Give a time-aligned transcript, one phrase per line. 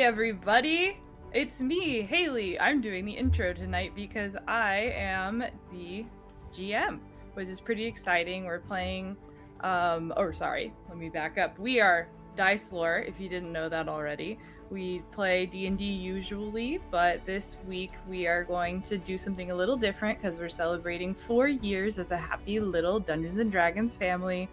[0.00, 0.96] Hey, everybody!
[1.34, 2.58] It's me, Hailey.
[2.58, 6.06] I'm doing the intro tonight because I am the
[6.54, 7.00] GM,
[7.34, 8.46] which is pretty exciting.
[8.46, 9.14] We're playing,
[9.60, 11.58] um, or sorry, let me back up.
[11.58, 14.38] We are Dice Lore, if you didn't know that already.
[14.70, 19.76] We play D&D usually, but this week we are going to do something a little
[19.76, 24.48] different because we're celebrating four years as a happy little Dungeons and Dragons family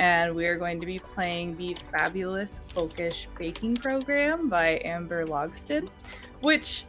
[0.00, 5.90] and we are going to be playing the fabulous Folkish Baking Program by Amber Logsdon,
[6.40, 6.86] which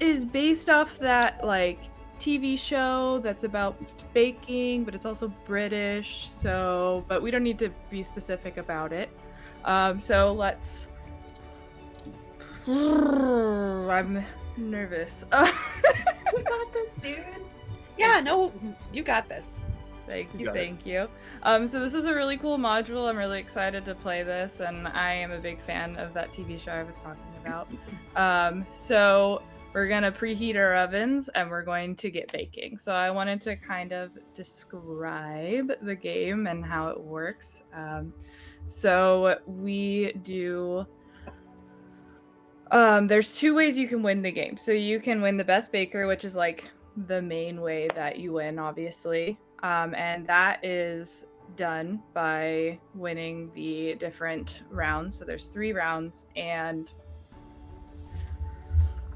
[0.00, 1.78] is based off that like
[2.18, 3.76] TV show that's about
[4.12, 6.28] baking, but it's also British.
[6.28, 9.08] So, but we don't need to be specific about it.
[9.64, 10.88] Um, so let's.
[12.66, 14.24] I'm
[14.56, 15.24] nervous.
[15.32, 17.24] you got this, dude.
[17.96, 18.52] Yeah, no,
[18.92, 19.60] you got this.
[20.08, 20.58] Thank You you, got it.
[20.58, 21.08] thank you.
[21.42, 23.08] Um, so this is a really cool module.
[23.08, 26.58] I'm really excited to play this, and I am a big fan of that TV
[26.58, 27.68] show I was talking about.
[28.16, 29.42] Um, so
[29.74, 32.78] we're gonna preheat our ovens, and we're going to get baking.
[32.78, 37.62] So I wanted to kind of describe the game and how it works.
[37.72, 38.12] Um,
[38.66, 40.84] so we do.
[42.72, 44.56] Um, there's two ways you can win the game.
[44.56, 46.68] So you can win the best baker, which is like
[47.06, 49.38] the main way that you win, obviously.
[49.62, 51.26] Um, and that is
[51.56, 55.18] done by winning the different rounds.
[55.18, 56.90] So there's three rounds, and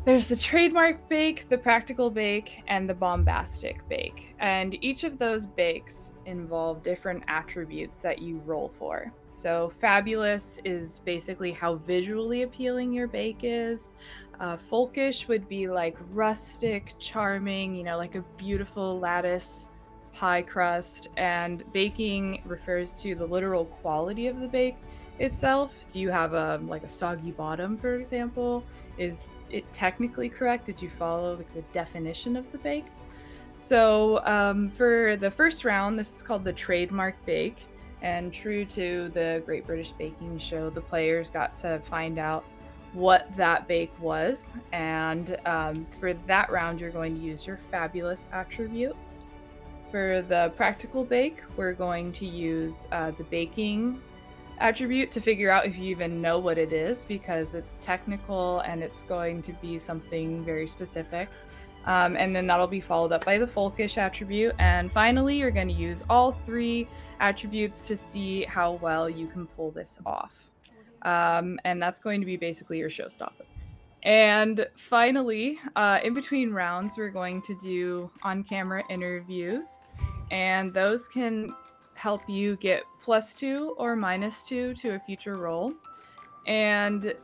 [0.04, 4.34] there's the trademark bake, the practical bake, and the bombastic bake.
[4.40, 9.12] And each of those bakes involve different attributes that you roll for.
[9.32, 13.92] So, fabulous is basically how visually appealing your bake is.
[14.40, 19.68] Uh, folkish would be like rustic, charming, you know, like a beautiful lattice
[20.14, 21.08] pie crust.
[21.16, 24.76] And baking refers to the literal quality of the bake
[25.18, 25.86] itself.
[25.92, 28.64] Do you have a like a soggy bottom, for example?
[28.98, 30.66] Is it technically correct?
[30.66, 32.86] Did you follow like, the definition of the bake?
[33.56, 37.66] So um, for the first round, this is called the trademark bake.
[38.00, 42.44] And true to the Great British Baking Show, the players got to find out
[42.92, 44.54] what that bake was.
[44.72, 48.96] And um, for that round, you're going to use your fabulous attribute.
[49.92, 54.00] For the practical bake, we're going to use uh, the baking
[54.56, 58.82] attribute to figure out if you even know what it is because it's technical and
[58.82, 61.28] it's going to be something very specific.
[61.84, 64.54] Um, and then that'll be followed up by the folkish attribute.
[64.58, 66.88] And finally, you're going to use all three
[67.20, 70.48] attributes to see how well you can pull this off.
[71.02, 73.44] Um, and that's going to be basically your showstopper.
[74.04, 79.66] And finally, uh, in between rounds, we're going to do on camera interviews.
[80.30, 81.54] And those can
[81.94, 85.74] help you get plus two or minus two to a future roll.
[86.46, 87.14] And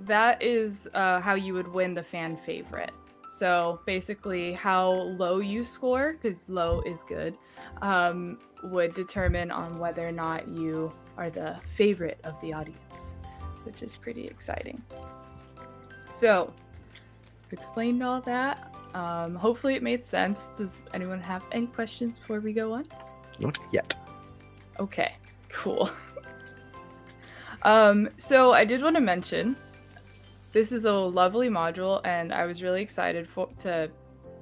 [0.00, 2.92] that is uh, how you would win the fan favorite.
[3.28, 7.36] So basically, how low you score, because low is good,
[7.82, 13.14] um, would determine on whether or not you are the favorite of the audience,
[13.64, 14.82] which is pretty exciting.
[16.18, 16.52] So,
[17.52, 18.74] explained all that.
[18.92, 20.50] Um, hopefully, it made sense.
[20.56, 22.86] Does anyone have any questions before we go on?
[23.38, 23.94] Not yet.
[24.80, 25.14] Okay,
[25.48, 25.88] cool.
[27.62, 29.54] um, so I did want to mention
[30.50, 33.88] this is a lovely module, and I was really excited for to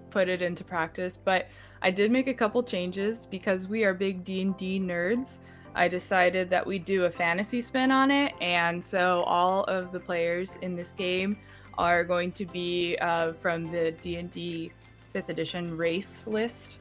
[0.09, 1.19] put it into practice.
[1.23, 1.49] But
[1.83, 5.41] I did make a couple changes because we are big D and D nerds.
[5.75, 10.01] I decided that we do a fantasy spin on it, and so all of the
[10.01, 11.37] players in this game
[11.79, 14.73] are going to be uh, from the D and D
[15.13, 16.79] fifth edition race list.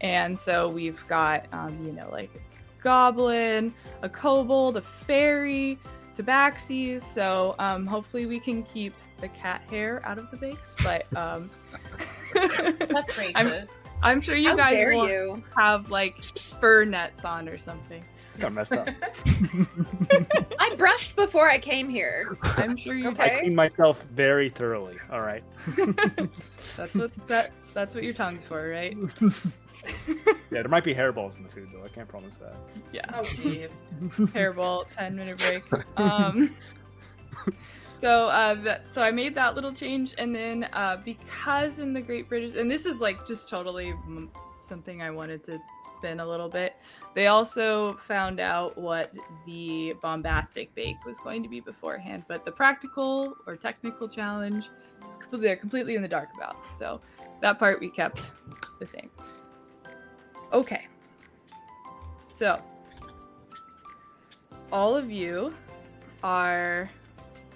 [0.00, 3.72] And so we've got, um, you know, like a goblin,
[4.02, 5.78] a kobold, a fairy,
[6.16, 7.00] tabaxis.
[7.02, 10.74] So um, hopefully we can keep the cat hair out of the bakes.
[10.82, 11.50] But um,
[12.34, 13.64] That's I'm.
[14.02, 15.42] I'm sure you How guys will you?
[15.56, 18.04] have like fur nets on or something.
[18.36, 18.88] It's kind of messed up.
[20.58, 22.36] I brushed before I came here.
[22.42, 23.08] I'm sure you.
[23.08, 23.36] Okay.
[23.36, 24.96] I clean myself very thoroughly.
[25.10, 25.42] All right.
[26.76, 27.52] That's what that.
[27.72, 28.96] That's what your tongue's for, right?
[30.50, 31.84] Yeah, there might be hairballs in the food though.
[31.84, 32.56] I can't promise that.
[32.92, 33.04] Yeah.
[33.12, 33.82] Oh, jeez.
[34.32, 35.62] Hairball, 10 minute break.
[35.98, 36.54] Um,
[37.98, 42.02] so uh, that so I made that little change, and then uh, because in the
[42.02, 44.28] Great British, and this is like just totally mm,
[44.60, 45.58] something I wanted to
[45.94, 46.74] spin a little bit.
[47.14, 49.14] They also found out what
[49.46, 54.68] the bombastic bake was going to be beforehand, but the practical or technical challenge,
[55.18, 56.56] completely, they're completely in the dark about.
[56.74, 57.00] So
[57.40, 58.30] that part we kept
[58.80, 59.10] the same.
[60.52, 60.86] Okay.
[62.28, 62.62] So
[64.72, 65.54] all of you
[66.22, 66.90] are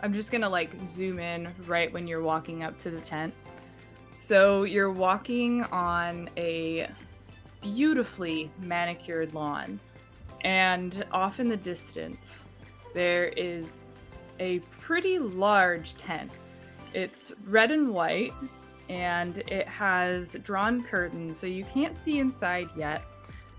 [0.02, 3.35] I'm just gonna like zoom in right when you're walking up to the tent.
[4.17, 6.88] So you're walking on a
[7.62, 9.79] beautifully manicured lawn,
[10.43, 12.44] and off in the distance,
[12.94, 13.81] there is
[14.38, 16.31] a pretty large tent.
[16.94, 18.32] It's red and white,
[18.88, 23.02] and it has drawn curtains, so you can't see inside yet.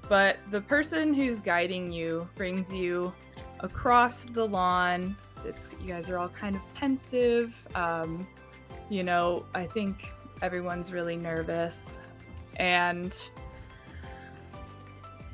[0.09, 3.13] But the person who's guiding you brings you
[3.59, 5.15] across the lawn.
[5.45, 7.55] It's you guys are all kind of pensive.
[7.75, 8.27] Um,
[8.89, 10.11] you know, I think
[10.41, 11.97] everyone's really nervous,
[12.57, 13.15] and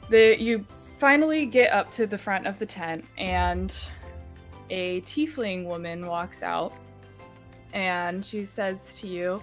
[0.09, 0.65] the you
[0.97, 3.75] finally get up to the front of the tent, and
[4.69, 6.73] a tiefling woman walks out,
[7.73, 9.41] and she says to you,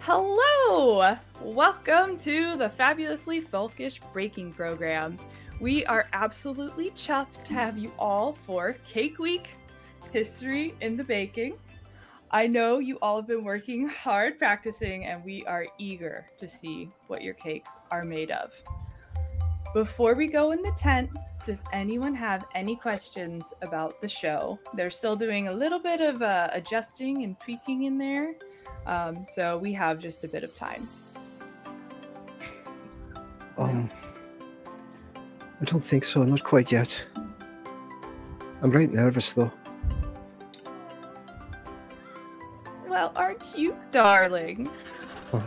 [0.00, 5.18] "Hello, welcome to the fabulously folkish breaking program."
[5.58, 9.48] We are absolutely chuffed to have you all for Cake Week
[10.16, 11.58] History in the Baking.
[12.30, 16.88] I know you all have been working hard practicing, and we are eager to see
[17.08, 18.54] what your cakes are made of.
[19.74, 21.10] Before we go in the tent,
[21.44, 24.58] does anyone have any questions about the show?
[24.72, 28.36] They're still doing a little bit of uh, adjusting and tweaking in there,
[28.86, 30.88] um, so we have just a bit of time.
[33.58, 33.90] Um,
[35.60, 36.22] I don't think so.
[36.22, 37.04] Not quite yet.
[38.62, 39.52] I'm right nervous though.
[42.96, 44.70] Well, aren't you, darling?
[45.30, 45.46] Oh,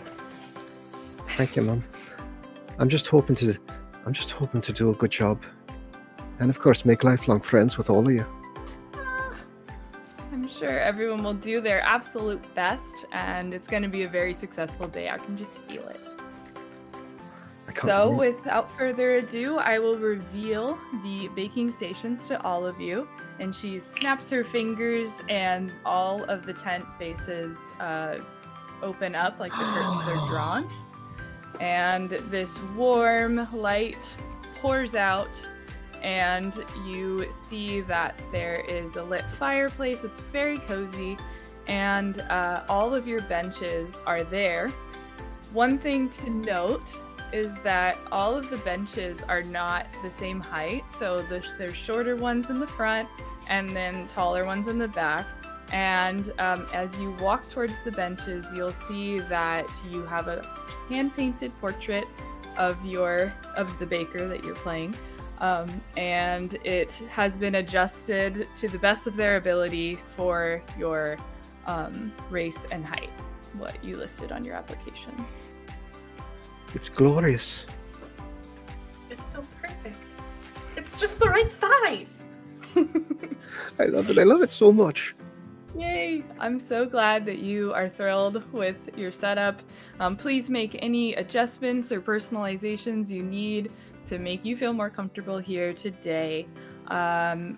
[1.29, 1.83] thank you, Mum.
[2.77, 3.55] I'm just hoping to.
[4.05, 5.43] I'm just hoping to do a good job,
[6.37, 8.23] and of course, make lifelong friends with all of you.
[8.93, 9.35] Ah,
[10.31, 14.35] I'm sure everyone will do their absolute best, and it's going to be a very
[14.35, 15.09] successful day.
[15.09, 15.99] I can just feel it.
[17.81, 23.07] So, without further ado, I will reveal the baking stations to all of you.
[23.39, 28.17] And she snaps her fingers, and all of the tent faces uh,
[28.81, 30.69] open up like the curtains are drawn.
[31.59, 34.15] And this warm light
[34.55, 35.29] pours out,
[36.01, 36.53] and
[36.85, 40.03] you see that there is a lit fireplace.
[40.03, 41.17] It's very cozy,
[41.67, 44.69] and uh, all of your benches are there.
[45.53, 47.01] One thing to note
[47.31, 50.83] is that all of the benches are not the same height.
[50.91, 53.07] So the, there's shorter ones in the front
[53.49, 55.25] and then taller ones in the back.
[55.71, 60.43] And um, as you walk towards the benches, you'll see that you have a
[60.89, 62.05] hand-painted portrait
[62.57, 64.93] of your of the baker that you're playing,
[65.39, 71.17] um, and it has been adjusted to the best of their ability for your
[71.67, 73.11] um, race and height,
[73.53, 75.13] what you listed on your application.
[76.73, 77.65] It's glorious.
[79.09, 79.97] It's so perfect.
[80.77, 82.23] It's just the right size.
[83.79, 84.19] I love it.
[84.19, 85.15] I love it so much.
[85.75, 86.23] Yay!
[86.39, 89.61] I'm so glad that you are thrilled with your setup.
[89.99, 93.71] Um, please make any adjustments or personalizations you need
[94.07, 96.47] to make you feel more comfortable here today.
[96.87, 97.57] Um,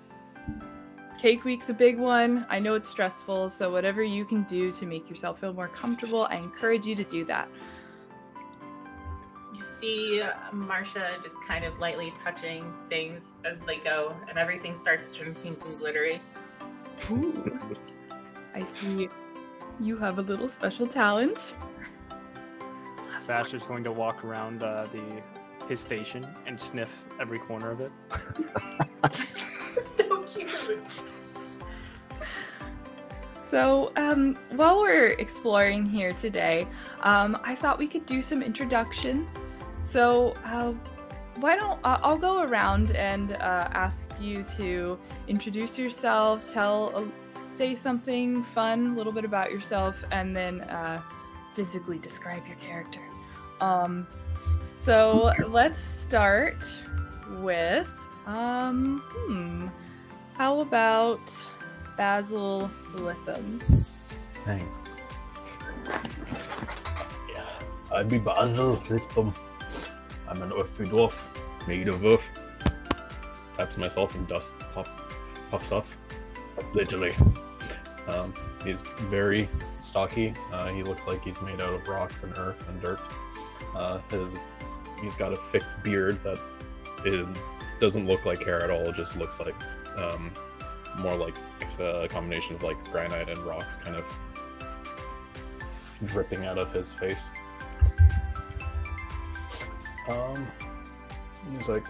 [1.17, 2.45] Cake Week's a big one.
[2.49, 6.27] I know it's stressful, so whatever you can do to make yourself feel more comfortable,
[6.29, 7.47] I encourage you to do that.
[9.61, 15.09] You see Marsha just kind of lightly touching things as they go, and everything starts
[15.09, 16.19] turning pink and glittery.
[17.11, 17.59] Ooh.
[18.55, 19.07] I see
[19.79, 21.53] you have a little special talent.
[23.23, 25.21] Vash is going to walk around uh, the
[25.67, 27.91] his station and sniff every corner of it.
[29.83, 30.87] so cute.
[33.51, 36.65] So, um, while we're exploring here today,
[37.01, 39.39] um, I thought we could do some introductions.
[39.81, 40.71] So, uh,
[41.35, 47.03] why don't uh, I'll go around and uh, ask you to introduce yourself, tell, uh,
[47.27, 51.01] say something fun, a little bit about yourself, and then uh,
[51.53, 53.01] physically describe your character.
[53.59, 54.07] Um,
[54.73, 56.73] so let's start
[57.41, 57.89] with,
[58.25, 59.67] um, hmm,
[60.37, 61.29] how about
[62.01, 63.61] Basil Litham?
[64.43, 64.95] Thanks.
[67.29, 67.45] Yeah,
[67.93, 69.31] I'd be Basil Lithum.
[70.27, 71.27] I'm an earthy dwarf,
[71.67, 72.27] made of earth.
[73.55, 74.91] That's myself and dust puff,
[75.51, 75.95] puffs off.
[76.73, 77.13] Literally.
[78.07, 79.47] Um, he's very
[79.79, 80.33] stocky.
[80.51, 82.99] Uh, he looks like he's made out of rocks and earth and dirt.
[83.75, 84.35] Uh, his,
[85.03, 86.39] he's got a thick beard that
[87.05, 87.27] it
[87.79, 88.89] doesn't look like hair at all.
[88.89, 89.53] It just looks like
[89.97, 90.31] um,
[90.97, 91.35] more like
[91.79, 94.05] a combination of like granite and rocks kind of
[96.05, 97.29] dripping out of his face.
[100.09, 100.47] Um,
[101.51, 101.85] he's like,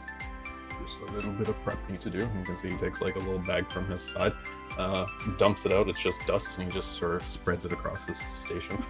[0.84, 2.20] just a little bit of prep you need to do.
[2.20, 4.34] You can see he takes like a little bag from his side,
[4.77, 5.05] uh,
[5.38, 5.88] dumps it out.
[5.89, 8.84] It's just dust, and he just sort of spreads it across his station.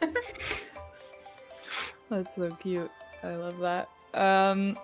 [2.08, 2.90] That's so cute.
[3.22, 3.88] I love that.
[4.14, 4.76] Um,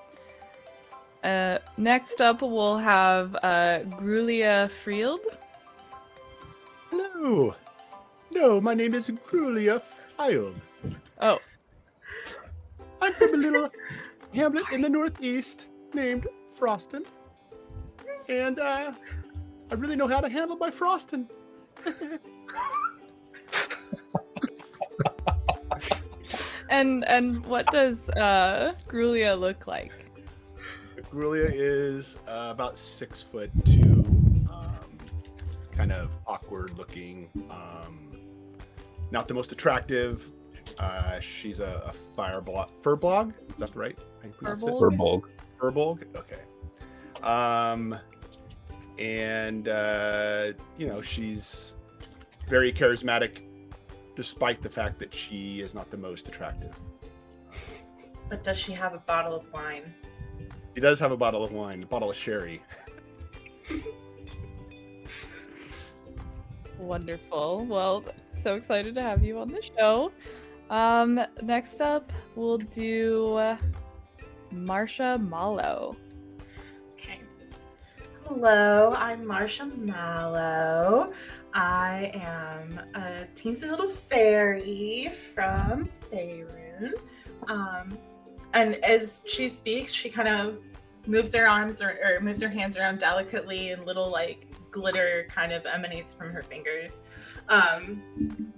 [1.23, 5.21] uh, next up, we'll have uh, Grulia Frield.
[6.91, 7.55] Hello.
[8.33, 9.81] No, my name is Grulia
[10.19, 10.61] Field.
[11.21, 11.39] Oh,
[13.01, 13.71] I'm from a little
[14.35, 16.27] hamlet in the northeast named
[16.59, 17.05] Froston.
[18.29, 18.93] And uh,
[19.71, 21.29] I really know how to handle my Froston.
[26.71, 30.02] and and what does uh, Grulia look like?
[31.13, 34.03] Grulia is uh, about six foot two,
[34.51, 34.99] um,
[35.71, 38.11] kind of awkward looking, um,
[39.11, 40.31] not the most attractive.
[40.79, 43.35] Uh, she's a, a fire blog, fur blog.
[43.51, 43.99] Is that right?
[44.23, 44.67] How you pronounce it?
[44.67, 45.25] Firbolg?
[45.61, 46.03] Firbolg.
[46.11, 46.17] Firbolg.
[46.17, 47.23] Okay.
[47.23, 47.99] Um,
[48.99, 51.75] and uh, you know she's
[52.49, 53.43] very charismatic,
[54.17, 56.75] despite the fact that she is not the most attractive.
[58.31, 59.95] But does she have a bottle of wine?
[60.75, 62.63] He does have a bottle of wine, a bottle of sherry.
[66.79, 67.67] Wonderful.
[67.67, 68.05] Well,
[68.39, 70.13] so excited to have you on the show.
[70.71, 73.57] Um, next up, we'll do uh,
[74.53, 75.97] Marsha Mallow.
[76.95, 77.21] Okay.
[78.25, 81.13] Hello, I'm Marsha Mallow.
[81.55, 86.95] I am a teensy little fairy from Faerun.
[87.49, 87.99] Um,
[88.53, 90.61] and as she speaks, she kind of
[91.07, 95.53] moves her arms or, or moves her hands around delicately, and little like glitter kind
[95.53, 97.03] of emanates from her fingers.
[97.49, 98.53] Um,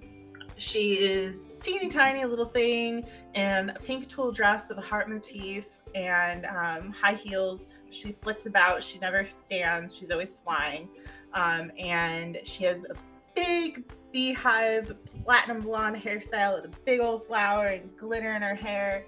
[0.57, 5.67] she is teeny tiny little thing in a pink tulle dress with a heart motif
[5.95, 7.75] and um, high heels.
[7.91, 8.83] She flits about.
[8.83, 9.97] She never stands.
[9.97, 10.89] She's always flying.
[11.33, 12.95] Um, and she has a
[13.35, 19.05] big beehive platinum blonde hairstyle with a big old flower and glitter in her hair.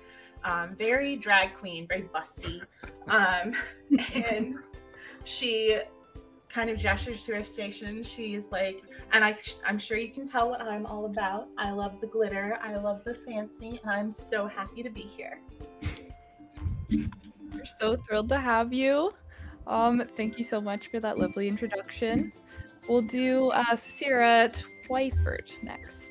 [0.47, 2.63] Um, very drag queen, very busty.
[3.09, 3.55] Um,
[4.15, 4.55] and
[5.25, 5.81] she
[6.49, 8.03] kind of gestures to her station.
[8.05, 9.37] She's like, and I,
[9.67, 11.49] I'm sure you can tell what I'm all about.
[11.59, 12.59] I love the glitter.
[12.63, 15.41] I love the fancy, and I'm so happy to be here.
[16.91, 19.13] We're so thrilled to have you.
[19.67, 22.33] Um, thank you so much for that lovely introduction.
[22.89, 24.53] We'll do uh, Sarah
[24.89, 26.06] Twyford next.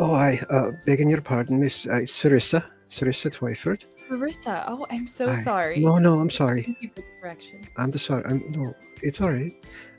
[0.00, 3.84] Oh, I uh, begging your pardon, Miss uh, Sarissa, Sarissa Twyford.
[4.08, 4.64] Sarissa.
[4.66, 5.34] Oh, I'm so Aye.
[5.34, 5.78] sorry.
[5.78, 6.62] No, no, I'm sorry.
[6.62, 7.64] Thank you for the correction.
[7.76, 8.24] I'm the sorry.
[8.24, 9.52] I'm no, it's all right.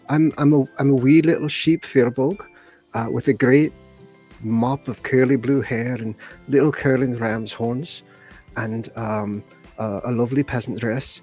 [0.10, 2.44] I'm I'm a I'm a wee little sheep Firbolg,
[2.96, 3.74] uh, with a great
[4.42, 6.16] mop of curly blue hair and
[6.48, 8.02] little curling ram's horns,
[8.58, 9.44] and um,
[9.78, 11.22] uh, a lovely peasant dress,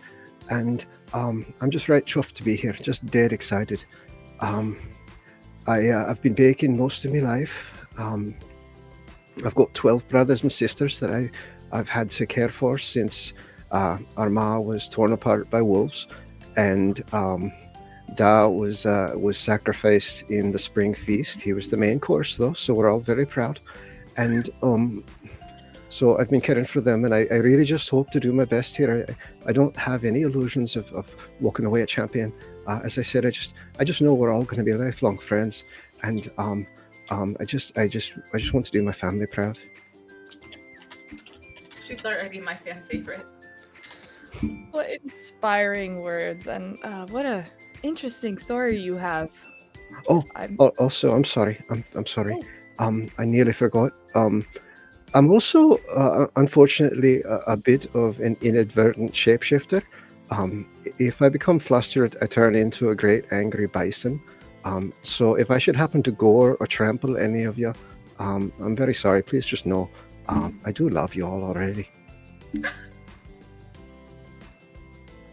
[0.50, 2.74] and um, I'm just right chuffed to be here.
[2.74, 3.84] Just dead excited.
[4.38, 4.78] Um,
[5.66, 7.72] I uh, I've been baking most of my life.
[7.98, 8.36] Um,
[9.44, 11.30] I've got twelve brothers and sisters that I
[11.72, 13.32] I've had to care for since
[13.70, 16.06] uh, ma was torn apart by wolves,
[16.56, 17.52] and um,
[18.14, 21.42] Da was uh, was sacrificed in the spring feast.
[21.42, 23.60] He was the main course, though, so we're all very proud.
[24.16, 25.04] And um,
[25.90, 28.44] so I've been caring for them, and I, I really just hope to do my
[28.44, 29.06] best here.
[29.08, 32.32] I, I don't have any illusions of, of walking away a champion.
[32.66, 35.18] Uh, as I said, I just I just know we're all going to be lifelong
[35.18, 35.64] friends,
[36.02, 36.66] and um,
[37.10, 39.58] um, I just I just I just want to do my family proud.
[41.78, 43.26] She's already my fan favorite.
[44.70, 47.44] What inspiring words, and uh, what a
[47.82, 49.30] interesting story you have.
[50.08, 51.58] Oh, I'm Also, I'm sorry.
[51.70, 52.38] I'm I'm sorry.
[52.78, 53.92] Um, I nearly forgot.
[54.14, 54.44] Um,
[55.14, 59.82] I'm also uh, unfortunately a, a bit of an inadvertent shapeshifter.
[60.30, 60.66] Um,
[60.98, 64.20] if I become flustered, I turn into a great angry bison.
[64.64, 67.72] Um, so if I should happen to gore or trample any of you,
[68.18, 69.22] um, I'm very sorry.
[69.22, 69.88] Please just know
[70.28, 71.88] um, I do love you all already.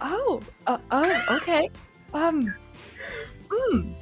[0.01, 1.70] Oh, uh, oh, okay.
[2.13, 2.53] Um,
[3.50, 3.94] hmm.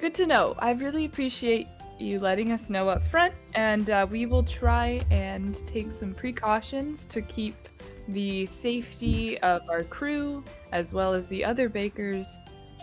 [0.00, 0.56] Good to know.
[0.58, 1.68] I really appreciate
[1.98, 7.04] you letting us know up front, and uh, we will try and take some precautions
[7.06, 7.68] to keep
[8.08, 12.40] the safety of our crew as well as the other bakers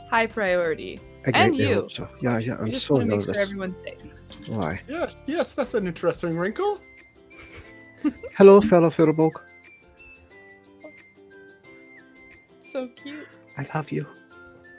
[0.09, 0.99] high priority.
[1.25, 1.73] I And you.
[1.75, 2.07] hope so.
[2.21, 2.55] Yeah, yeah.
[2.59, 3.35] I'm just so want to make nervous.
[3.35, 3.97] sure everyone's safe.
[4.47, 4.81] Why?
[4.87, 6.79] Yes, yes, that's an interesting wrinkle.
[8.37, 9.31] Hello, fellow Firbolg.
[12.71, 13.27] So cute.
[13.57, 14.05] I love you.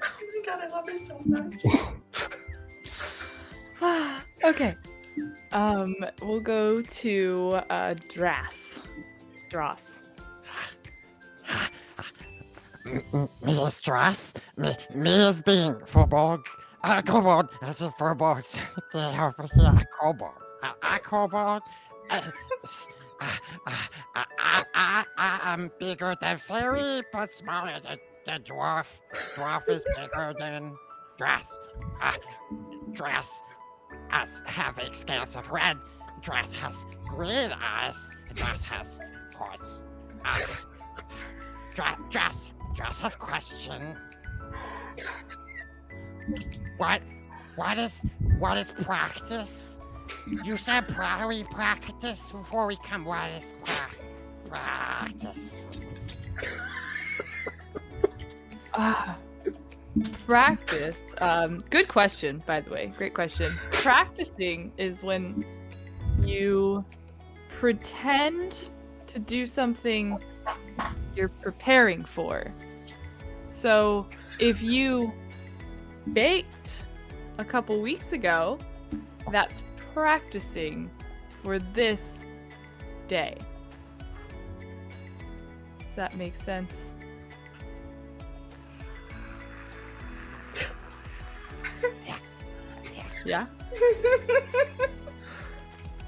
[0.03, 1.63] Oh my god, I love her so much.
[4.45, 4.77] okay.
[5.53, 8.81] Um, we'll go to uh, Dras.
[9.51, 10.03] Dross.
[13.43, 14.35] Me, is dress.
[14.57, 16.45] me me is being Furborg.
[16.85, 18.45] A kobold, as a Furborg.
[18.93, 20.33] They over here, kobold.
[20.63, 21.63] A, a kobold.
[22.11, 22.23] Uh,
[23.21, 23.27] uh,
[23.67, 23.73] uh,
[24.17, 28.87] uh, I, I, I am bigger than fairy, but smaller than, than dwarf.
[29.35, 30.77] Dwarf is bigger than
[31.19, 31.59] dress.
[32.01, 32.13] Uh,
[32.93, 33.43] dress
[34.09, 35.77] has having scales of red.
[36.23, 37.97] Dress has green eyes.
[38.35, 39.01] Dress has
[39.37, 39.85] horns.
[40.25, 40.39] Uh,
[41.75, 43.97] Dra- dress, has question.
[46.77, 47.03] What,
[47.57, 48.01] what is,
[48.39, 49.79] what is practice?
[50.45, 53.05] You said pra- we practice before we come.
[53.05, 53.89] What is pra-
[54.49, 55.67] practice?
[60.27, 61.03] Practice.
[61.21, 62.93] Um, good question, by the way.
[62.97, 63.53] Great question.
[63.73, 65.45] Practicing is when
[66.23, 66.85] you
[67.49, 68.71] pretend
[69.09, 70.19] to do something
[71.17, 72.53] you're preparing for.
[73.59, 74.07] So
[74.39, 75.13] if you
[76.13, 76.85] baked
[77.39, 78.57] a couple weeks ago,
[79.33, 80.89] that's practicing
[81.43, 82.25] for this
[83.09, 83.37] day.
[85.81, 86.95] Does that make sense?
[93.25, 93.47] Yeah.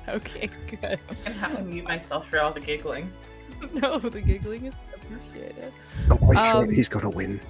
[0.08, 0.98] Okay, good.
[1.08, 3.12] I'm gonna have to mute myself for all the giggling.
[3.74, 4.74] No, the giggling is
[5.14, 5.72] appreciated.
[6.10, 7.40] I'm quite Um, sure he's going to win.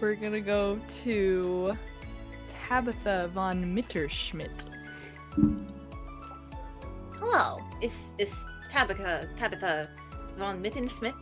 [0.00, 1.76] We're gonna go to
[2.48, 4.64] Tabitha von Mitterschmidt.
[7.18, 8.34] Hello, it's it's
[8.70, 9.90] Tabitha Tabitha
[10.38, 11.14] von Mittenschmidt.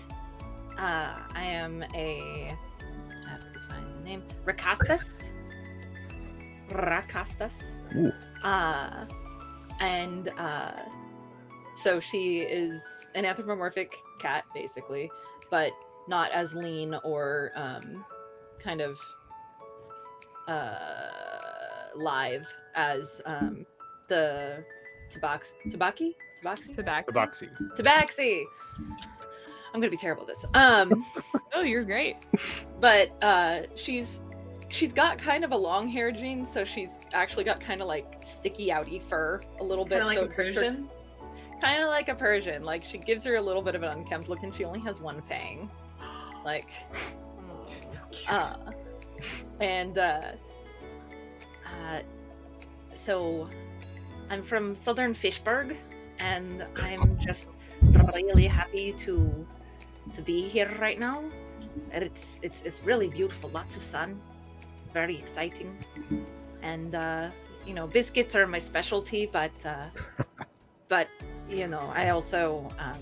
[0.78, 2.54] Uh, I am a
[3.26, 5.12] I have to find the name Rakastas.
[6.70, 7.54] Rakastas.
[7.96, 8.12] Ooh.
[8.44, 9.06] Uh,
[9.80, 10.70] and uh,
[11.76, 15.10] so she is an anthropomorphic cat, basically,
[15.50, 15.72] but
[16.06, 18.04] not as lean or um,
[18.60, 18.96] kind of
[20.46, 21.08] uh,
[21.96, 23.66] live as um,
[24.08, 24.64] the
[25.12, 26.14] Tabax Tabaki?
[26.42, 26.74] Tabaxi?
[26.74, 27.06] Tabaxi.
[27.06, 27.48] Tabaxi.
[27.76, 28.44] Tabaxi.
[29.74, 30.44] I'm gonna be terrible at this.
[30.54, 30.90] Um,
[31.54, 32.16] Oh, you're great.
[32.80, 34.20] but uh, she's
[34.68, 38.22] she's got kind of a long hair gene, so she's actually got kind of like
[38.24, 40.00] sticky outy fur a little bit.
[40.00, 40.90] Kind of like so a it her- Persian.
[41.60, 42.62] Kind of like a Persian.
[42.64, 45.00] Like she gives her a little bit of an unkempt look, and she only has
[45.00, 45.70] one fang.
[46.44, 46.68] Like,
[47.68, 48.32] You're so cute.
[48.32, 48.56] uh,
[49.60, 50.20] and uh,
[51.66, 52.00] uh,
[53.04, 53.48] so
[54.30, 55.76] I'm from Southern Fishburg,
[56.18, 57.46] and I'm just
[58.14, 59.46] really happy to
[60.14, 61.24] to be here right now.
[61.90, 63.50] And it's it's it's really beautiful.
[63.50, 64.20] Lots of sun,
[64.92, 65.76] very exciting,
[66.62, 67.30] and uh,
[67.66, 69.86] you know biscuits are my specialty, but uh,
[70.88, 71.08] but
[71.48, 72.98] you know I also um,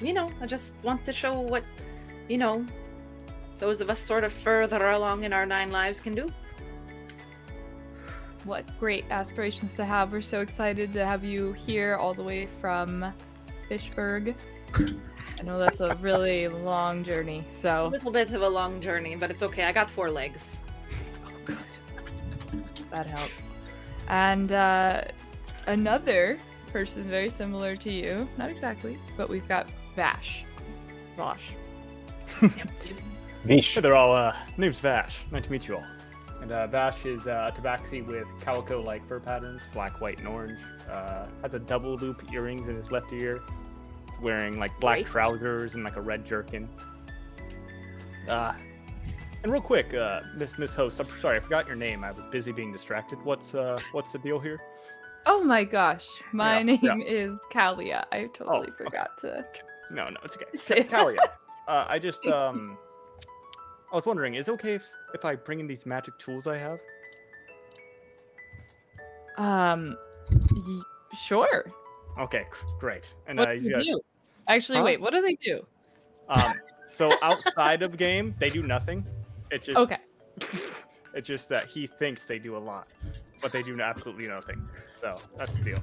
[0.00, 1.64] you know I just want to show what
[2.28, 2.64] you know
[3.58, 6.30] those of us sort of further along in our nine lives can do.
[8.44, 10.12] What great aspirations to have.
[10.12, 13.12] We're so excited to have you here all the way from
[13.68, 14.34] Fishburg.
[15.38, 17.86] I know that's a really long journey, so.
[17.86, 19.64] A little bit of a long journey, but it's okay.
[19.64, 20.56] I got four legs.
[21.26, 21.58] Oh, good.
[22.90, 23.42] That helps.
[24.08, 25.02] And uh,
[25.66, 26.38] another
[26.76, 30.44] person very similar to you, not exactly, but we've got Vash.
[31.16, 31.52] Vosh.
[33.44, 33.74] Vish.
[33.74, 35.24] Hey, they're all, uh, name's Vash.
[35.32, 35.84] Nice to meet you all.
[36.42, 40.58] And uh, Vash is uh, a tabaxi with calico-like fur patterns, black, white, and orange.
[40.90, 43.40] Uh, has a double loop earrings in his left ear.
[44.10, 45.06] He's wearing like black Great.
[45.06, 46.68] trousers and like a red jerkin.
[48.28, 48.52] Uh,
[49.42, 52.04] and real quick, uh, Miss Miss Host, I'm sorry, I forgot your name.
[52.04, 53.18] I was busy being distracted.
[53.24, 54.60] What's uh, what's the deal here?
[55.26, 56.96] Oh my gosh, my Yeah, name yeah.
[57.04, 58.04] is Kalia.
[58.12, 58.84] I totally okay.
[58.84, 59.44] forgot to
[59.90, 60.46] No, no, it's okay.
[60.54, 61.18] say Kalia.
[61.68, 62.78] Uh, I just um,
[63.92, 64.82] I was wondering, is it okay if,
[65.14, 66.78] if I bring in these magic tools I have?
[69.36, 69.96] Um,
[70.54, 70.82] y-
[71.26, 71.64] sure.
[72.18, 72.44] Okay,
[72.78, 73.12] great.
[73.26, 74.00] And What uh, do they do?
[74.48, 74.84] Actually, Huh?
[74.84, 75.00] wait.
[75.00, 75.66] What do they do?
[76.28, 76.54] Um,
[76.92, 79.04] so outside of game, they do nothing.
[79.50, 79.98] It just Okay.
[81.14, 82.88] It's just that he thinks they do a lot,
[83.42, 84.66] but they do absolutely nothing.
[84.96, 85.78] So that's the deal.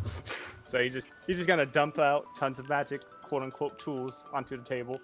[0.68, 4.58] So he just he's just gonna dump out tons of magic quote unquote tools onto
[4.58, 5.00] the table.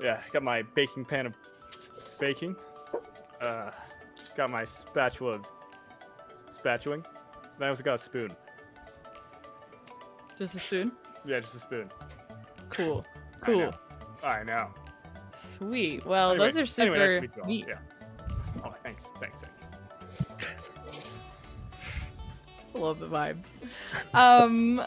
[0.00, 1.34] Yeah, got my baking pan of
[2.18, 2.56] baking.
[3.40, 3.70] Uh,
[4.36, 5.46] got my spatula of
[6.50, 7.04] spatuling.
[7.56, 8.30] And I also got a spoon.
[10.38, 10.92] Just a spoon.
[11.24, 11.90] Yeah, just a spoon.
[12.68, 13.06] Cool.
[13.42, 13.70] I know.
[13.70, 14.28] Cool.
[14.28, 14.68] I know.
[15.32, 16.04] Sweet.
[16.04, 17.48] Well, Anyway- those are super anyway, nice to meet you all.
[17.48, 17.66] neat.
[17.68, 18.64] Yeah.
[18.64, 19.55] Oh, thanks, thanks, thanks.
[22.78, 23.62] Love the vibes.
[24.14, 24.82] Um.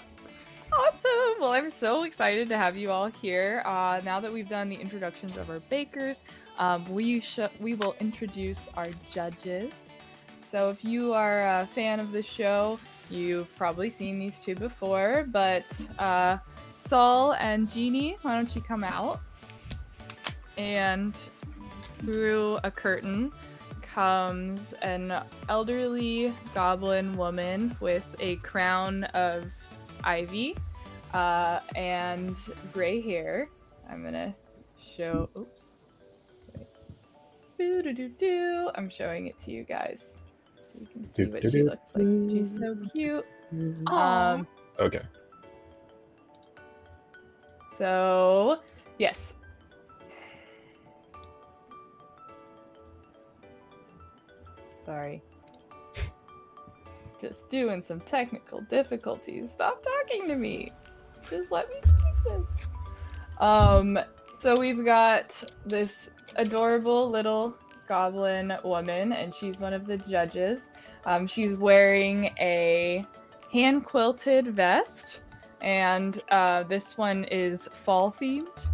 [0.71, 1.41] Awesome.
[1.41, 3.63] Well, I'm so excited to have you all here.
[3.65, 6.23] Uh, now that we've done the introductions of our bakers,
[6.60, 9.89] um, we sh- we will introduce our judges.
[10.52, 15.25] So, if you are a fan of the show, you've probably seen these two before.
[15.30, 15.65] But
[15.97, 16.38] uh,
[16.78, 19.21] Saul and Jeannie, why don't you come out?
[20.58, 21.15] And
[21.99, 23.32] through a curtain
[24.00, 25.14] comes an
[25.50, 29.52] elderly goblin woman with a crown of
[30.06, 30.56] ivy
[31.14, 32.38] uh, and
[32.72, 33.50] gray hair.
[33.90, 34.34] I'm gonna
[34.96, 35.30] show.
[35.38, 35.76] Oops.
[37.60, 40.22] I'm showing it to you guys.
[40.56, 42.32] So you can see what she looks like.
[42.32, 43.26] She's so cute.
[43.88, 44.34] Aw.
[44.34, 44.48] Um,
[44.80, 45.02] Okay.
[47.78, 48.62] so,
[48.98, 49.36] yes.
[54.89, 55.21] Sorry.
[57.21, 59.52] Just doing some technical difficulties.
[59.52, 60.71] Stop talking to me.
[61.30, 62.58] Just let me speak this.
[63.38, 63.99] Um,
[64.39, 67.54] so we've got this adorable little
[67.88, 70.71] goblin woman, and she's one of the judges.
[71.06, 73.06] Um, she's wearing a
[73.54, 75.19] hand quilted vest,
[75.62, 78.67] and uh, this one is fall themed.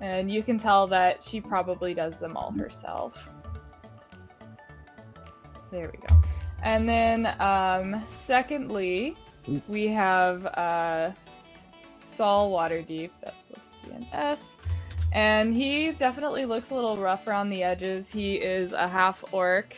[0.00, 3.30] And you can tell that she probably does them all herself.
[5.70, 6.20] There we go.
[6.62, 9.16] And then, um, secondly,
[9.68, 11.12] we have uh,
[12.04, 13.10] Saul Waterdeep.
[13.22, 14.56] That's supposed to be an S.
[15.12, 18.10] And he definitely looks a little rough around the edges.
[18.10, 19.74] He is a half orc,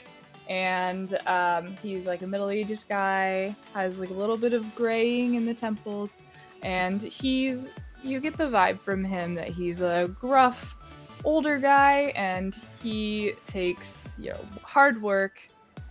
[0.49, 3.55] and um, he's like a middle-aged guy.
[3.73, 6.19] Has like a little bit of graying in the temples,
[6.63, 10.77] and he's you get the vibe from him that he's a gruff
[11.25, 15.39] older guy, and he takes you know hard work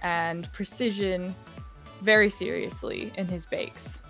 [0.02, 1.36] and precision
[2.02, 4.02] very seriously in his bakes.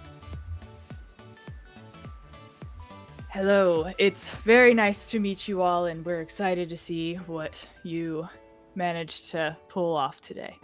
[3.29, 8.27] Hello, it's very nice to meet you all, and we're excited to see what you
[8.75, 10.57] managed to pull off today.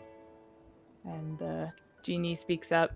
[1.05, 1.67] And uh,
[2.03, 2.91] Jeannie speaks up.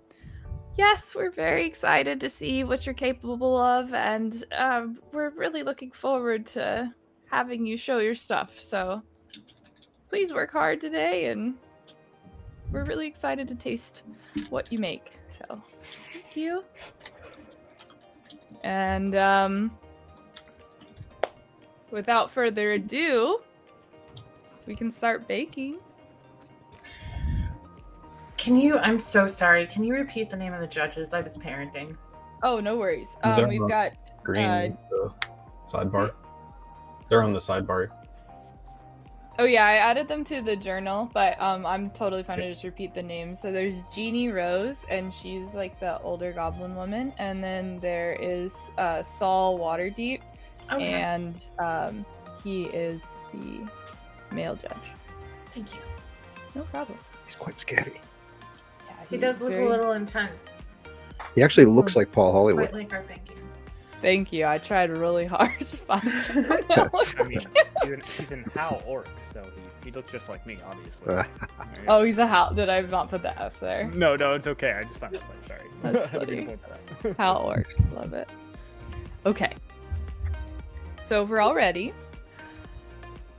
[0.77, 5.91] Yes, we're very excited to see what you're capable of, and um, we're really looking
[5.91, 6.93] forward to
[7.29, 8.59] having you show your stuff.
[8.59, 9.01] So
[10.09, 11.55] please work hard today, and
[12.71, 14.05] we're really excited to taste
[14.49, 15.13] what you make.
[15.27, 15.61] So
[16.11, 16.63] thank you.
[18.63, 19.71] And um,
[21.89, 23.41] without further ado,
[24.67, 25.77] we can start baking.
[28.37, 28.77] Can you?
[28.79, 29.67] I'm so sorry.
[29.67, 31.13] Can you repeat the name of the judges?
[31.13, 31.95] I was parenting.
[32.43, 33.15] Oh, no worries.
[33.23, 33.91] Um, we've got
[34.23, 35.13] Green Uh, the
[35.63, 36.11] sidebar.
[37.07, 37.91] They're on the sidebar.
[39.41, 42.63] Oh yeah, I added them to the journal, but um, I'm totally fine to just
[42.63, 43.41] repeat the names.
[43.41, 48.55] So there's Jeannie Rose, and she's like the older goblin woman, and then there is
[48.77, 50.21] uh, Saul Waterdeep,
[50.71, 50.93] Okay.
[50.93, 52.05] and um,
[52.43, 53.67] he is the
[54.31, 54.91] male judge.
[55.55, 55.79] Thank you.
[56.53, 56.99] No problem.
[57.25, 57.99] He's quite scary.
[58.87, 60.45] Yeah, He does look very- a little intense,
[61.33, 62.69] He actually looks like Paul Hollywood.
[62.69, 63.30] quite like our thinking.
[64.01, 64.47] Thank you.
[64.47, 67.15] I tried really hard to find someone else.
[67.19, 67.41] I mean,
[67.81, 71.23] he's an, he's an Hal orc, so he, he looks just like me, obviously.
[71.87, 72.49] Oh, he's a how?
[72.49, 73.89] Did I not put the F there?
[73.93, 74.71] No, no, it's okay.
[74.71, 75.39] I just found it funny.
[75.47, 75.69] Sorry.
[75.81, 76.45] That's funny.
[76.45, 77.17] point that out.
[77.17, 77.75] How it works.
[77.95, 78.29] Love it.
[79.25, 79.53] Okay.
[81.01, 81.93] So we're all ready,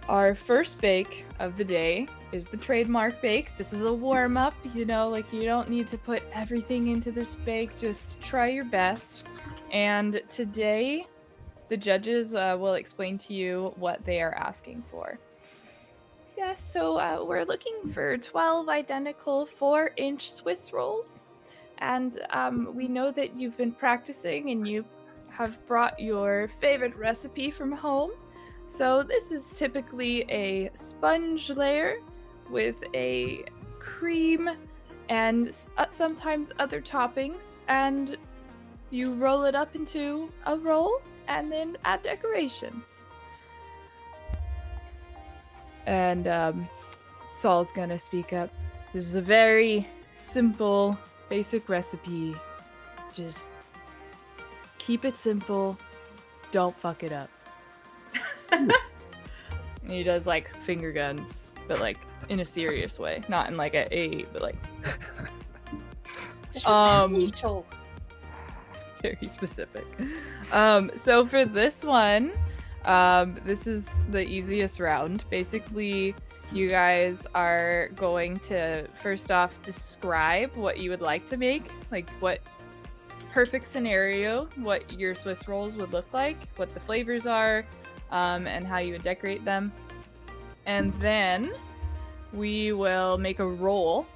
[0.09, 3.57] our first bake of the day is the trademark bake.
[3.57, 7.13] This is a warm up, you know, like you don't need to put everything into
[7.13, 9.27] this bake, just try your best.
[9.73, 11.07] And today,
[11.69, 15.19] the judges uh, will explain to you what they are asking for.
[16.37, 21.25] Yes, so uh, we're looking for 12 identical 4 inch Swiss rolls.
[21.79, 24.85] And um, we know that you've been practicing and you
[25.29, 28.13] have brought your favorite recipe from home.
[28.67, 31.97] So, this is typically a sponge layer
[32.51, 33.45] with a
[33.79, 34.51] cream
[35.09, 37.57] and uh, sometimes other toppings.
[37.69, 38.17] And
[38.93, 43.05] you roll it up into a roll and then add decorations.
[45.87, 46.69] And um,
[47.33, 48.51] Saul's gonna speak up.
[48.93, 50.97] This is a very simple,
[51.29, 52.37] basic recipe.
[53.13, 53.49] Just
[54.79, 55.77] keep it simple.
[56.53, 57.31] Don't fuck it up.
[59.87, 63.93] He does like finger guns, but like in a serious way, not in like a
[63.93, 64.57] a, but like
[66.67, 67.67] Um, Rachel.
[69.03, 69.85] Very specific.
[70.53, 72.33] Um, so for this one,
[72.85, 75.25] um, this is the easiest round.
[75.31, 76.15] Basically,
[76.53, 82.11] you guys are going to first off describe what you would like to make, like
[82.21, 82.41] what
[83.33, 87.65] perfect scenario, what your Swiss rolls would look like, what the flavors are,
[88.11, 89.73] um, and how you would decorate them.
[90.67, 91.53] And then
[92.33, 94.07] we will make a roll.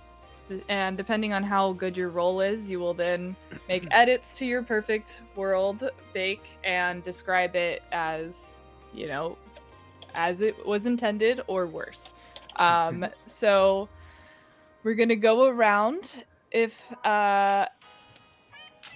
[0.68, 3.36] And depending on how good your roll is, you will then
[3.68, 8.52] make edits to your perfect world bake and describe it as,
[8.94, 9.36] you know,
[10.14, 12.12] as it was intended or worse.
[12.56, 13.88] Um, so
[14.82, 16.24] we're gonna go around.
[16.50, 17.66] If uh,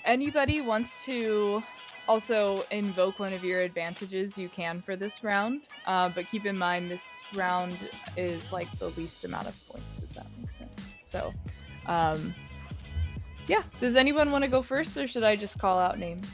[0.04, 1.62] anybody wants to
[2.08, 5.62] also invoke one of your advantages, you can for this round.
[5.86, 7.76] Uh, but keep in mind, this round
[8.16, 9.99] is like the least amount of points,
[11.10, 11.34] So,
[11.86, 12.34] um,
[13.48, 13.62] yeah.
[13.80, 16.28] Does anyone want to go first, or should I just call out names?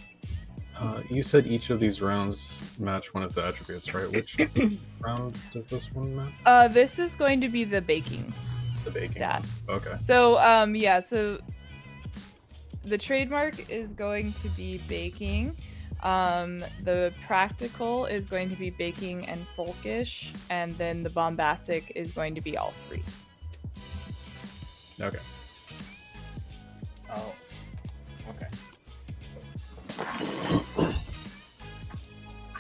[0.78, 4.10] Uh, you said each of these rounds match one of the attributes, right?
[4.12, 4.36] Which
[5.00, 6.34] round does this one match?
[6.44, 8.30] Uh, this is going to be the baking
[8.84, 9.12] The baking.
[9.12, 9.46] stat.
[9.70, 9.96] Okay.
[10.00, 11.38] So, um, yeah, so
[12.84, 15.56] the trademark is going to be baking.
[16.02, 22.12] Um, the practical is going to be baking and folkish, and then the bombastic is
[22.12, 23.02] going to be all three.
[25.00, 25.18] Okay.
[27.14, 27.34] Oh.
[28.30, 28.48] Okay.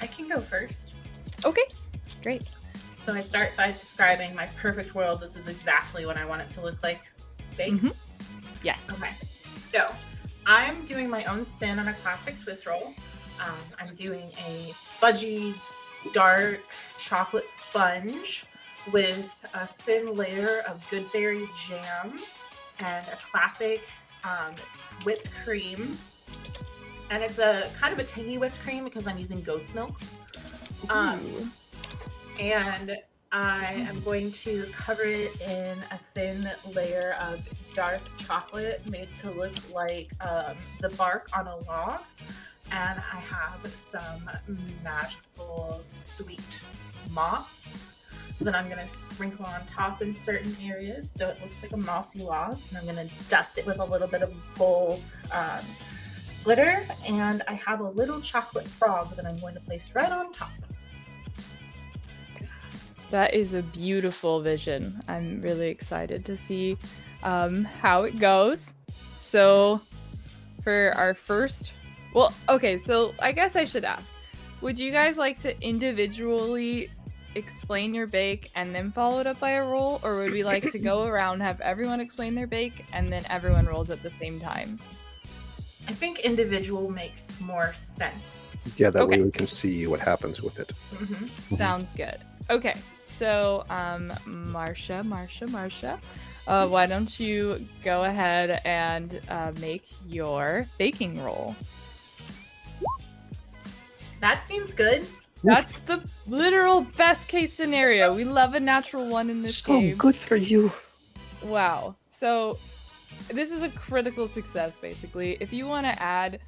[0.00, 0.94] I can go first.
[1.44, 1.62] Okay,
[2.22, 2.42] great.
[2.96, 5.20] So I start by describing my perfect world.
[5.20, 7.02] This is exactly what I want it to look like.
[7.56, 7.74] Bake.
[7.74, 7.94] Mhm.
[8.62, 8.86] Yes.
[8.90, 9.12] Okay.
[9.56, 9.90] So
[10.46, 12.94] I'm doing my own spin on a classic Swiss roll.
[13.40, 15.54] Um, I'm doing a fudgy,
[16.12, 16.60] dark
[16.98, 18.44] chocolate sponge
[18.92, 22.20] with a thin layer of goodberry jam
[22.78, 23.82] and a classic
[24.24, 24.54] um,
[25.04, 25.96] whipped cream.
[27.10, 30.00] And it's a kind of a tangy whipped cream because I'm using goat's milk.
[30.90, 31.52] Um,
[32.38, 32.96] and
[33.32, 37.42] I am going to cover it in a thin layer of
[37.74, 42.02] dark chocolate made to look like um, the bark on a log.
[42.72, 44.28] And I have some
[44.82, 46.60] magical sweet
[47.10, 47.84] moss
[48.40, 51.76] that I'm going to sprinkle on top in certain areas so it looks like a
[51.76, 52.58] mossy log.
[52.68, 55.64] And I'm going to dust it with a little bit of gold um,
[56.44, 56.84] glitter.
[57.08, 60.50] And I have a little chocolate frog that I'm going to place right on top.
[63.10, 65.02] That is a beautiful vision.
[65.08, 66.76] I'm really excited to see
[67.22, 68.74] um, how it goes.
[69.20, 69.80] So,
[70.62, 71.72] for our first,
[72.14, 74.12] well, okay, so I guess I should ask
[74.62, 76.88] would you guys like to individually
[77.36, 80.70] explain your bake and then follow it up by a roll, or would we like
[80.70, 84.40] to go around, have everyone explain their bake, and then everyone rolls at the same
[84.40, 84.78] time?
[85.88, 88.46] I think individual makes more sense.
[88.76, 89.18] Yeah, that Okay.
[89.18, 90.72] way we can see what happens with it.
[90.96, 92.16] hmm Sounds good.
[92.50, 92.74] Okay,
[93.06, 95.98] so um, Marsha, Marsha, Marsha,
[96.48, 101.54] uh, why don't you go ahead and uh, make your baking roll?
[104.20, 105.06] That seems good.
[105.46, 108.14] That's the literal best case scenario.
[108.14, 109.96] We love a natural one in this so game.
[109.96, 110.72] good for you.
[111.44, 111.96] Wow.
[112.08, 112.58] So
[113.28, 115.36] this is a critical success, basically.
[115.40, 116.40] If you want to add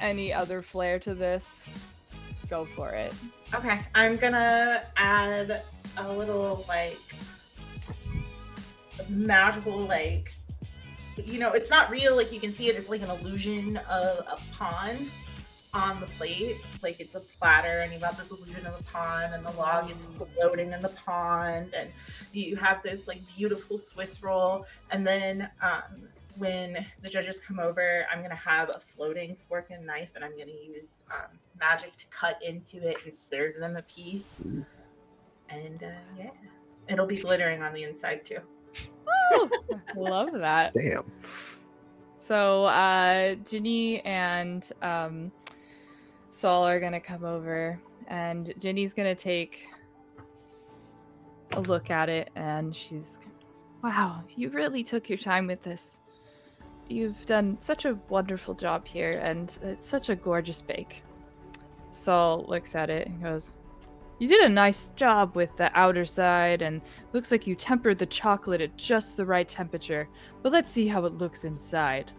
[0.00, 1.64] any other flair to this,
[2.48, 3.12] go for it.
[3.54, 5.62] Okay, I'm gonna add
[5.96, 6.98] a little like
[9.08, 10.32] magical like
[11.24, 14.26] you know it's not real like you can see it it's like an illusion of
[14.26, 15.10] a pond
[15.76, 19.34] on the plate like it's a platter and you've got this illusion of a pond
[19.34, 21.90] and the log is floating in the pond and
[22.32, 24.64] you have this like beautiful swiss roll.
[24.90, 29.86] And then um when the judges come over i'm gonna have a floating fork and
[29.86, 33.82] knife and i'm gonna use um, magic to cut into it and serve them a
[33.82, 34.44] piece.
[35.48, 35.86] And uh,
[36.18, 36.30] yeah
[36.88, 38.38] it'll be glittering on the inside too.
[39.32, 39.50] Oh,
[39.96, 40.74] Love that.
[40.74, 41.10] Damn.
[42.18, 45.32] So uh Ginny and um
[46.36, 49.68] Saul are gonna come over and Ginny's gonna take
[51.52, 53.18] a look at it and she's
[53.82, 56.02] Wow, you really took your time with this.
[56.88, 61.02] You've done such a wonderful job here and it's such a gorgeous bake.
[61.90, 63.54] Saul looks at it and goes,
[64.18, 66.82] You did a nice job with the outer side and
[67.14, 70.06] looks like you tempered the chocolate at just the right temperature.
[70.42, 72.12] But let's see how it looks inside.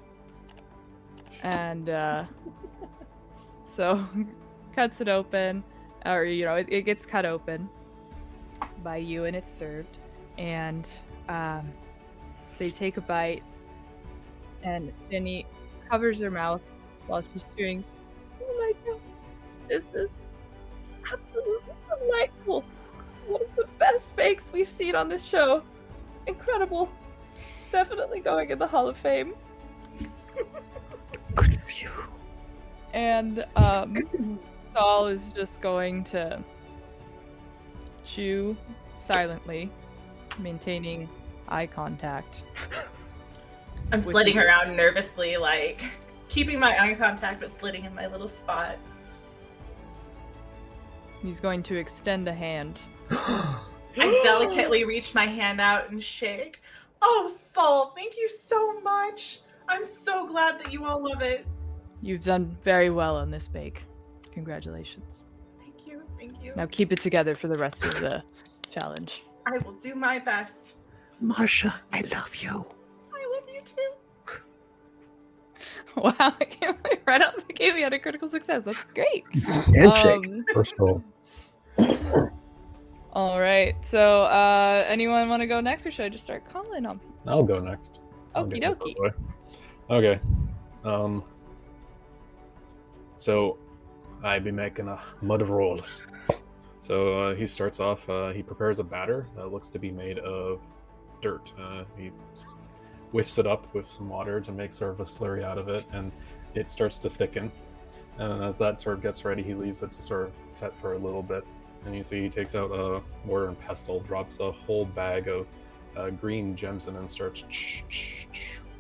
[1.44, 2.26] And uh
[3.78, 4.04] so
[4.76, 5.64] cuts it open
[6.06, 7.70] or you know, it, it gets cut open
[8.84, 10.00] by you and it's served.
[10.38, 10.90] And
[11.30, 11.72] um
[12.58, 13.44] they take a bite
[14.64, 15.46] and Jeannie
[15.90, 16.64] covers her mouth
[17.06, 17.84] while she's chewing.
[18.42, 19.00] Oh my god.
[19.70, 20.10] This is
[21.12, 22.66] absolutely delightful.
[23.28, 25.62] One of the best bakes we've seen on this show.
[26.26, 26.90] Incredible.
[27.72, 29.36] Definitely going in the Hall of Fame.
[31.36, 31.92] Good for you.
[32.98, 34.40] And um,
[34.74, 36.44] Saul is just going to
[38.04, 38.58] chew
[39.00, 39.72] silently,
[40.40, 41.08] maintaining
[41.48, 42.42] eye contact.
[43.92, 44.42] I'm flitting you.
[44.42, 45.84] around nervously, like
[46.28, 48.78] keeping my eye contact but flitting in my little spot.
[51.22, 52.80] He's going to extend a hand.
[53.12, 56.62] I delicately reach my hand out and shake.
[57.04, 59.42] Oh, Saul, thank you so much.
[59.70, 61.46] I'm so glad that you all love it.
[62.02, 63.84] You've done very well on this bake.
[64.32, 65.24] Congratulations.
[65.60, 66.54] Thank you, thank you.
[66.56, 68.24] Now keep it together for the rest of the
[68.70, 69.24] challenge.
[69.46, 70.76] I will do my best.
[71.24, 72.50] Marsha, I love you.
[72.50, 73.90] I love you too.
[75.96, 78.64] Wow, I can't believe right out the gate we had a critical success.
[78.64, 79.26] That's great.
[79.76, 80.28] Handshake.
[80.28, 81.04] Um, First roll.
[83.14, 83.76] all right.
[83.84, 87.16] So, uh, anyone want to go next, or should I just start calling on people?
[87.26, 87.98] I'll go next.
[88.36, 88.90] I'll Okie get this out dokie.
[88.92, 89.12] of the way.
[89.90, 90.22] Okay.
[90.84, 91.24] Um.
[93.18, 93.58] So,
[94.24, 96.06] I be making a mud of rolls.
[96.88, 98.10] So uh, he starts off.
[98.10, 100.62] Uh, he prepares a batter that looks to be made of
[101.22, 101.52] dirt.
[101.60, 102.12] Uh, he
[103.12, 105.86] whiffs it up with some water to make sort of a slurry out of it,
[105.92, 106.12] and
[106.56, 107.52] it starts to thicken.
[108.18, 110.94] And as that sort of gets ready, he leaves it to sort of set for
[110.94, 111.46] a little bit.
[111.86, 115.46] And you see he takes out a mortar and pestle, drops a whole bag of
[115.96, 117.44] uh, green gems, in, and starts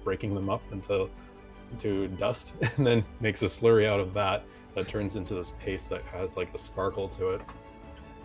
[0.04, 1.10] breaking them up into
[1.71, 4.43] into dust, and then makes a slurry out of that
[4.75, 7.41] that turns into this paste that has like a sparkle to it.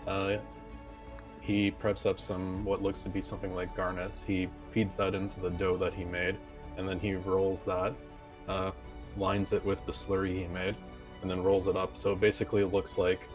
[0.07, 0.37] Uh,
[1.41, 4.23] he preps up some what looks to be something like garnets.
[4.23, 6.37] He feeds that into the dough that he made,
[6.77, 7.95] and then he rolls that,
[8.49, 8.71] uh,
[9.17, 10.77] lines it with the slurry he made,
[11.21, 11.97] and then rolls it up.
[11.97, 13.29] So it basically looks like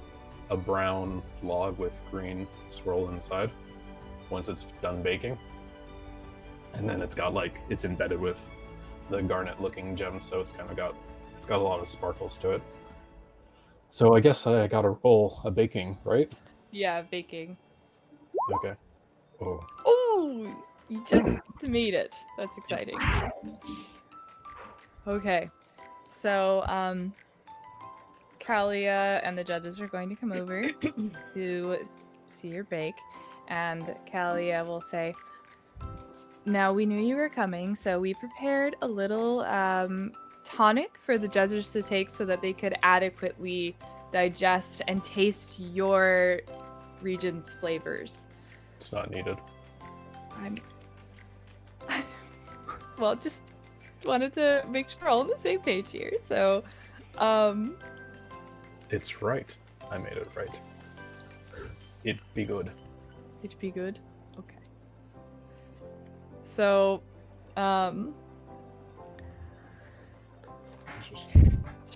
[0.49, 3.51] a brown log with green swirl inside
[4.29, 5.37] once it's done baking.
[6.73, 8.41] And then it's got like it's embedded with
[9.09, 10.95] the garnet looking gem, so it's kind of got
[11.35, 12.61] it's got a lot of sparkles to it.
[13.89, 16.31] So I guess I got to roll a baking, right?
[16.71, 17.57] Yeah, baking.
[18.51, 18.73] Okay.
[19.41, 20.55] Oh, Ooh,
[20.89, 22.13] you just made it.
[22.37, 22.97] That's exciting.
[25.07, 25.49] Okay,
[26.09, 27.13] so um,
[28.39, 30.63] Kalia and the judges are going to come over
[31.33, 31.87] to
[32.27, 32.95] see your bake,
[33.47, 35.13] and Kalia will say,
[36.47, 41.27] "Now we knew you were coming, so we prepared a little um, tonic for the
[41.27, 43.75] judges to take, so that they could adequately
[44.11, 46.41] digest and taste your
[47.01, 48.27] region's flavors."
[48.77, 49.37] it's not needed.
[50.37, 50.57] I'm.
[52.99, 53.43] well, just
[54.05, 56.13] wanted to make sure we're all on the same page here.
[56.21, 56.63] So,
[57.17, 57.75] um,
[58.89, 59.55] It's right.
[59.91, 60.61] I made it right.
[62.03, 62.71] It'd be good.
[63.43, 63.99] It'd be good.
[66.57, 67.03] So,
[67.55, 68.15] um,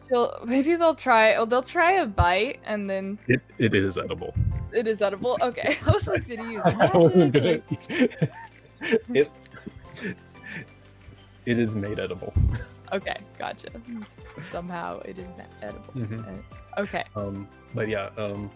[0.07, 1.33] she'll maybe they'll try.
[1.33, 4.35] Oh, they'll try a bite, and then It, it is edible.
[4.71, 5.35] it is edible.
[5.41, 5.77] Okay.
[5.87, 7.61] I was like, did he use I wasn't gonna.
[9.15, 9.31] it.
[11.47, 12.31] It is made edible.
[12.93, 13.69] Okay, gotcha.
[14.51, 15.27] Somehow it is
[15.63, 15.93] edible.
[15.95, 16.27] Mhm.
[16.27, 17.03] Uh, Okay.
[17.15, 18.49] Um, but yeah, um,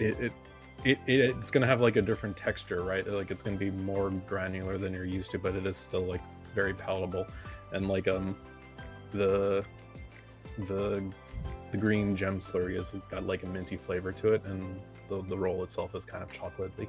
[0.00, 0.32] it, it
[0.84, 3.06] it it it's gonna have like a different texture, right?
[3.06, 6.20] Like it's gonna be more granular than you're used to, but it is still like
[6.54, 7.26] very palatable,
[7.72, 8.36] and like um,
[9.10, 9.64] the
[10.66, 11.02] the
[11.70, 15.36] the green gem slurry has got like a minty flavor to it, and the the
[15.36, 16.88] roll itself is kind of chocolatey.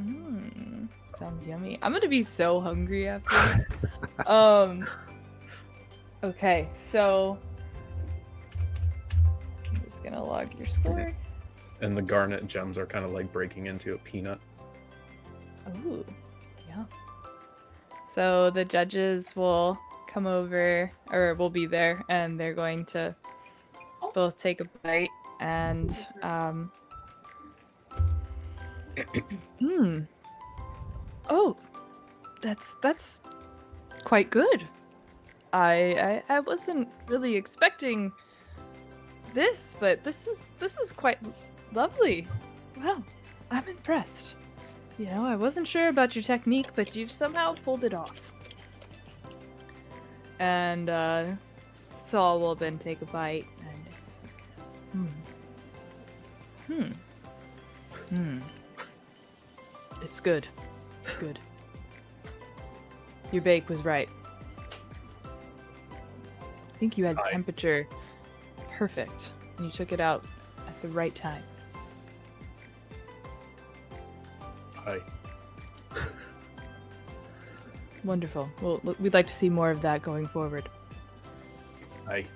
[0.00, 1.78] Mm, sounds yummy.
[1.82, 4.26] I'm gonna be so hungry after this.
[4.26, 4.86] um.
[6.22, 7.38] Okay, so
[9.70, 11.14] I'm just gonna log your score.
[11.80, 14.38] And the garnet gems are kind of like breaking into a peanut.
[15.86, 16.04] Ooh,
[16.68, 16.84] yeah.
[18.12, 23.14] So the judges will come over, or will be there, and they're going to
[24.14, 25.10] both take a bite
[25.40, 26.70] and um.
[29.58, 30.00] Hmm.
[31.30, 31.56] Oh,
[32.42, 33.22] that's that's
[34.04, 34.68] quite good.
[35.52, 38.12] I, I I wasn't really expecting
[39.32, 41.18] this, but this is this is quite
[41.74, 42.26] lovely.
[42.76, 43.02] Wow,
[43.50, 44.36] I'm impressed.
[44.98, 48.32] You know, I wasn't sure about your technique, but you've somehow pulled it off.
[50.38, 51.24] And uh,
[51.72, 54.20] Saul will then take a bite and it's
[54.92, 55.06] hmm,
[56.72, 58.38] hmm, hmm.
[60.02, 60.46] It's good.
[61.02, 61.38] It's good.
[63.32, 64.08] Your bake was right.
[66.72, 67.88] I think you had temperature
[68.70, 70.24] perfect, and you took it out
[70.68, 71.42] at the right time.
[74.84, 75.00] Hi.
[78.04, 78.50] Wonderful.
[78.60, 80.68] Well, l- we'd like to see more of that going forward.
[82.06, 82.26] Hi.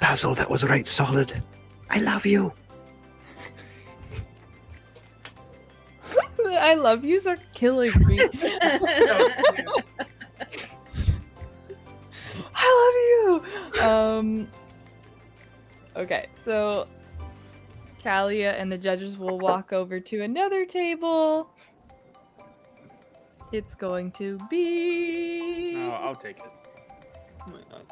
[0.00, 1.42] Basil, that was right solid.
[1.90, 2.52] I love you.
[6.46, 8.20] I love yous are killing me.
[12.54, 12.94] I love
[13.76, 13.82] you.
[13.82, 14.48] Um.
[15.96, 16.86] Okay, so
[18.06, 21.50] Kalia and the judges will walk over to another table.
[23.50, 25.74] It's going to be.
[25.74, 26.52] No, I'll take it.
[27.48, 27.82] Oh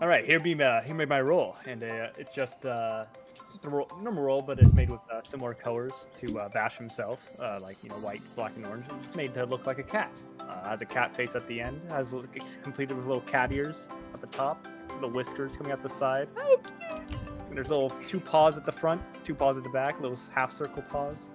[0.00, 3.04] All right, here be my here be my roll, and uh, it's just uh,
[3.52, 6.78] just a roll, normal roll, but it's made with uh, similar colors to uh, Vash
[6.78, 8.86] himself, uh, like you know white, black, and orange.
[9.04, 10.10] It's made to look like a cat.
[10.40, 11.80] Uh, has a cat face at the end.
[11.90, 15.90] Has it's completed with little cat ears at the top, little whiskers coming out the
[15.90, 16.28] side.
[16.38, 16.58] Oh,
[16.90, 17.35] cute.
[17.56, 20.52] And there's little two paws at the front, two paws at the back, little half
[20.52, 21.30] circle paws.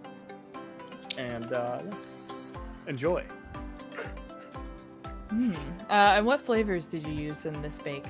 [1.18, 1.82] And uh,
[2.86, 3.24] enjoy.
[5.32, 5.54] Hmm.
[5.90, 8.06] Uh, and what flavors did you use in this bake?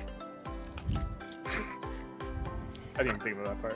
[2.98, 3.72] I didn't think about that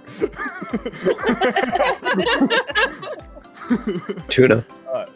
[4.12, 4.28] part.
[4.28, 4.66] Tuna.
[4.92, 5.06] Uh,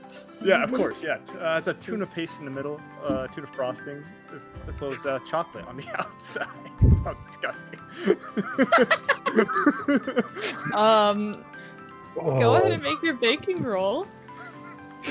[0.42, 1.02] yeah, of course.
[1.02, 4.92] Yeah, uh, it's a tuna paste in the middle, uh, tuna frosting, as, as well
[4.92, 6.48] as uh, chocolate on the outside.
[7.04, 7.80] How disgusting!
[10.74, 11.44] Um,
[12.16, 14.08] Oh, go ahead and make your baking roll.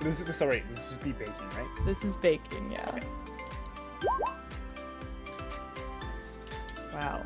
[0.00, 0.64] this is sorry.
[0.70, 1.68] This should be baking, right?
[1.84, 2.88] This is baking, yeah.
[2.88, 3.06] Okay.
[6.92, 7.22] Wow.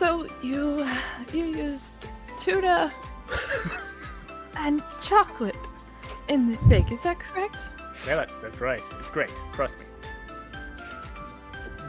[0.00, 0.88] So you
[1.30, 1.92] you used
[2.38, 2.90] tuna
[4.56, 5.54] and chocolate
[6.26, 7.58] in this bake, is that correct?
[8.06, 8.80] Yeah, that, that's right.
[8.98, 9.30] It's great.
[9.52, 9.84] Trust me.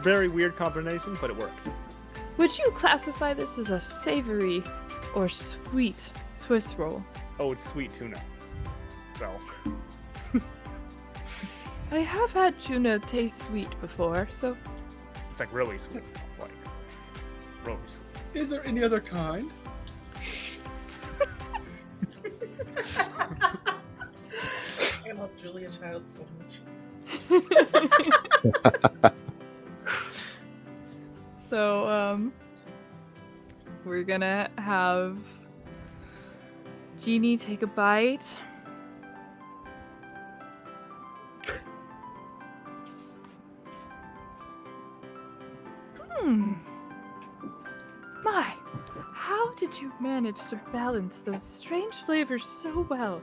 [0.02, 1.70] Very weird combination, but it works.
[2.36, 4.62] Would you classify this as a savory
[5.14, 7.02] or sweet Swiss roll?
[7.40, 8.22] Oh, it's sweet tuna.
[9.18, 9.30] So
[11.92, 14.54] I have had tuna taste sweet before, so
[15.30, 16.04] it's like really sweet,
[17.66, 18.40] like really sweet.
[18.42, 19.50] Is there any other kind?
[25.04, 26.60] I love Julia Child so much.
[31.52, 32.32] So, um,
[33.84, 35.18] we're gonna have
[36.98, 38.38] Jeannie take a bite.
[50.32, 53.20] You manage to balance those strange flavors so well?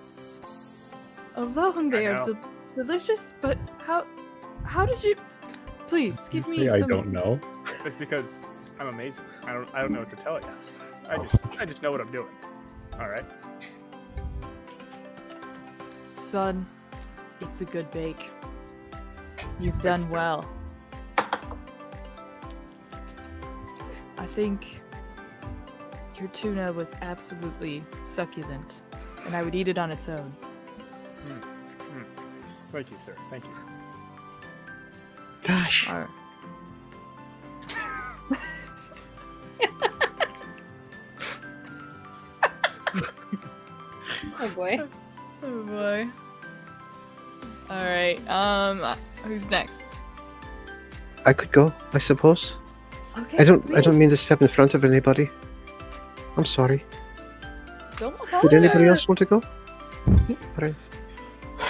[1.35, 2.33] Alone, they are know.
[2.33, 4.05] del- delicious, but how,
[4.63, 5.15] how did you?
[5.87, 6.89] Please give me Say I some.
[6.89, 7.39] don't know.
[7.85, 8.39] It's because
[8.79, 9.23] I'm amazing.
[9.45, 10.45] I don't I don't know what to tell you.
[11.07, 11.23] I oh.
[11.23, 12.27] just I just know what I'm doing.
[12.99, 13.25] All right.
[16.13, 16.65] Son,
[17.41, 18.29] it's a good bake.
[19.59, 20.47] You've done well.
[21.17, 21.39] I
[24.27, 24.81] think
[26.19, 28.81] your tuna was absolutely succulent,
[29.25, 30.33] and I would eat it on its own.
[31.23, 31.33] Hmm,
[31.83, 32.03] hmm.
[32.71, 33.15] Thank you, sir.
[33.29, 33.51] Thank you.
[35.43, 35.89] Gosh.
[35.89, 36.09] Ar-
[44.41, 44.79] Oh boy.
[45.41, 46.05] Oh boy.
[47.69, 48.17] All right.
[48.29, 49.75] Um, uh, who's next?
[51.25, 52.55] I could go, I suppose.
[53.17, 53.37] Okay.
[53.37, 53.63] I don't.
[53.73, 55.29] I don't mean to step in front of anybody.
[56.39, 56.85] I'm sorry.
[57.97, 59.43] Don't Would anybody else want to go?
[60.57, 60.73] Right.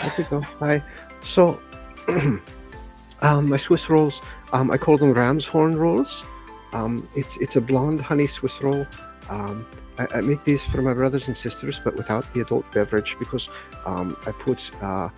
[0.04, 0.42] I could go.
[0.42, 0.84] Hi.
[1.22, 1.60] So,
[3.22, 4.22] um, my Swiss rolls.
[4.54, 6.24] Um, I call them ram's horn rolls.
[6.72, 8.86] Um, it's it's a blonde honey Swiss roll.
[9.28, 9.66] Um,
[9.98, 13.50] I, I make these for my brothers and sisters, but without the adult beverage because
[13.88, 15.10] um, I put uh,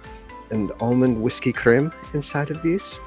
[0.49, 3.01] an almond whiskey cream inside of these,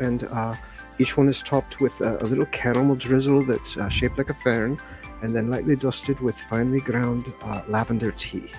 [0.00, 0.54] and uh,
[0.98, 4.34] each one is topped with a, a little caramel drizzle that's uh, shaped like a
[4.34, 4.80] fern,
[5.22, 8.50] and then lightly dusted with finely ground uh, lavender tea.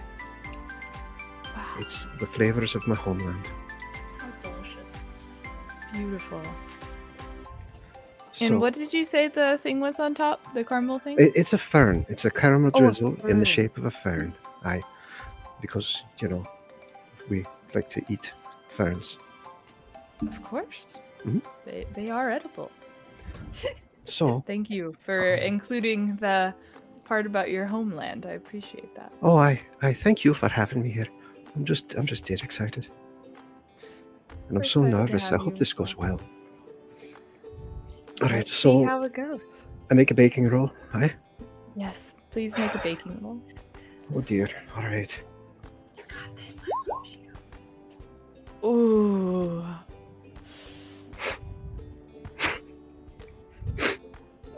[1.55, 3.45] Wow, It's the flavors of my homeland.
[4.19, 5.03] Sounds delicious.
[5.91, 6.41] beautiful.
[8.33, 10.39] So, And what did you say the thing was on top?
[10.53, 11.17] The caramel thing?
[11.19, 12.05] it- it's a fern.
[12.09, 14.33] It's a caramel Oh, a drizzle in the shape of a fern.
[14.63, 14.81] Aye,
[15.61, 16.43] because you know
[17.29, 18.31] we like to eat
[18.69, 19.17] ferns.
[20.21, 20.99] Of course.
[21.25, 21.41] Mhm.
[21.65, 22.71] They, they are edible.
[24.11, 26.53] So, Thank you for including the
[27.05, 28.25] part about your homeland.
[28.25, 29.11] I appreciate that.
[29.21, 31.07] oh, I I thank you for having me here.
[31.55, 32.87] I'm just I'm just dead excited,
[34.47, 35.31] and I'm We're so excited to nervous.
[35.31, 35.59] I hope you.
[35.59, 36.19] this goes well.
[38.21, 39.41] All right, Let's see so how it goes.
[39.89, 40.71] I make a baking roll.
[40.93, 41.13] Aye.
[41.75, 43.41] Yes, please make a baking roll.
[44.15, 44.47] Oh dear.
[44.75, 45.23] All right.
[45.97, 46.57] You got this.
[46.59, 47.05] I love
[48.63, 48.67] you.
[48.69, 49.65] Ooh.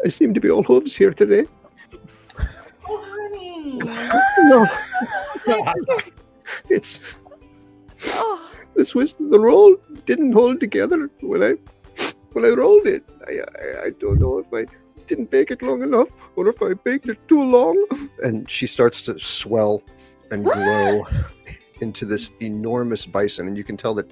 [0.04, 1.46] I seem to be all hooves here today.
[2.88, 3.80] Oh, honey.
[4.44, 4.66] No,
[6.70, 7.00] it's
[8.08, 9.76] Oh, this was the roll
[10.06, 11.56] didn't hold together when I
[12.34, 13.04] when I rolled it.
[13.28, 14.66] I, I I don't know if I
[15.08, 17.86] didn't bake it long enough or if I baked it too long.
[18.24, 19.84] And she starts to swell
[20.32, 21.04] and grow
[21.82, 24.12] into this enormous bison, and you can tell that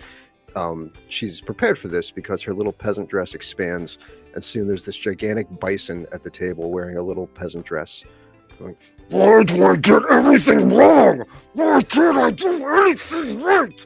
[0.56, 3.98] um, she's prepared for this because her little peasant dress expands,
[4.34, 8.03] and soon there's this gigantic bison at the table wearing a little peasant dress.
[8.59, 8.75] Going,
[9.09, 11.23] Why do I get everything wrong?
[11.53, 13.86] Why can't I do anything right?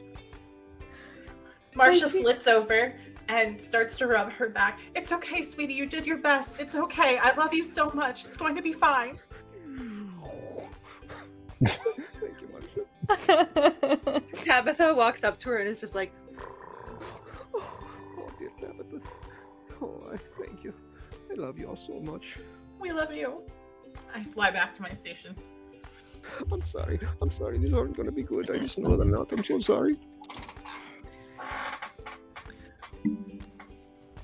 [1.74, 2.94] Marsha flits over
[3.28, 4.80] and starts to rub her back.
[4.94, 5.74] It's okay, sweetie.
[5.74, 6.60] You did your best.
[6.60, 7.18] It's okay.
[7.18, 8.24] I love you so much.
[8.24, 9.18] It's going to be fine.
[11.64, 12.48] Thank you,
[13.08, 14.22] Marsha.
[14.44, 16.12] Tabitha walks up to her and is just like,
[17.54, 19.00] Oh, dear Tabitha.
[19.82, 20.35] Oh, I thank you.
[21.36, 22.36] I love you all so much.
[22.80, 23.42] We love you.
[24.14, 25.36] I fly back to my station.
[26.50, 26.98] I'm sorry.
[27.20, 27.58] I'm sorry.
[27.58, 28.50] These aren't going to be good.
[28.50, 29.30] I just know they're not.
[29.32, 29.96] I'm so sorry.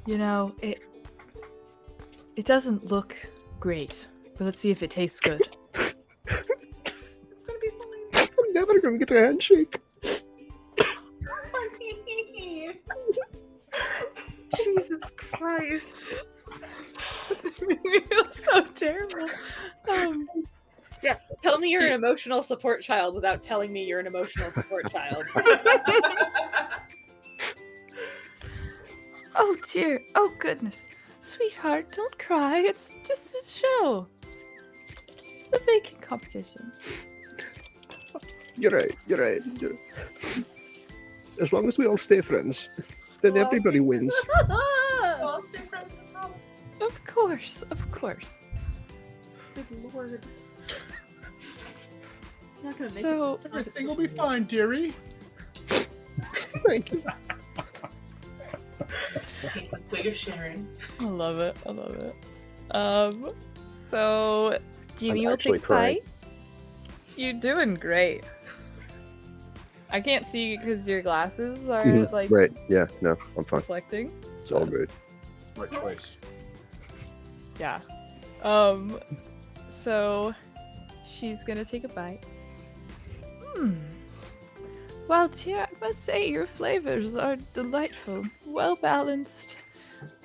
[0.06, 0.82] you know, it
[2.36, 3.14] it doesn't look
[3.60, 5.42] great, but let's see if it tastes good.
[7.30, 8.28] It's gonna be fine.
[8.38, 9.80] I'm never going to get a handshake.
[14.56, 15.94] Jesus Christ.
[17.32, 19.28] I feel so terrible.
[19.88, 20.28] Um,
[21.42, 25.24] Tell me you're an emotional support child without telling me you're an emotional support child.
[29.34, 30.00] oh dear.
[30.14, 30.86] Oh goodness.
[31.18, 32.58] Sweetheart, don't cry.
[32.58, 34.06] It's just a show.
[34.86, 36.72] Just, just a baking competition.
[38.56, 38.94] You're right.
[39.06, 39.40] You're right.
[39.60, 39.78] You're...
[41.40, 42.68] As long as we all stay friends,
[43.20, 44.14] then Well, everybody wins.
[45.00, 46.01] Well, stay friends, I promise.
[46.86, 48.38] Of course, of course.
[49.54, 50.24] Good lord.
[52.58, 53.40] I'm not gonna make So- it.
[53.46, 54.94] Everything will be fine, dearie.
[56.66, 57.02] Thank you.
[59.42, 60.68] Taste the swig of Sharon.
[61.00, 61.56] I love it.
[61.66, 62.14] I love it.
[62.74, 63.30] Um,
[63.90, 64.58] so
[64.98, 65.98] Jeannie will actually take a crying.
[65.98, 66.38] bite.
[67.16, 68.24] You're doing great.
[69.90, 72.52] I can't see you because your glasses are Mhm, like Right.
[72.68, 72.86] Yeah.
[73.02, 73.60] No, I'm fine.
[73.60, 74.24] reflecting.
[74.42, 74.90] It's all good.
[75.56, 76.16] Right choice.
[77.58, 77.80] Yeah.
[78.42, 78.98] Um.
[79.68, 80.34] So
[81.10, 82.24] she's gonna take a bite.
[83.54, 83.74] Hmm.
[85.08, 89.56] Well, dear, I must say your flavors are delightful, well balanced.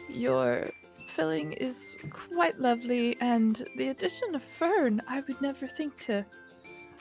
[0.07, 0.69] Your
[1.09, 6.25] filling is quite lovely, and the addition of fern, I would never think to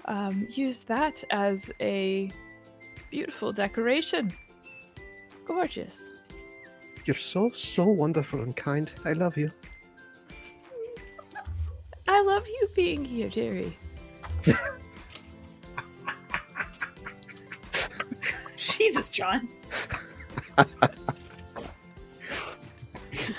[0.06, 2.30] um, use that as a
[3.10, 4.32] beautiful decoration.
[5.46, 6.10] Gorgeous.
[7.04, 8.90] You're so so wonderful and kind.
[9.04, 9.52] I love you.
[12.16, 13.76] I love you being here, Jerry.
[18.56, 19.46] Jesus, John.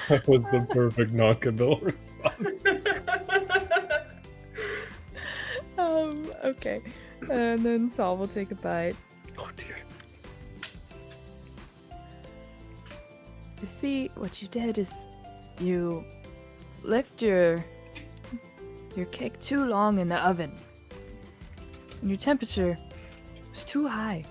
[0.09, 2.61] That was the perfect knock and knockable response.
[5.80, 6.82] Um, okay.
[7.30, 8.95] And then Saul will take a bite.
[9.38, 9.78] Oh dear.
[13.61, 14.91] You see, what you did is
[15.59, 16.03] you
[16.84, 17.63] left your
[18.97, 20.51] your cake too long in the oven.
[22.01, 22.77] Your temperature
[23.51, 24.25] was too high.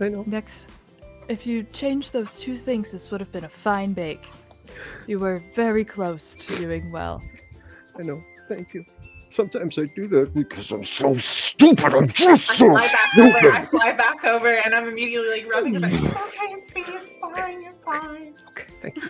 [0.00, 0.24] I know.
[0.26, 0.66] Next,
[1.28, 4.26] if you changed those two things, this would have been a fine bake.
[5.06, 7.22] You were very close to doing well.
[7.98, 8.22] I know.
[8.48, 8.84] Thank you.
[9.30, 11.94] Sometimes I do that because I'm so stupid.
[11.94, 13.52] I'm just I so fly back over.
[13.52, 15.92] I fly back over, and I'm immediately like rubbing her back.
[15.92, 16.92] It's okay, sweetie.
[16.92, 17.60] It's fine.
[17.60, 18.34] You're fine.
[18.48, 19.08] Okay, thank you.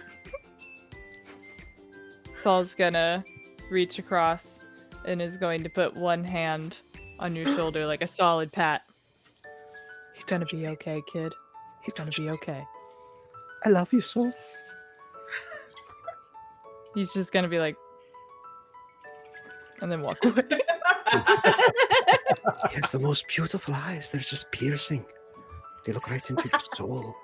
[2.42, 3.24] Saul's gonna
[3.70, 4.60] reach across
[5.04, 6.76] and is going to put one hand
[7.18, 8.82] on your shoulder like a solid pat.
[10.14, 11.34] He's gonna be okay, kid.
[11.82, 12.64] He's gonna be okay.
[13.64, 14.32] I love you so.
[16.94, 17.76] He's just gonna be like,
[19.80, 20.42] and then walk away.
[22.70, 24.10] He has the most beautiful eyes.
[24.10, 25.04] They're just piercing.
[25.84, 27.14] They look right into your soul.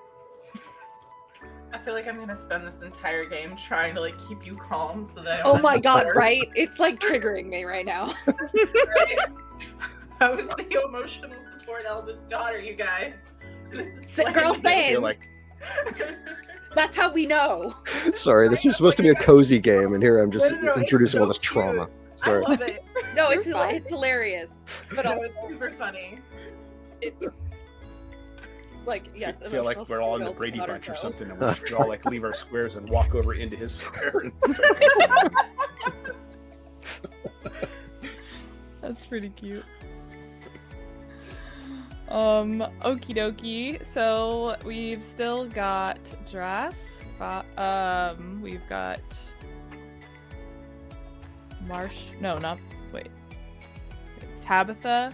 [1.75, 5.03] I feel like I'm gonna spend this entire game trying to like keep you calm
[5.03, 5.39] so that.
[5.39, 6.49] I oh don't Oh my god, bark, right?
[6.55, 8.13] It's like triggering me right now.
[8.27, 9.17] right?
[10.21, 13.33] I was the emotional support eldest daughter, you guys.
[13.71, 15.01] This is girl playing- I feel same.
[15.01, 15.27] like
[16.75, 17.75] That's how we know.
[18.13, 20.61] Sorry, this was supposed to be a cozy game, and here I'm just No, no,
[20.61, 21.89] no, it's introducing all so this trauma.
[22.23, 22.41] I Sorry.
[22.43, 22.85] love it.
[23.15, 24.49] No, it's it's hilarious.
[24.95, 26.19] But No, it's super funny.
[27.01, 27.15] it,
[28.85, 31.39] like yes, I feel like we're all in the Brady about Bunch or something, and
[31.39, 34.31] we should all like leave our squares and walk over into his square.
[38.81, 39.65] That's pretty cute.
[42.09, 43.83] Um, okie dokie.
[43.85, 47.01] So we've still got Dras.
[47.57, 49.01] Um, we've got
[51.67, 52.03] Marsh.
[52.19, 52.59] No, not
[52.91, 53.09] wait.
[54.41, 55.11] Tabitha,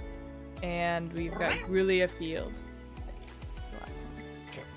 [0.62, 2.52] and we've got Grulia Field.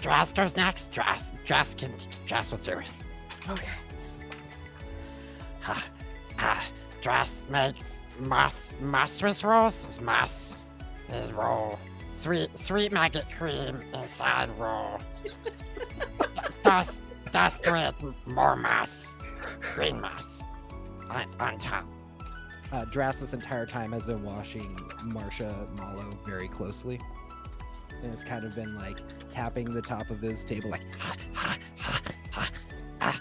[0.05, 0.35] Last.
[0.35, 0.93] Dras goes next.
[0.93, 1.93] Dras, Dras can,
[2.27, 2.87] Dras will do it.
[3.49, 3.69] Okay.
[5.67, 5.85] Ah,
[6.39, 6.65] ah,
[7.03, 9.99] Dras makes mas, mas rolls.
[10.01, 10.57] Mas
[11.09, 11.79] is roll.
[12.13, 15.01] Sweet, sweet maggot cream inside roll.
[16.63, 17.01] dust,
[17.33, 17.95] dust to it.
[18.27, 19.13] More mass.
[19.75, 20.41] Green mass.
[21.11, 21.85] On, on top.
[22.73, 24.75] Uh, Dras this entire time has been watching
[25.05, 27.01] Marsha Malo very closely.
[28.05, 29.01] And has kind of been like
[29.31, 32.03] tapping the top of his table like Ah, ah, ah,
[32.37, 32.51] ah,
[33.01, 33.21] ah.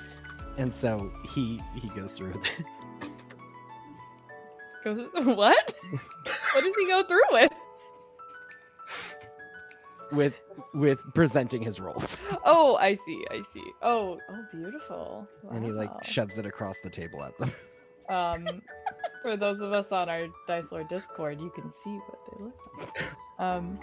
[0.57, 2.65] and so he he goes through with it.
[4.83, 5.73] Goes what?
[6.53, 7.51] what does he go through with?
[10.11, 10.33] with
[10.73, 12.17] with presenting his rolls.
[12.45, 13.25] Oh, I see.
[13.31, 13.63] I see.
[13.81, 15.27] Oh, oh, beautiful.
[15.51, 17.51] And he like shoves it across the table at them.
[18.09, 18.61] Um,
[19.21, 23.03] for those of us on our Dicelore Discord, you can see what they look like.
[23.39, 23.79] Um,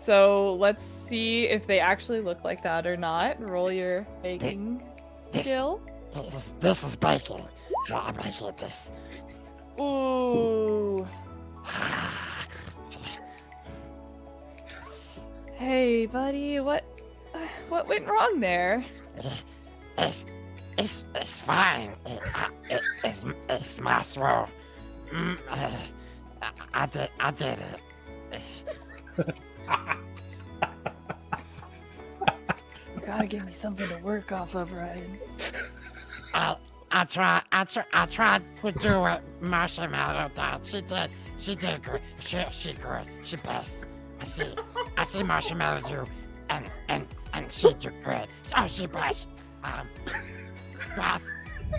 [0.00, 3.40] so let's see if they actually look like that or not.
[3.40, 4.82] Roll your baking
[5.30, 5.80] This, skill.
[6.12, 7.44] this, is, this is baking.
[7.92, 8.90] I'm making this.
[9.78, 11.06] Ooh.
[15.56, 16.84] Hey, buddy, what,
[17.68, 18.84] what went wrong there?
[19.98, 20.24] It's,
[20.78, 21.92] it's, it's fine.
[22.06, 24.48] It, uh, it, it's, it's my roll.
[25.12, 25.70] Mm, uh,
[26.40, 29.34] I, I did, I did it.
[32.94, 35.18] You gotta give me something to work off of, Ryan.
[36.34, 36.56] I,
[36.90, 39.22] I tried, I, tr- I tried to do it.
[39.40, 40.66] Marshmallow did.
[40.66, 42.00] She did, she did good.
[42.20, 43.06] She, she good.
[43.22, 43.78] She best.
[44.20, 44.54] I see,
[44.96, 46.04] I see Marshmallow do,
[46.50, 48.26] and, and, and she do good.
[48.56, 49.28] Oh, she best.
[49.64, 49.86] Um,
[50.96, 51.24] just,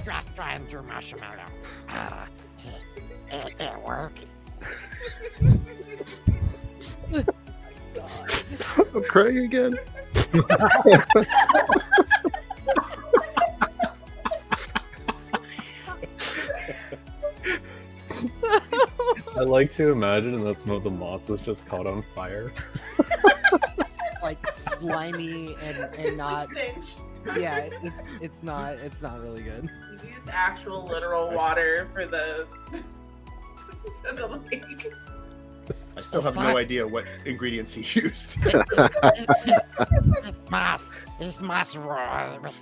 [0.06, 1.46] just try and do Marshmallow.
[1.90, 2.26] Uh,
[2.64, 4.26] it, it, it worked.
[8.96, 9.78] I'm crying again.
[19.36, 22.52] I like to imagine that some of the moss is just caught on fire.
[24.22, 26.48] like slimy and, and not
[27.38, 29.70] yeah, it's it's not it's not really good.
[30.04, 32.48] We used actual literal water for the
[34.04, 34.92] for the lake.
[36.02, 38.38] I still have no idea what ingredients he used.
[38.44, 40.90] it's moss.
[41.20, 42.56] It's moss roll with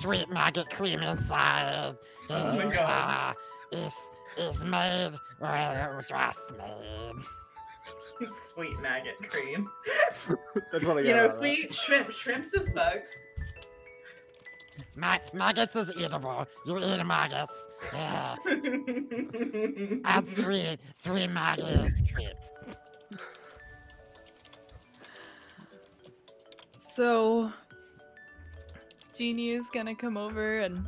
[0.00, 1.96] sweet maggot cream inside.
[2.28, 2.88] Oh my It's, God.
[2.90, 3.32] uh,
[3.72, 3.96] it's,
[4.36, 7.14] it's made with just made.
[8.54, 9.68] Sweet maggot cream.
[10.72, 11.74] That's what I You know, if we that.
[11.74, 12.10] sweet shrimp.
[12.12, 13.14] Shrimps is bugs.
[14.96, 16.46] Ma- maggots is eatable.
[16.66, 17.66] You eat maggots.
[17.94, 18.36] Yeah.
[20.04, 22.30] Add sweet, sweet maggots cream.
[27.00, 27.50] So,
[29.16, 30.86] Jeannie is gonna come over and.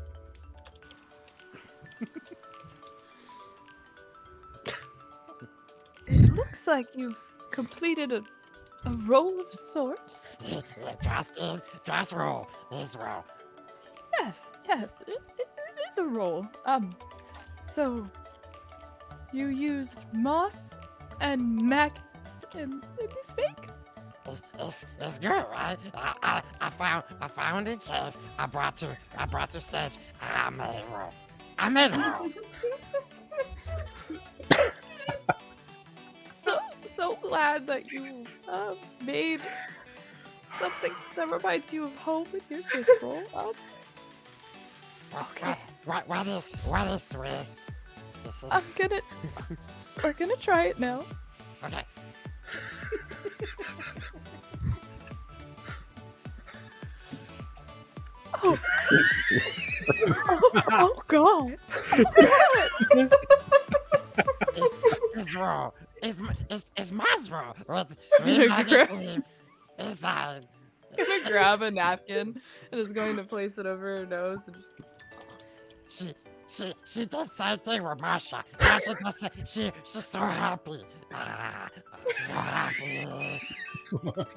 [6.06, 7.16] it looks like you've
[7.50, 8.22] completed a,
[8.84, 10.36] a roll of sorts.
[11.02, 11.40] just,
[11.86, 12.46] just roll.
[12.70, 13.24] This roll.
[14.20, 16.46] Yes, yes, it, it, it is a roll.
[16.66, 16.94] Um,
[17.66, 18.06] so
[19.32, 20.74] you used moss
[21.22, 23.70] and maggots and, in this bake?
[24.26, 25.76] It's, it's, it's good, right?
[25.94, 28.16] I, I, I found I found in cave.
[28.38, 29.98] I brought to I brought to stage.
[30.20, 31.12] I made a roll.
[31.58, 32.30] I made a roll.
[36.26, 36.58] so
[36.88, 39.40] so glad that you uh, made
[40.58, 43.22] something that reminds you of home with your Swiss roll.
[43.34, 43.52] Um,
[45.14, 45.56] Okay.
[45.84, 47.56] What, what is what is Swiss?
[48.24, 49.00] This is, I'm gonna
[50.02, 51.04] we're gonna try it now.
[51.64, 51.82] okay.
[58.42, 58.58] Oh,
[60.16, 61.56] oh, oh God!
[64.56, 64.76] It's,
[65.14, 65.74] it's roll.
[66.02, 67.54] It's it's it's my roll.
[67.68, 68.90] With gonna sweet maggot grab-
[70.96, 72.40] gonna grab a napkin
[72.72, 74.40] and is going to place it over her nose.
[74.46, 74.56] And
[75.88, 76.14] She
[76.52, 78.42] she she did same thing with Marsha.
[78.58, 80.84] Marsha does say she she's so happy.
[81.12, 81.68] Ah,
[82.26, 83.08] so happy.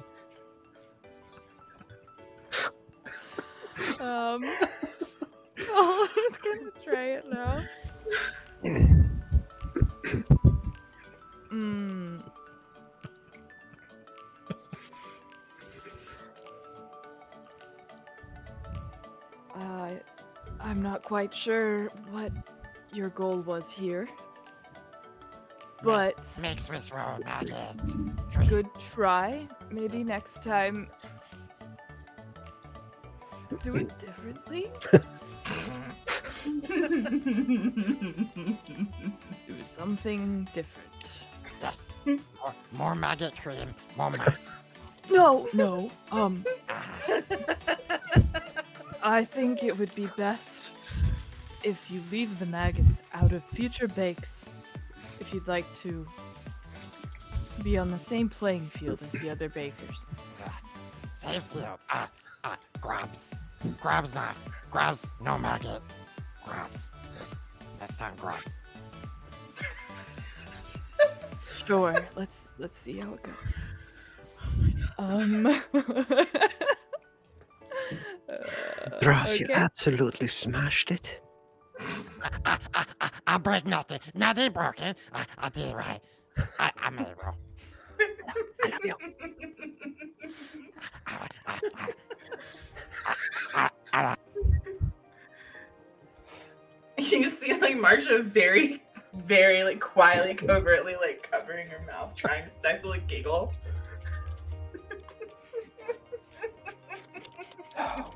[4.00, 4.44] Um,
[5.70, 7.62] oh, I'm just gonna try it now.
[11.50, 12.16] Hmm.
[19.54, 19.90] Uh,
[20.66, 22.32] I'm not quite sure what
[22.92, 24.08] your goal was here,
[25.84, 27.76] but Make Swiss roll maggot.
[28.48, 29.46] good try.
[29.70, 30.88] Maybe next time.
[33.62, 34.68] Do it differently.
[39.46, 41.24] Do something different.
[41.62, 41.76] Yes.
[42.06, 43.74] More, more maggot cream.
[43.96, 44.52] More mess.
[45.10, 45.90] No, no.
[46.10, 46.84] Um, Ah,
[49.06, 50.72] I think it would be best
[51.62, 54.48] if you leave the maggots out of future bakes.
[55.20, 56.04] If you'd like to
[57.62, 60.06] be on the same playing field as the other bakers.
[61.22, 61.64] save you.
[61.88, 62.10] Ah,
[62.42, 63.30] ah, grabs.
[63.80, 64.36] Grabs not.
[64.72, 65.82] Grabs, no maggot.
[66.44, 66.88] Grabs.
[67.78, 68.56] Next time, grabs.
[71.64, 72.04] Sure.
[72.16, 73.66] Let's let's see how it goes.
[74.98, 75.62] Um.
[78.30, 81.20] uh, Ross, you absolutely smashed it.
[81.78, 84.00] I, I, I, I, I break nothing.
[84.14, 84.94] Nothing broken.
[85.12, 86.00] I, I did it right.
[86.58, 87.34] I, I made it roll.
[88.64, 88.94] I love you.
[91.06, 93.14] I, I, I,
[93.54, 94.16] I, I, I,
[96.98, 98.82] you see like Marsha very,
[99.14, 103.52] very like quietly, covertly like covering her mouth, trying to stifle a giggle.
[107.78, 108.10] Oh.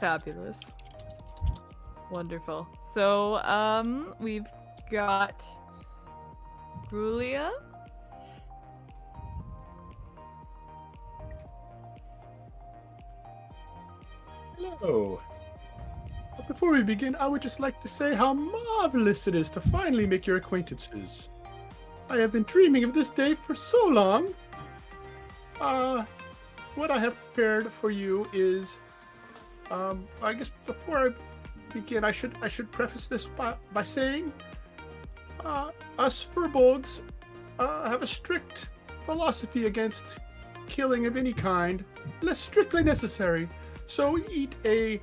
[0.00, 0.58] Fabulous.
[2.10, 2.66] Wonderful.
[2.92, 4.46] So, um, we've
[4.90, 5.44] got
[6.90, 7.50] Brulia.
[14.58, 15.20] Hello.
[16.48, 20.06] Before we begin, I would just like to say how marvelous it is to finally
[20.06, 21.28] make your acquaintances.
[22.08, 24.34] I have been dreaming of this day for so long.
[25.60, 26.04] Uh,
[26.74, 28.76] what I have prepared for you is,
[29.70, 31.10] um, I guess before I
[31.72, 34.32] begin, I should I should preface this by, by saying,
[35.44, 37.00] uh, us Firbolgs
[37.58, 38.68] uh, have a strict
[39.06, 40.18] philosophy against
[40.68, 41.84] killing of any kind,
[42.20, 43.48] unless strictly necessary.
[43.86, 45.00] So we eat a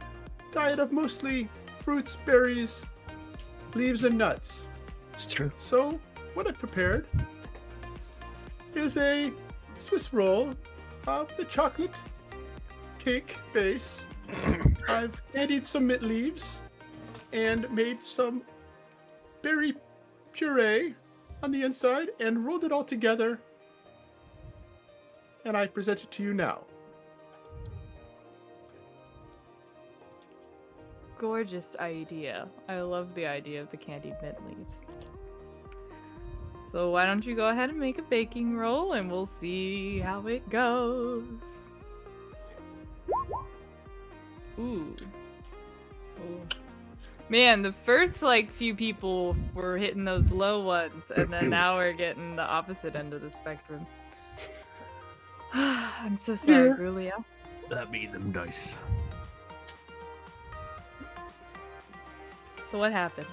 [0.54, 1.50] diet of mostly
[1.80, 2.86] fruits, berries,
[3.76, 4.68] leaves, and nuts.
[5.14, 5.52] It's true.
[5.58, 6.00] So
[6.34, 7.08] what I prepared
[8.76, 9.32] is a
[9.80, 10.54] Swiss roll
[11.08, 11.96] of the chocolate
[13.00, 14.06] cake base.
[14.90, 16.60] I've added some mint leaves
[17.32, 18.44] and made some
[19.42, 19.74] berry
[20.34, 20.96] puree
[21.42, 23.40] on the inside and rolled it all together.
[25.46, 26.62] And I present it to you now.
[31.18, 32.48] Gorgeous idea.
[32.68, 34.82] I love the idea of the candied mint leaves.
[36.72, 40.28] So why don't you go ahead and make a baking roll and we'll see how
[40.28, 41.24] it goes.
[44.60, 44.96] Ooh.
[46.20, 46.42] Ooh.
[47.30, 51.94] Man, the first like few people were hitting those low ones, and then now we're
[51.94, 53.86] getting the opposite end of the spectrum.
[55.54, 56.76] I'm so sorry, Yeah.
[56.76, 57.24] Brulia.
[57.70, 58.78] That made them dice.
[62.64, 63.28] So what happened?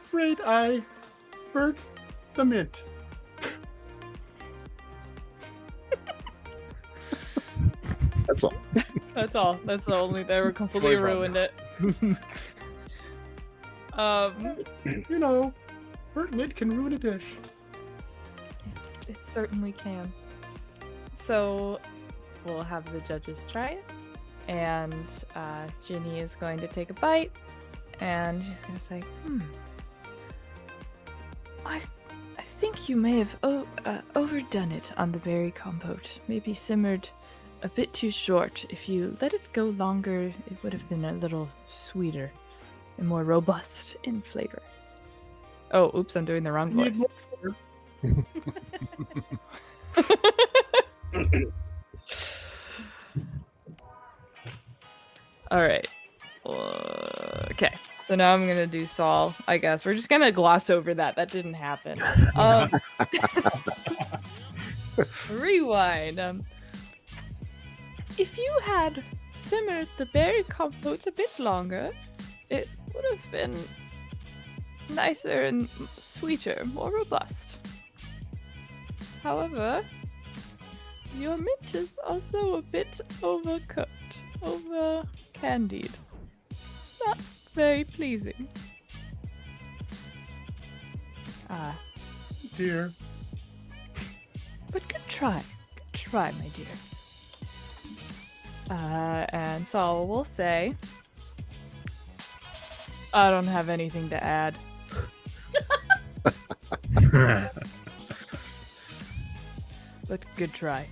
[0.00, 0.82] Afraid I
[1.52, 1.78] burnt
[2.34, 2.82] the mint.
[8.26, 8.54] That's all.
[9.14, 9.58] That's all.
[9.64, 11.52] That's the only they were completely Toy ruined it.
[13.94, 14.56] um,
[15.08, 15.52] You know,
[16.14, 17.24] burnt mint can ruin a dish.
[19.08, 20.10] it certainly can.
[21.14, 21.78] So,
[22.46, 23.84] we'll have the judges try it,
[24.48, 27.32] and uh, Jeannie is going to take a bite,
[28.00, 29.40] and she's gonna say, "Hmm,
[31.64, 31.80] I,
[32.38, 36.18] I think you may have o- uh, overdone it on the berry compote.
[36.28, 37.08] Maybe simmered."
[37.64, 38.66] A bit too short.
[38.70, 42.32] If you let it go longer, it would have been a little sweeter
[42.98, 44.60] and more robust in flavor.
[45.70, 47.00] Oh, oops, I'm doing the wrong voice.
[55.52, 55.86] All right.
[56.44, 57.70] Uh, okay.
[58.02, 59.34] So now I'm gonna do Saul.
[59.46, 61.16] I guess we're just gonna gloss over that.
[61.16, 62.00] That didn't happen.
[62.34, 62.70] Um,
[65.30, 66.18] rewind.
[66.18, 66.44] Um,
[68.18, 71.92] if you had simmered the berry compote a bit longer,
[72.50, 73.54] it would have been
[74.88, 77.58] nicer and sweeter, more robust.
[79.22, 79.84] However,
[81.18, 83.86] your mint is also a bit overcooked,
[84.42, 85.92] over candied.
[86.50, 87.18] It's not
[87.54, 88.48] very pleasing.
[91.50, 91.76] Ah,
[92.56, 92.90] Dear.
[94.70, 95.42] but good try.
[95.74, 96.66] Good try, my dear.
[98.70, 100.74] Uh, and Saul will say,
[103.12, 104.54] I don't have anything to add.
[110.12, 110.86] But good try.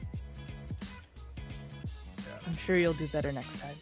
[2.47, 3.77] I'm sure you'll do better next time.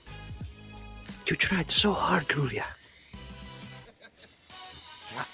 [1.28, 2.64] You tried so hard, Grulia.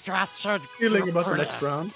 [0.03, 0.61] Just should.
[0.77, 1.93] Feeling about the next round.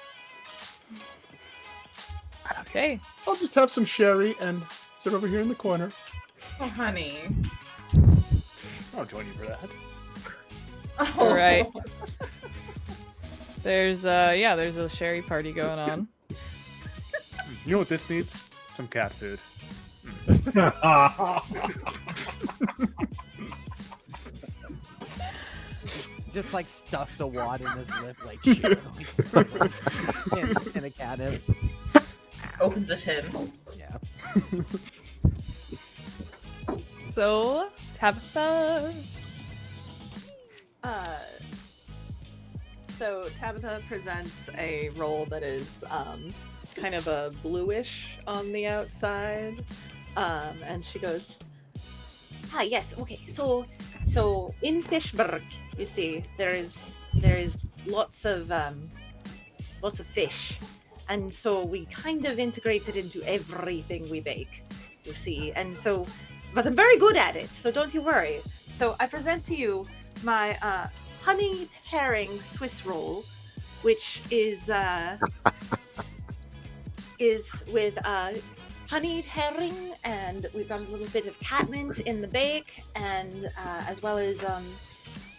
[2.62, 3.02] Okay.
[3.28, 4.64] I'll just have some sherry and
[5.04, 5.92] sit over here in the corner.
[6.62, 7.28] Oh, honey.
[8.96, 9.70] I'll join you for that.
[11.00, 11.16] Oh.
[11.20, 11.68] All right.
[13.64, 16.08] There's uh yeah, there's a sherry party going on.
[17.66, 18.38] You know what this needs?
[18.74, 19.40] Some cat food.
[26.32, 28.80] Just like stuffs a wad in his lip, like shit.
[30.38, 31.40] in, in a cabin.
[32.62, 33.52] Opens a tin.
[33.76, 33.98] Yeah.
[37.10, 38.94] So Tabitha
[40.84, 41.18] Uh,
[42.98, 46.34] so Tabitha presents a roll that is um,
[46.76, 49.64] kind of a bluish on the outside,
[50.16, 51.36] um, and she goes,
[52.54, 53.20] "Ah, yes, okay.
[53.28, 53.66] So,
[54.08, 55.44] so in Fishburg,
[55.78, 58.90] you see, there is there is lots of um,
[59.82, 60.58] lots of fish,
[61.10, 64.64] and so we kind of integrate it into everything we bake.
[65.06, 66.06] You see, and so,
[66.54, 68.42] but I'm very good at it, so don't you worry.
[68.70, 69.86] So I present to you
[70.24, 70.88] my uh,
[71.24, 73.24] honey herring Swiss roll,
[73.82, 75.18] which is uh,
[77.20, 78.34] is with uh,
[78.90, 83.84] honeyed herring, and we've got a little bit of catmint in the bake, and uh,
[83.88, 84.66] as well as um,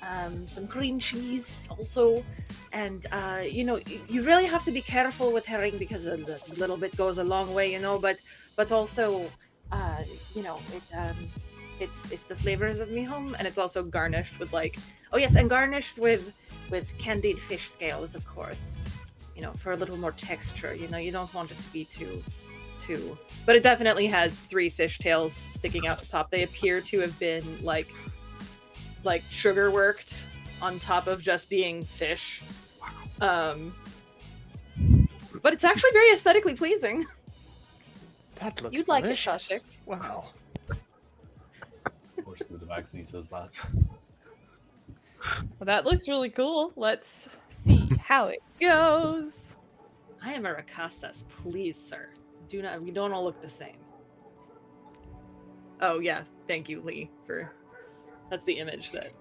[0.08, 2.24] um, some cream cheese also.
[2.72, 6.16] And uh, you know, you really have to be careful with herring because a
[6.56, 7.98] little bit goes a long way, you know.
[7.98, 8.18] But
[8.54, 9.26] but also,
[9.72, 10.02] uh,
[10.36, 11.16] you know, it um,
[11.80, 14.78] it's it's the flavors of mi home, and it's also garnished with like
[15.12, 16.32] oh yes, and garnished with
[16.70, 18.78] with candied fish scales, of course.
[19.34, 20.72] You know, for a little more texture.
[20.72, 22.22] You know, you don't want it to be too
[22.90, 23.16] too.
[23.46, 26.30] But it definitely has three fish tails sticking out the top.
[26.30, 27.88] They appear to have been like
[29.04, 30.26] like sugar worked
[30.60, 32.42] on top of just being fish.
[33.20, 33.72] Um,
[35.42, 37.06] but it's actually very aesthetically pleasing.
[38.36, 39.52] That looks You'd like it, delicious.
[39.52, 39.60] Shastik.
[39.86, 40.30] Wow.
[42.18, 43.50] Of course, the Devaxi says that.
[45.58, 46.72] Well, that looks really cool.
[46.76, 47.28] Let's
[47.64, 49.56] see how it goes.
[50.22, 52.08] I am a Rakastas, please, sir.
[52.50, 52.82] Do not.
[52.82, 53.78] We don't all look the same.
[55.80, 57.50] Oh yeah, thank you, Lee, for.
[58.28, 59.12] That's the image that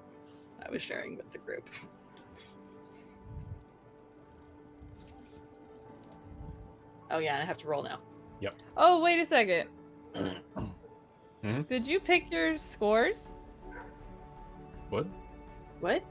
[0.63, 1.67] I was sharing with the group.
[7.09, 7.99] Oh yeah, I have to roll now.
[8.41, 8.55] Yep.
[8.75, 9.69] Oh, wait a second.
[11.41, 11.61] Hmm?
[11.63, 13.33] Did you pick your scores?
[14.89, 15.07] What?
[15.79, 16.03] What?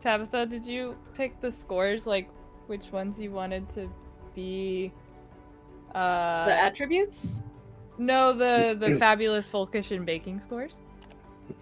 [0.00, 2.06] Tabitha, did you pick the scores?
[2.06, 2.30] Like,
[2.66, 3.92] which ones you wanted to
[4.34, 4.92] be.
[5.94, 7.38] Uh, The attributes?
[7.98, 10.78] no, the the fabulous Folkish and baking scores.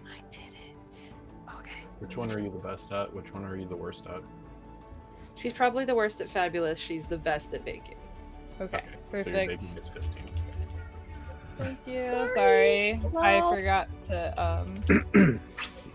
[0.07, 1.13] I didn't.
[1.59, 1.71] Okay.
[1.99, 3.13] Which one are you the best at?
[3.13, 4.21] Which one are you the worst at?
[5.35, 6.79] She's probably the worst at fabulous.
[6.79, 7.97] She's the best at baking.
[8.61, 8.81] Okay.
[9.11, 9.35] So your Perfect.
[9.61, 10.23] baking is 15.
[11.57, 12.29] Thank you.
[12.35, 14.83] Sorry, I Well- forgot to um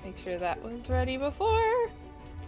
[0.05, 1.91] make sure that was ready before.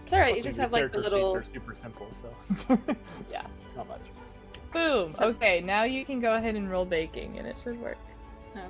[0.05, 0.37] It's all right.
[0.37, 1.37] You just have like the character sheets little.
[1.37, 2.79] are super simple, so
[3.31, 3.43] Yeah.
[3.77, 4.01] not much.
[4.73, 5.11] Boom.
[5.11, 7.99] So- Okay, now you can go ahead and roll baking, and it should work.
[8.53, 8.63] Okay,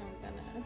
[0.00, 0.64] I'm gonna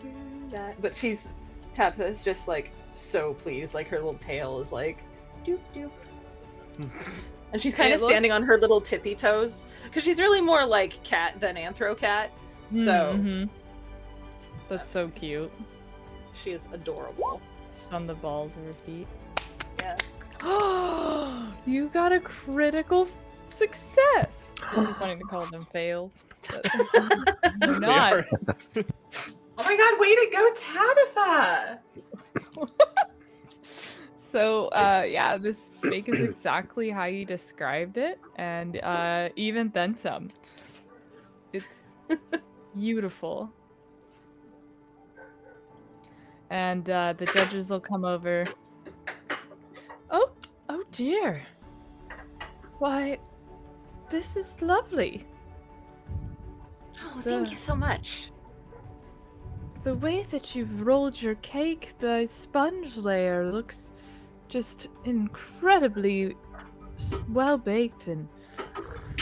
[0.00, 0.10] do
[0.50, 0.80] that.
[0.80, 1.28] But she's
[1.74, 3.74] Tabitha is just like so pleased.
[3.74, 4.98] Like her little tail is like
[5.44, 5.90] doop doop.
[7.52, 10.40] And she's kind It of looks- standing on her little tippy toes because she's really
[10.40, 12.30] more like cat than anthro cat.
[12.74, 13.48] So Mhm.
[14.68, 15.50] that's so cute.
[16.42, 17.40] she is adorable.
[17.74, 19.06] Just on the balls of her feet.
[19.78, 19.96] Yeah.
[21.66, 23.06] you got a critical
[23.50, 24.52] success.
[24.76, 26.24] It's funny to call them fails.
[26.48, 26.66] but
[27.60, 28.24] They're not.
[29.58, 31.80] Oh my god, way to go, Tabitha!
[34.18, 39.94] So uh yeah, this bake is exactly how you described it, and uh even then
[39.94, 40.28] some.
[41.54, 41.84] It's
[42.76, 43.50] beautiful.
[46.50, 48.44] and uh, the judges will come over.
[50.10, 50.30] Oh,
[50.68, 51.42] oh dear.
[52.78, 53.18] Why,
[54.10, 55.26] this is lovely.
[57.02, 58.30] Oh, thank you so much.
[59.82, 63.92] The way that you've rolled your cake, the sponge layer looks
[64.48, 66.36] just incredibly
[67.30, 68.28] well baked and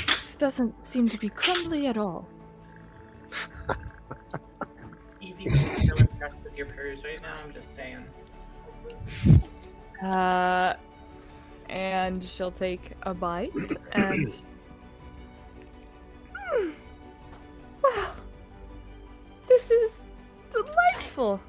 [0.06, 2.28] this doesn't seem to be crumbly at all.
[5.20, 7.34] Evie being so impressed with your purrs right now.
[7.44, 8.04] I'm just saying.
[10.02, 10.74] Uh,
[11.68, 13.52] and she'll take a bite
[13.92, 14.32] and.
[17.82, 18.12] Wow,
[19.48, 20.02] this is
[20.50, 21.40] delightful.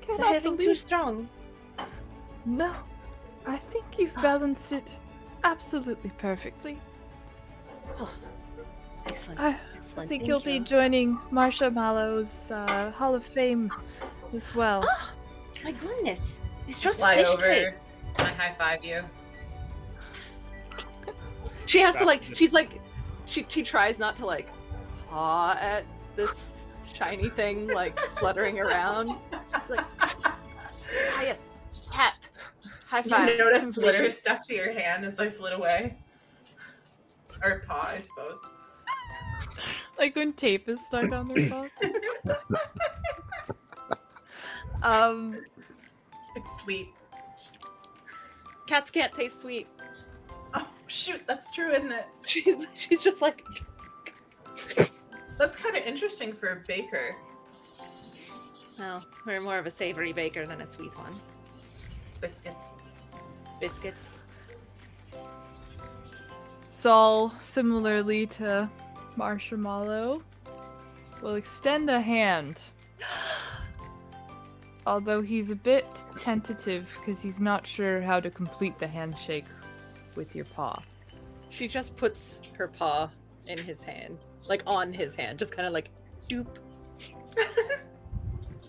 [0.00, 1.28] Is Cannot that hitting too strong?
[2.44, 2.74] No,
[3.46, 4.90] I think you've balanced it
[5.44, 6.78] absolutely perfectly.
[9.06, 9.40] Excellent.
[9.40, 10.08] I Excellent.
[10.08, 13.70] think thank you'll be joining Marsha Mallow's uh, Hall of Fame
[14.34, 14.84] as well.
[15.64, 16.38] My goodness.
[16.66, 17.42] It's just a fish over.
[17.46, 17.74] cake.
[18.18, 19.02] I high five you.
[21.66, 22.80] She has to like she's like
[23.28, 24.48] she she tries not to like
[25.08, 25.84] paw at
[26.16, 26.48] this
[26.94, 29.16] shiny thing like fluttering around.
[29.32, 29.86] She's like
[31.22, 31.38] yes.
[31.90, 32.14] Tap.
[32.86, 33.38] High You five.
[33.38, 33.92] notice Completely.
[33.92, 35.94] glitter stuck to your hand as I flit away.
[37.42, 38.38] Or paw, I suppose.
[39.98, 41.66] like when tape is stuck on their paw.
[44.82, 45.38] um,
[46.34, 46.88] It's sweet.
[48.66, 49.66] Cats can't taste sweet.
[50.88, 52.06] Shoot, that's true, isn't it?
[52.26, 53.44] She's she's just like
[55.38, 57.14] That's kind of interesting for a baker.
[58.78, 61.14] well, we're more of a savory baker than a sweet one.
[62.20, 62.72] Biscuits.
[63.60, 64.24] Biscuits.
[66.66, 68.68] Saul, similarly to
[69.16, 70.22] Marshmallow,
[71.22, 72.60] will extend a hand.
[74.86, 75.86] Although he's a bit
[76.16, 79.44] tentative because he's not sure how to complete the handshake
[80.18, 80.82] with your paw.
[81.48, 83.08] She just puts her paw
[83.46, 85.88] in his hand, like on his hand, just kind of like
[86.28, 86.46] doop.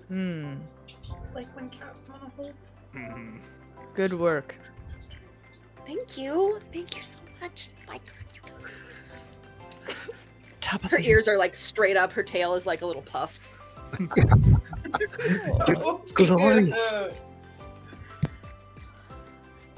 [0.07, 0.55] Hmm.
[1.35, 2.53] Like when cats want to hold.
[2.95, 3.39] Mhm.
[3.93, 4.55] Good work.
[5.85, 6.59] Thank you.
[6.73, 7.69] Thank you so much.
[7.87, 7.99] My
[10.61, 12.11] Top of her the- ears are like straight up.
[12.11, 13.49] Her tail is like a little puffed.
[15.57, 16.91] So glorious.
[16.91, 17.13] cute.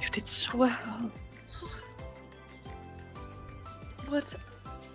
[0.01, 1.11] You did so Well,
[4.11, 4.35] what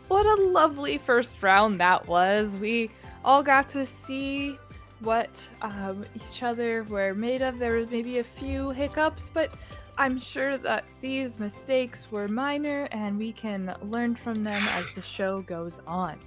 [0.09, 2.57] what a lovely first round that was.
[2.59, 2.91] We
[3.25, 4.59] all got to see
[5.01, 7.59] what um, each other were made of.
[7.59, 9.53] There was maybe a few hiccups, but
[9.99, 15.03] I'm sure that these mistakes were minor and we can learn from them as the
[15.03, 16.21] show goes on.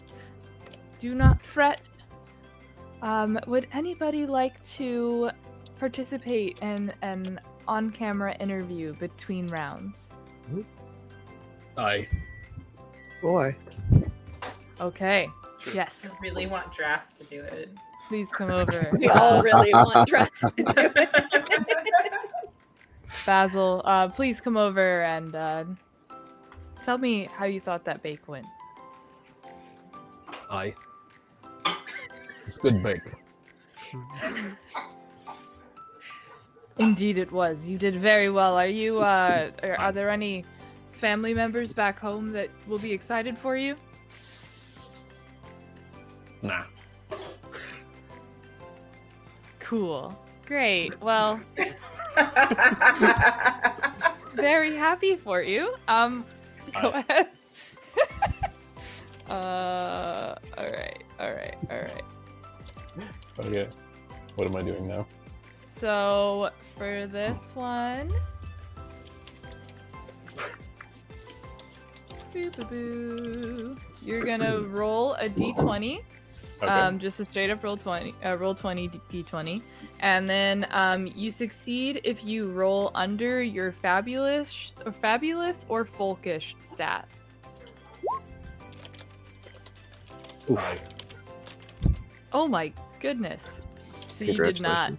[0.98, 1.90] Do not fret.
[3.02, 5.30] Um, would anybody like to
[5.80, 10.16] participate in an on camera interview between rounds?
[11.78, 12.08] I
[13.22, 13.56] Boy,
[14.80, 15.30] Okay.
[15.74, 16.14] Yes.
[16.16, 17.70] I really want Dras to do it.
[18.08, 18.90] Please come over.
[18.98, 21.10] We all really want dress to do it.
[23.26, 25.66] Basil, uh, please come over and uh,
[26.82, 28.46] tell me how you thought that bake went.
[30.50, 30.74] I.
[32.48, 33.02] It's good bake.
[36.80, 37.68] Indeed, it was.
[37.68, 38.56] You did very well.
[38.56, 39.00] Are you?
[39.00, 40.46] Uh, are, are there any
[41.00, 43.76] family members back home that will be excited for you?
[46.42, 46.64] Nah.
[49.60, 50.14] Cool.
[50.46, 51.00] Great.
[51.02, 51.40] Well,
[54.34, 55.74] very happy for you.
[55.88, 56.26] Um,
[56.82, 57.28] go Uh, ahead.
[59.30, 62.04] uh, all right, all right, all right.
[63.46, 63.68] Okay.
[64.36, 65.06] What am I doing now?
[65.68, 68.12] So for this one,
[72.34, 73.78] Boo-boo-boo.
[74.04, 76.02] you're gonna roll a d20.
[76.62, 76.68] Okay.
[76.68, 79.62] Um, just a straight up roll 20, uh, roll 20 d20,
[80.02, 86.56] and then um, you succeed if you roll under your fabulous, or fabulous or folkish
[86.62, 87.08] stat.
[90.58, 90.80] I.
[92.34, 93.62] Oh my goodness!
[94.16, 94.94] So you did not.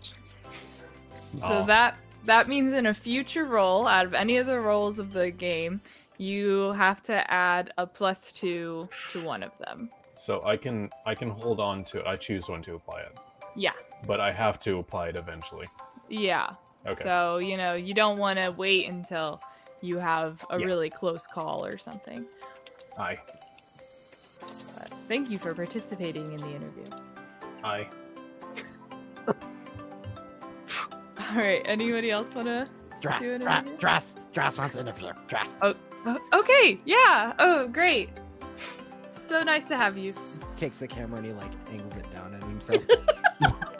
[1.36, 4.98] So Oh, that that means in a future roll, out of any of the rolls
[4.98, 5.80] of the game,
[6.20, 9.88] you have to add a plus two to one of them.
[10.16, 13.18] So I can I can hold on to I choose when to apply it,
[13.56, 13.72] Yeah,
[14.06, 15.66] but I have to apply it eventually.
[16.10, 16.50] yeah.
[16.86, 17.02] Okay.
[17.04, 19.40] So you know you don't want to wait until
[19.80, 20.66] you have a Yeah.
[20.66, 22.26] really close call or something.
[22.98, 23.18] I.
[24.76, 26.84] But thank you for participating in the interview.
[27.64, 27.88] I.
[31.30, 31.62] All right.
[31.64, 32.68] Anybody else want to?
[33.00, 33.78] Dress, Do an dress, interview?
[33.78, 35.12] dress, dress wants to interview.
[35.28, 35.56] Dress.
[35.62, 35.74] Oh,
[36.32, 36.78] okay.
[36.84, 37.32] Yeah.
[37.38, 38.10] Oh, great.
[39.12, 40.14] So nice to have you.
[40.56, 42.82] Takes the camera and he like angles it down at himself.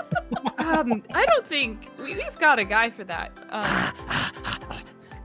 [0.59, 3.33] Um, I don't think we, we've got a guy for that.
[3.51, 3.93] Um,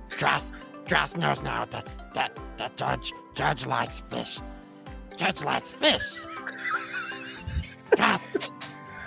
[0.09, 0.51] Dress,
[0.85, 4.39] dress knows now that that that judge judge likes fish.
[5.17, 6.01] Judge likes fish.
[7.95, 8.51] Dress,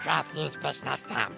[0.02, 1.34] dress use fish next time.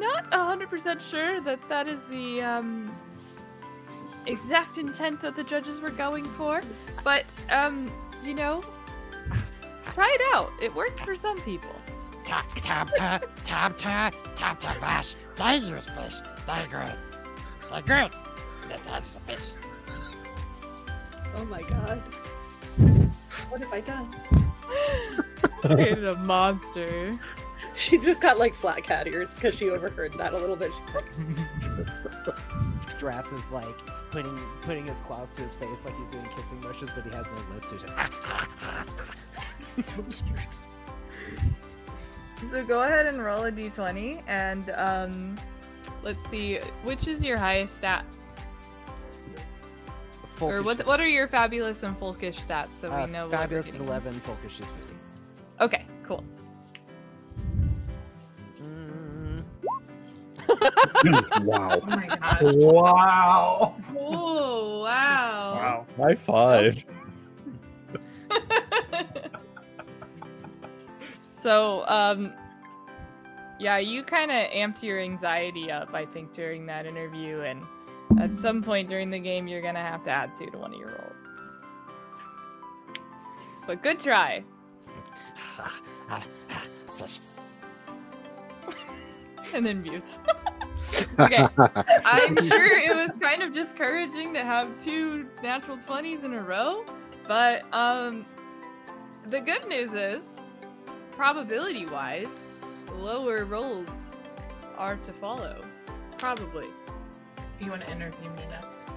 [0.00, 2.94] Not hundred percent sure that that is the um,
[4.26, 6.62] exact intent that the judges were going for,
[7.04, 7.90] but um,
[8.24, 8.62] you know,
[9.92, 10.52] try it out.
[10.60, 11.74] It worked for some people.
[12.24, 15.14] Tap tap tap tap tap tap tap fish.
[15.36, 16.16] They use fish.
[16.46, 16.94] They're good.
[17.70, 18.12] They're good.
[18.86, 19.52] That's the fish.
[21.36, 22.02] Oh my god.
[23.48, 24.14] What have I done?
[25.60, 27.12] Created a monster.
[27.78, 30.72] She's just got like flat cat ears because she overheard that a little bit.
[30.72, 31.04] She's like,
[32.98, 33.76] Drass is like
[34.10, 37.26] putting putting his claws to his face like he's doing kissing motions, but he has
[37.26, 37.68] no lips.
[37.68, 37.84] So he's
[40.24, 40.48] like,
[42.50, 45.36] So go ahead and roll a d20, and um,
[46.02, 48.04] let's see, which is your highest stat,
[50.40, 50.80] or Folkish what?
[50.80, 53.22] is- What are your fabulous and folkish stats, so uh, we know?
[53.24, 54.70] what we're Fabulous is 11, Folkish is 15.
[55.62, 56.22] Okay, cool.
[61.08, 61.80] Oh wow.
[61.86, 62.42] my gosh.
[62.42, 63.76] Wow.
[63.96, 65.54] Oh wow!
[65.54, 65.86] Wow.
[65.96, 66.84] High five.
[71.46, 72.32] So, um,
[73.60, 77.62] yeah, you kind of amped your anxiety up, I think, during that interview, and
[78.18, 80.80] at some point during the game, you're gonna have to add two to one of
[80.80, 81.18] your rolls.
[83.64, 84.42] But good try.
[85.58, 85.80] Ah,
[86.10, 87.06] ah, ah,
[89.62, 89.66] Fish.
[89.66, 90.18] and then mutes.
[91.18, 91.46] okay,
[92.04, 96.84] I'm sure it was kind of discouraging to have two natural 20s in a row,
[97.26, 98.26] but um,
[99.28, 100.40] the good news is,
[101.10, 102.40] probability wise,
[102.94, 104.12] lower rolls
[104.76, 105.60] are to follow.
[106.18, 106.68] Probably.
[107.60, 108.90] You want to interview me next?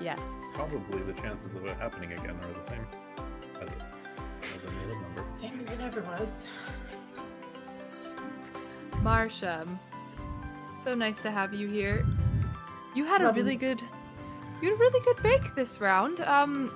[0.00, 0.20] Yes.
[0.54, 2.86] Probably the chances of it happening again are the same
[3.60, 3.82] as it
[4.42, 5.24] as any other number.
[5.28, 6.48] Same as it ever was.
[9.02, 9.66] Marsha,
[10.82, 12.06] so nice to have you here.
[12.94, 13.80] You had a really good,
[14.62, 16.20] you had a really good bake this round.
[16.20, 16.72] Um,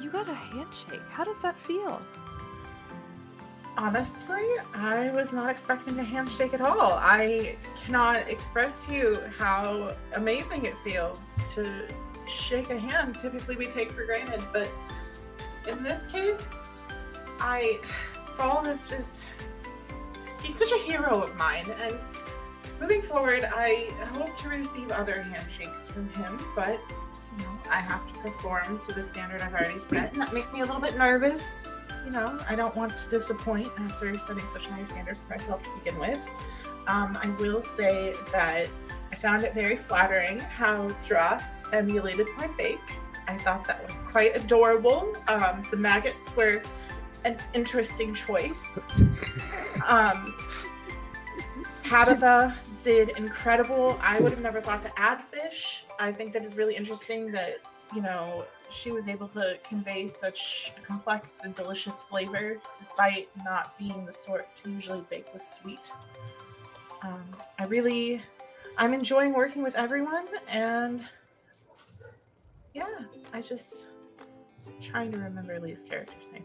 [0.00, 1.00] you got a handshake.
[1.10, 2.00] How does that feel?
[3.76, 6.94] Honestly, I was not expecting a handshake at all.
[6.94, 11.88] I cannot express to you how amazing it feels to
[12.28, 13.16] shake a hand.
[13.22, 14.68] Typically, we take for granted, but
[15.68, 16.66] in this case,
[17.40, 17.78] I
[18.24, 19.26] Saul is just
[20.42, 21.96] he's such a hero of mine and
[22.80, 26.78] moving forward I hope to receive other handshakes from him, but
[27.36, 30.52] you know, I have to perform to the standard I've already set, and that makes
[30.52, 31.72] me a little bit nervous.
[32.04, 35.62] You know, I don't want to disappoint after setting such a high standard for myself
[35.62, 36.28] to begin with.
[36.86, 38.66] Um, I will say that
[39.10, 42.78] I found it very flattering how Dross emulated my bake.
[43.26, 45.14] I thought that was quite adorable.
[45.28, 46.62] Um, the maggots were
[47.28, 48.80] an interesting choice.
[49.86, 50.34] Um,
[51.82, 53.98] Tabitha did incredible.
[54.02, 55.84] I would have never thought to add fish.
[55.98, 57.56] I think that is really interesting that,
[57.94, 63.78] you know, she was able to convey such a complex and delicious flavor despite not
[63.78, 65.92] being the sort to usually bake with sweet.
[67.02, 67.24] Um,
[67.58, 68.20] I really,
[68.76, 71.02] I'm enjoying working with everyone and
[72.74, 72.98] yeah,
[73.32, 73.86] I just
[74.82, 76.44] trying to remember Lee's character's name.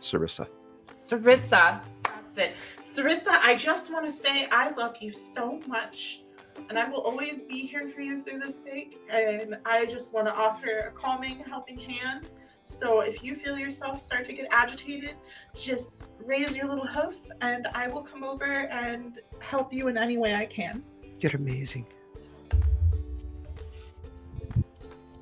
[0.00, 0.48] Sarissa.
[0.94, 1.80] Sarissa.
[2.04, 2.54] That's it.
[2.82, 6.22] Sarissa, I just want to say I love you so much.
[6.68, 9.00] And I will always be here for you through this bake.
[9.08, 12.28] And I just want to offer a calming, helping hand.
[12.66, 15.16] So if you feel yourself start to get agitated,
[15.56, 20.18] just raise your little hoof and I will come over and help you in any
[20.18, 20.84] way I can.
[21.18, 21.86] You're amazing.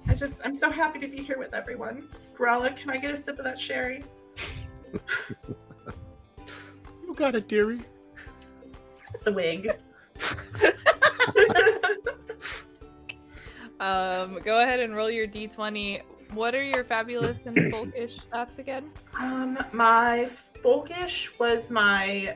[0.08, 2.08] I just, I'm so happy to be here with everyone.
[2.36, 4.02] Grella, can I get a sip of that sherry?
[7.06, 7.80] You got it, dearie.
[9.24, 9.70] The wig.
[13.80, 16.02] Um, go ahead and roll your d20.
[16.34, 18.90] What are your fabulous and folkish stats again?
[19.20, 20.28] um, my
[20.64, 22.34] folkish was my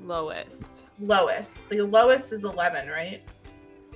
[0.00, 0.84] Lowest.
[1.00, 1.56] lowest.
[1.70, 3.20] The lowest is 11, right?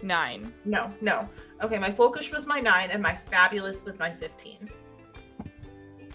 [0.03, 0.53] Nine.
[0.65, 1.28] No, no.
[1.62, 4.69] Okay, my folkish was my 9 and my fabulous was my 15.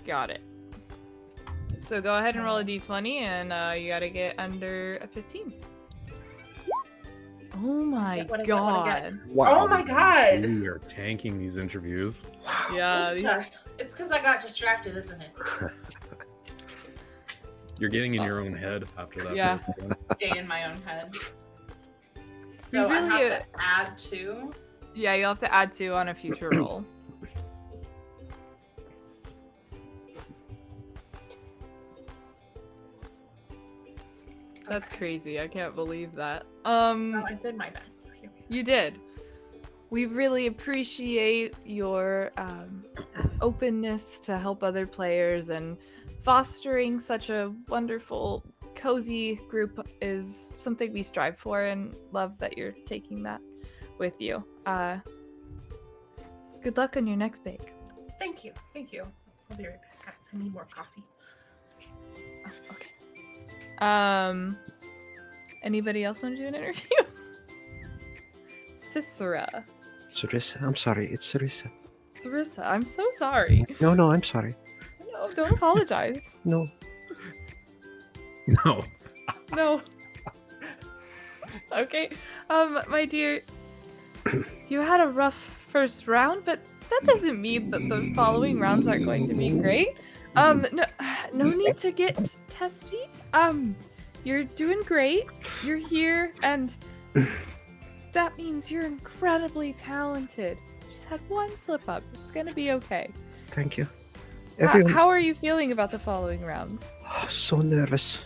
[0.06, 0.42] Got it.
[1.94, 5.54] So go ahead and roll a d20, and uh, you gotta get under a 15.
[7.56, 9.20] Oh my get what I get, god.
[9.38, 10.42] Oh my god.
[10.42, 12.26] We are tanking these interviews.
[12.74, 13.12] Yeah.
[13.12, 13.46] It's these-
[13.78, 15.34] It's because I got distracted, isn't it?
[17.80, 19.36] You're getting in your own head after that.
[19.36, 19.60] Yeah.
[20.14, 21.14] Stay in my own head.
[22.56, 24.52] So really, I have to add two.
[24.96, 26.84] Yeah, you'll have to add two on a future roll.
[34.74, 35.40] That's crazy.
[35.40, 36.46] I can't believe that.
[36.66, 38.10] Um, No, I did my best.
[38.50, 39.00] You did.
[39.92, 42.84] We really appreciate your um,
[43.42, 45.78] openness to help other players and
[46.24, 48.44] fostering such a wonderful,
[48.74, 53.42] cozy group is something we strive for and love that you're taking that
[54.00, 54.44] with you.
[54.66, 54.98] Uh,
[56.64, 57.74] good luck on your next bake.
[58.18, 58.54] Thank you.
[58.74, 59.06] Thank you.
[59.52, 60.20] I'll be right back.
[60.34, 61.04] I need more coffee.
[63.78, 63.86] Okay.
[63.86, 64.58] Um,
[65.64, 66.90] anybody else want to do an interview?
[68.94, 69.64] Cicera.
[70.10, 71.08] Sarissa, I'm sorry.
[71.08, 71.70] It's Sarissa.
[72.22, 73.66] Sarissa, I'm so sorry.
[73.80, 74.56] No, no, I'm sorry.
[75.12, 76.38] No, don't apologize.
[76.46, 76.68] No.
[78.66, 78.84] No.
[79.54, 79.82] No.
[81.72, 82.10] okay.
[82.50, 83.42] Um, my dear,
[84.68, 85.36] you had a rough
[85.70, 86.60] first round, but
[86.90, 89.96] that doesn't mean that the following rounds aren't going to be great.
[90.36, 90.84] Um, no,
[91.34, 93.08] no need to get testy.
[93.34, 93.76] Um,
[94.24, 95.26] you're doing great.
[95.64, 96.74] You're here, and
[98.14, 100.58] that means you're incredibly talented.
[100.92, 102.04] Just had one slip up.
[102.14, 103.10] It's gonna be okay.
[103.50, 103.88] Thank you.
[104.60, 106.86] H- Everyone's how are you feeling about the following rounds?
[107.12, 108.20] oh, so nervous.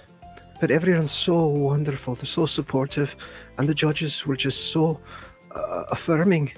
[0.60, 2.16] But everyone's so wonderful.
[2.16, 3.16] They're so supportive.
[3.58, 5.00] And the judges were just so
[5.52, 6.52] uh, affirming.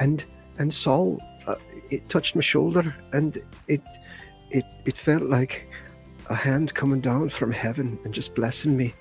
[0.00, 0.24] And
[0.58, 1.54] and Saul, uh,
[1.90, 3.36] it touched my shoulder and
[3.68, 3.82] it,
[4.50, 5.68] it, it felt like
[6.30, 8.94] a hand coming down from heaven and just blessing me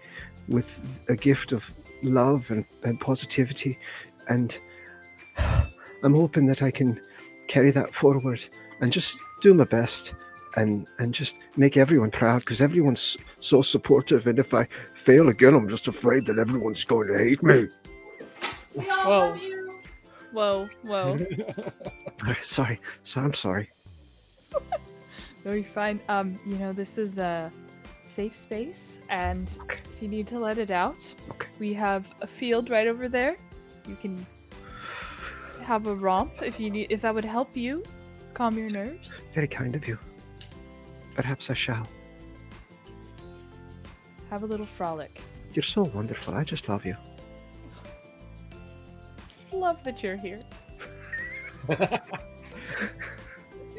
[0.47, 3.77] with a gift of love and, and positivity.
[4.27, 4.57] And
[5.37, 6.99] I'm hoping that I can
[7.47, 8.43] carry that forward
[8.81, 10.13] and just do my best
[10.55, 15.53] and and just make everyone proud because everyone's so supportive and if i fail again
[15.55, 17.67] i'm just afraid that everyone's going to hate me
[18.75, 19.19] We all Whoa.
[19.19, 19.79] love you.
[20.31, 21.25] Whoa, whoa.
[22.43, 23.69] sorry so i'm sorry
[25.45, 25.99] No, you're fine.
[26.09, 27.51] Um, you know, this is a
[28.03, 29.79] safe space, and Okay.
[29.95, 31.47] if you need to let it out, Okay.
[31.59, 33.37] we have a field right over there.
[33.87, 34.25] You can
[35.63, 36.87] have a romp if you need.
[36.89, 37.83] If that would help you
[38.33, 39.23] calm your nerves.
[39.35, 39.97] very kind of you
[41.15, 41.87] perhaps i shall
[44.31, 45.21] Have a little frolic.
[45.53, 46.95] you're so wonderful i just love you
[49.51, 50.41] Love that you're here.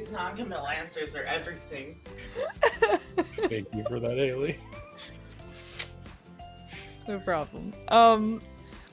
[0.05, 1.97] These non-committal answers are everything.
[3.17, 4.59] Thank you for that, Hailey.
[7.07, 7.75] No problem.
[7.89, 8.41] Um,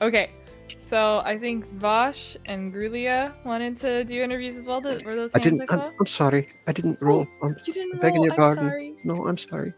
[0.02, 0.30] okay.
[0.78, 4.82] So I think Vash and Grulia wanted to do interviews as well.
[4.82, 5.92] Th- Were those i hands didn't I I'm.
[5.98, 8.24] I'm sorry i didn't roll I'm, You didn't I'm begging roll.
[8.26, 8.64] your I'm pardon.
[8.68, 8.94] sorry.
[9.04, 9.72] no i'm sorry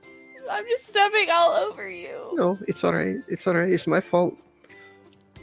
[0.50, 2.32] I'm just stepping all over you.
[2.34, 4.34] no it's all right it's all right it's my fault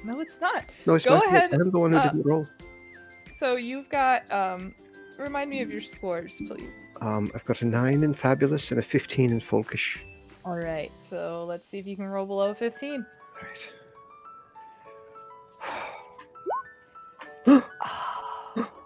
[0.03, 0.65] No, it's not.
[0.85, 2.45] no it's Go my ahead, fault i'm the one who uh, didn't roll
[3.31, 4.75] So you've got um
[5.21, 6.87] remind me of your scores, please.
[7.01, 9.99] um i've got a 9 in fabulous and a 15 in folkish
[10.43, 10.91] All right.
[10.99, 13.05] So let's see if you can roll below 15.
[13.43, 13.73] right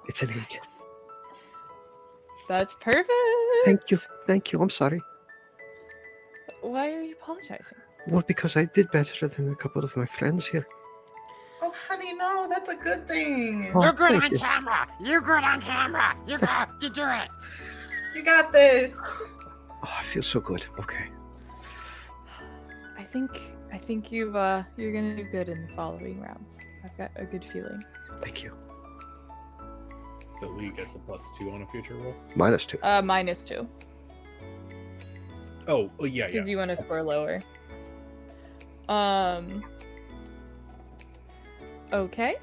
[0.10, 0.60] it's an 8
[2.48, 3.10] That's perfect.
[3.66, 3.98] Thank you.
[4.26, 4.62] Thank you.
[4.62, 5.02] I'm sorry.
[6.62, 7.78] Why are you apologizing?
[8.08, 10.68] Well, because I did better than a couple of my friends here.
[11.88, 13.72] Honey, no, that's a good thing.
[13.76, 14.38] Oh, You're good on you.
[14.38, 14.88] camera.
[15.02, 16.16] You're good on camera.
[16.28, 16.70] You got.
[16.82, 17.30] You do it.
[18.16, 18.96] You got this.
[19.84, 20.66] Oh, I feel so good.
[20.80, 21.06] Okay.
[22.98, 23.42] I think
[23.74, 26.60] I think you've uh you're gonna do good in the following rounds.
[26.84, 27.84] I've got a good feeling.
[28.22, 28.54] Thank you.
[30.40, 32.16] So Lee gets a plus two on a future roll.
[32.36, 32.78] Minus two.
[32.84, 33.68] Uh minus two.
[35.68, 36.32] Oh, oh yeah, yeah.
[36.32, 37.42] Because you want to score lower.
[38.88, 39.64] Um
[41.94, 42.36] Okay.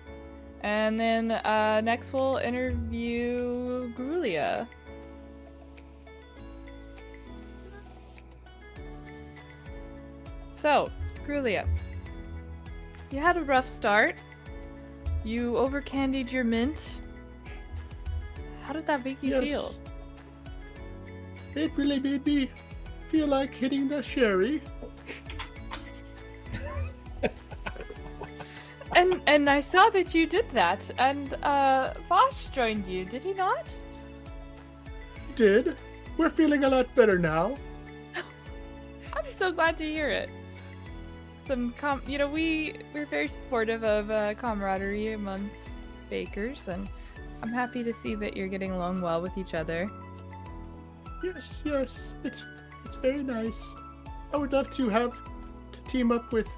[0.63, 4.67] And then uh next we'll interview Grulia.
[10.53, 10.91] So,
[11.27, 11.67] Grulia.
[13.11, 14.17] You had a rough start.
[15.25, 16.99] You over candied your mint.
[18.63, 19.45] How did that make you Yes.
[19.45, 19.75] feel?
[21.55, 22.51] It really made me
[23.11, 24.63] feel like hitting the sherry.
[28.95, 33.33] And and I saw that you did that, and uh Vash joined you, did he
[33.33, 33.65] not?
[35.35, 35.77] Did.
[36.19, 37.57] We're feeling a lot better now.
[39.15, 40.29] I'm so glad to hear it.
[41.49, 45.73] Some com, you know, we we're very supportive of uh, camaraderie amongst
[46.11, 46.89] bakers, and
[47.43, 49.91] I'm happy to see that you're getting along well with each other.
[51.25, 52.45] Yes, yes, it's
[52.85, 53.75] it's very nice.
[54.33, 55.17] I would love to have
[55.73, 56.49] to team up with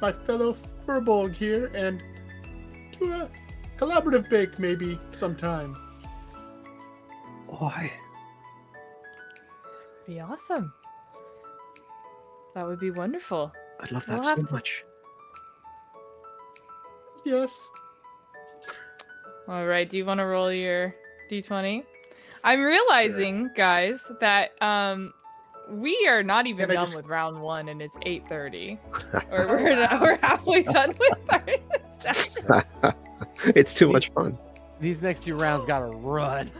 [0.00, 2.02] my fellow Firbolg here and
[2.98, 3.28] do a
[3.78, 5.74] collaborative bake maybe sometime.
[7.46, 7.92] Why?
[10.06, 10.72] Be awesome.
[12.54, 13.52] That would be wonderful.
[13.80, 14.84] I'd love We'll that so have to- much.
[17.24, 17.68] Yes.
[19.48, 20.94] All right, do you want to roll your
[21.30, 21.84] d20?
[22.44, 25.12] I'm realizing, guys, that um
[25.70, 28.78] we are not even Can done just- with round one, and it's 8:30,
[29.32, 31.44] or we're we're halfway done with our
[31.82, 32.44] session.
[33.54, 34.36] it's too much fun.
[34.80, 36.50] These next two rounds gotta run.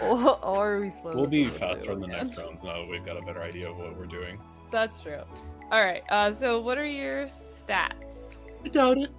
[0.00, 2.24] or, or are we supposed We'll to be faster in the again?
[2.24, 4.38] next rounds now that we've got a better idea of what we're doing.
[4.70, 5.20] That's true.
[5.70, 6.02] All right.
[6.08, 7.92] Uh, so what are your stats?
[8.64, 9.10] I doubt it.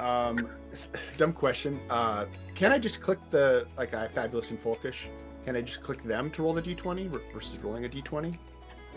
[0.00, 0.48] Um,
[1.16, 1.78] dumb question.
[1.88, 5.06] Uh, can I just click the like I fabulous and folkish?
[5.48, 8.36] Can I just click them to roll the d20 versus rolling a d20?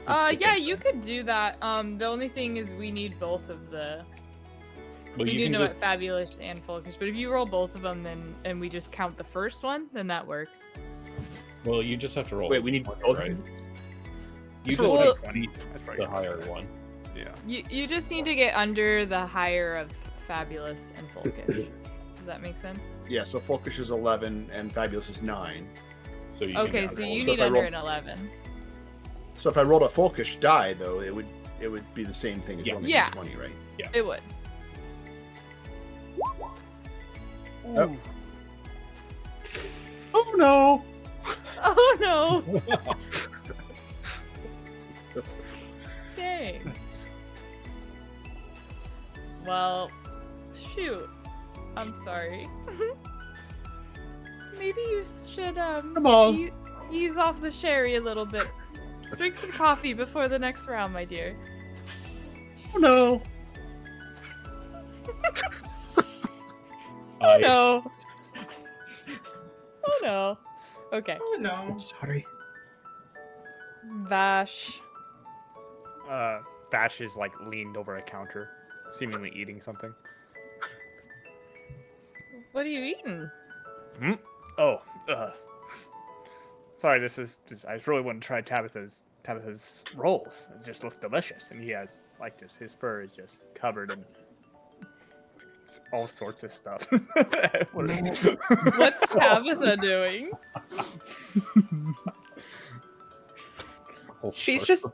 [0.05, 1.55] Uh, yeah, you could do that.
[1.61, 4.03] Um, the only thing is we need both of the.
[5.15, 7.73] Well, we you do know just, what fabulous and folkish, but if you roll both
[7.73, 10.63] of them, then and we just count the first one, then that works.
[11.63, 12.49] well, you just have to roll.
[12.49, 13.17] Wait, we need d20, both.
[13.17, 13.29] right?
[13.31, 13.35] You
[14.65, 16.09] Just just roll need twenty, That's the right.
[16.09, 16.67] higher one.
[17.15, 17.33] Yeah.
[17.47, 19.89] You you just need to get under the higher of
[20.27, 21.69] fabulous and folkish.
[22.17, 22.83] Does that make sense?
[23.07, 25.67] Yeah, so folkish is 11 and fabulous is 9.
[26.41, 28.31] So you Okay, can so you So need if under roll- an eleven.
[29.38, 31.27] So if I rolled a folkish die though, it would
[31.59, 32.73] it would be the same thing as Yeah.
[32.73, 33.07] rolling Yeah.
[33.09, 33.51] a d20, right?
[33.77, 34.22] Yeah, it would.
[37.68, 37.95] Oh.
[40.15, 40.84] Oh no!
[41.63, 42.61] Oh no!
[45.15, 45.22] Oh,
[46.15, 46.73] Dang.
[49.45, 49.91] Well,
[50.73, 51.07] shoot.
[51.77, 52.47] I'm sorry.
[54.57, 56.35] Maybe you should um Come on.
[56.35, 56.51] e-
[56.91, 58.43] ease off the sherry a little bit.
[59.17, 61.35] Drink some coffee before the next round, my dear.
[62.73, 63.21] Oh no!
[67.21, 67.91] I, No.
[69.83, 70.37] Oh no.
[70.93, 71.17] Okay.
[71.21, 71.51] Oh no.
[71.53, 72.25] I'm sorry.
[74.03, 74.79] Vash.
[76.09, 76.39] Uh,
[76.71, 78.49] Vash is like leaned over a counter,
[78.91, 79.93] seemingly eating something.
[82.53, 83.29] What are you eating?
[84.61, 84.79] Oh,
[85.09, 85.31] uh,
[86.77, 86.99] sorry.
[86.99, 87.39] This is.
[87.47, 90.47] This, I really want to try Tabitha's Tabitha's rolls.
[90.55, 92.55] It just looked delicious, and he has like this.
[92.57, 94.05] His fur is just covered in
[95.91, 96.88] all sorts of stuff.
[97.73, 98.19] What is-
[98.77, 100.31] What's Tabitha doing?
[104.21, 104.85] all She's just-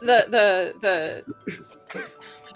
[0.00, 1.24] the the the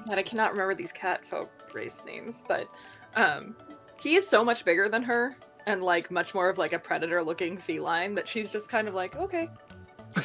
[0.06, 2.68] God, I cannot remember these cat folk race names, but
[3.16, 3.56] um
[4.00, 5.36] he is so much bigger than her
[5.66, 8.94] and like much more of like a predator looking feline that she's just kind of
[8.94, 9.48] like, okay.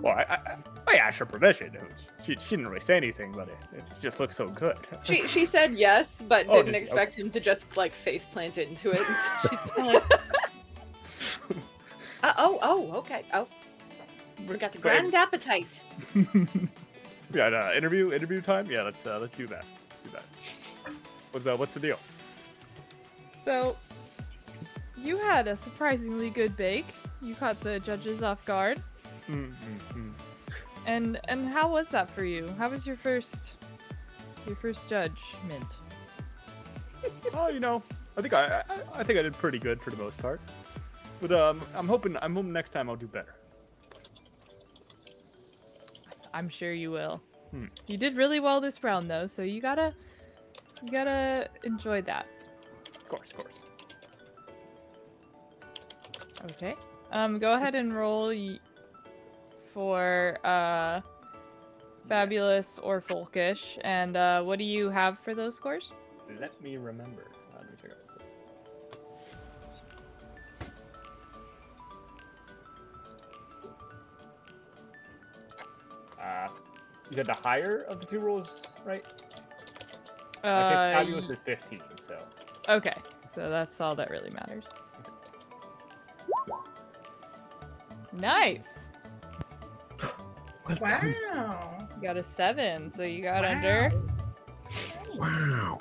[0.00, 0.56] well, I, I,
[0.88, 1.76] I asked her permission.
[2.24, 4.76] She, she didn't really say anything, but it, it just looks so good.
[5.04, 8.58] She she said yes, but Oh, didn't did- expect him to just like face plant
[8.58, 9.00] into it.
[9.00, 10.20] And so she's kind of like
[12.22, 13.24] uh, oh, oh, okay.
[13.32, 13.46] Oh.
[14.48, 15.80] We got the grand appetite.
[17.32, 18.68] Yeah, uh, interview interview time.
[18.68, 19.64] Yeah, let's uh, let's do that.
[19.90, 20.24] Let's do that.
[21.30, 21.98] What's uh, what's the deal?
[23.42, 23.74] So,
[24.96, 26.86] you had a surprisingly good bake.
[27.20, 28.80] You caught the judges off guard.
[29.28, 30.12] Mm, mm, mm.
[30.86, 32.54] And and how was that for you?
[32.56, 33.54] How was your first
[34.46, 35.78] your first judgment?
[37.34, 37.82] Oh, you know,
[38.16, 40.40] I think I, I I think I did pretty good for the most part.
[41.20, 43.34] But um, I'm hoping I'm hoping next time I'll do better.
[46.32, 47.20] I'm sure you will.
[47.50, 47.66] Hmm.
[47.88, 49.92] You did really well this round though, so you gotta
[50.80, 52.26] you gotta enjoy that.
[53.12, 53.60] Of course, of course.
[56.52, 56.74] Okay.
[57.10, 58.58] Um, go ahead and roll y-
[59.72, 61.00] for uh,
[62.08, 65.92] fabulous or folkish, and uh, what do you have for those scores?
[66.40, 67.26] Let me remember.
[67.52, 68.22] Uh, Let me check out.
[76.20, 76.48] Uh,
[77.10, 78.48] you said the higher of the two rolls,
[78.84, 79.04] right?
[80.44, 81.91] I Uh, think fabulous is 15, so
[82.68, 82.96] okay,
[83.34, 84.64] so that's all that really matters.
[88.12, 88.88] Nice.
[90.68, 91.14] Well done.
[91.34, 91.88] Wow.
[91.96, 93.90] You got a seven, so you got under.
[95.14, 95.78] Wow.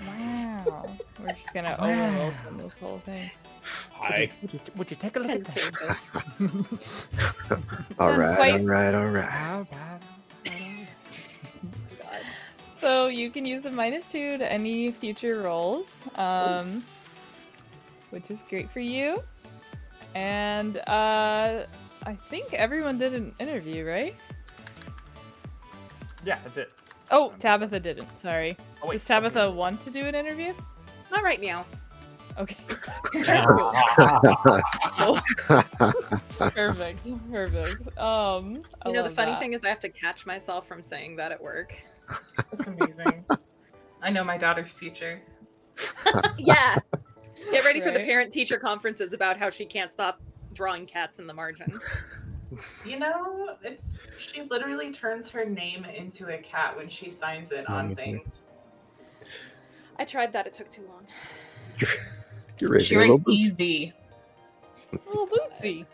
[0.00, 0.86] Wow.
[1.20, 3.30] We're just gonna Owen Wilson this whole thing.
[3.92, 4.30] Hi.
[4.42, 6.14] Would you, would you take a look at that?
[6.36, 6.80] Contagious.
[7.98, 10.00] All Done right, quite- all right, all right.
[12.86, 13.06] How about- God.
[13.06, 16.84] So you can use a minus two to any future rolls, um,
[18.10, 19.22] which is great for you.
[20.14, 21.66] And uh,
[22.04, 24.14] I think everyone did an interview, right?
[26.24, 26.72] Yeah, that's it.
[27.10, 28.16] Oh, Tabitha didn't.
[28.16, 28.56] Sorry.
[28.82, 30.54] Oh, wait, Does Tabitha want to do an interview?
[31.10, 31.64] Not right now.
[32.38, 32.56] Okay.
[36.38, 37.30] perfect.
[37.32, 37.98] Perfect.
[37.98, 39.40] Um, I You know, the funny that.
[39.40, 41.74] thing is, I have to catch myself from saying that at work.
[42.52, 43.24] That's amazing.
[44.02, 45.20] I know my daughter's future.
[46.38, 46.76] yeah.
[47.50, 50.20] Get ready for the parent teacher conferences about how she can't stop
[50.54, 51.80] drawing cats in the margin.
[52.86, 57.64] You know, it's she literally turns her name into a cat when she signs it
[57.68, 57.94] Oh, me on too.
[57.96, 58.44] things.
[59.98, 61.06] I tried that, it took too long.
[61.78, 61.88] You're
[62.80, 63.32] She raising a writes little bit.
[63.34, 63.92] easy.
[65.06, 65.86] Little Bootsy.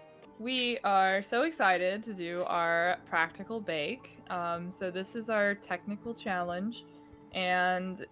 [0.43, 4.19] We are so excited to do our practical bake.
[4.28, 6.85] Um, so this is our technical challenge,
[7.32, 8.05] and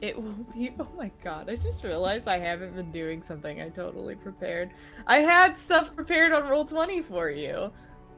[0.00, 0.70] it will be.
[0.80, 1.50] Oh my god!
[1.50, 4.70] I just realized I haven't been doing something I totally prepared.
[5.06, 7.70] I had stuff prepared on Roll20 for you,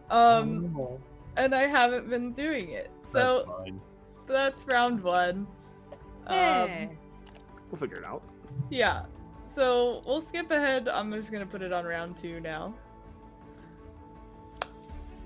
[0.09, 1.01] um, Oh,
[1.37, 2.89] and I haven't been doing it.
[3.03, 3.81] that's So fine.
[4.29, 5.49] that's round one.
[6.29, 6.89] Hey.
[6.91, 6.97] Um,
[7.73, 8.23] We'll figure it out.
[8.71, 9.07] yeah.
[9.47, 10.89] So we'll skip ahead.
[10.89, 12.75] I'm just gonna put it on round two now.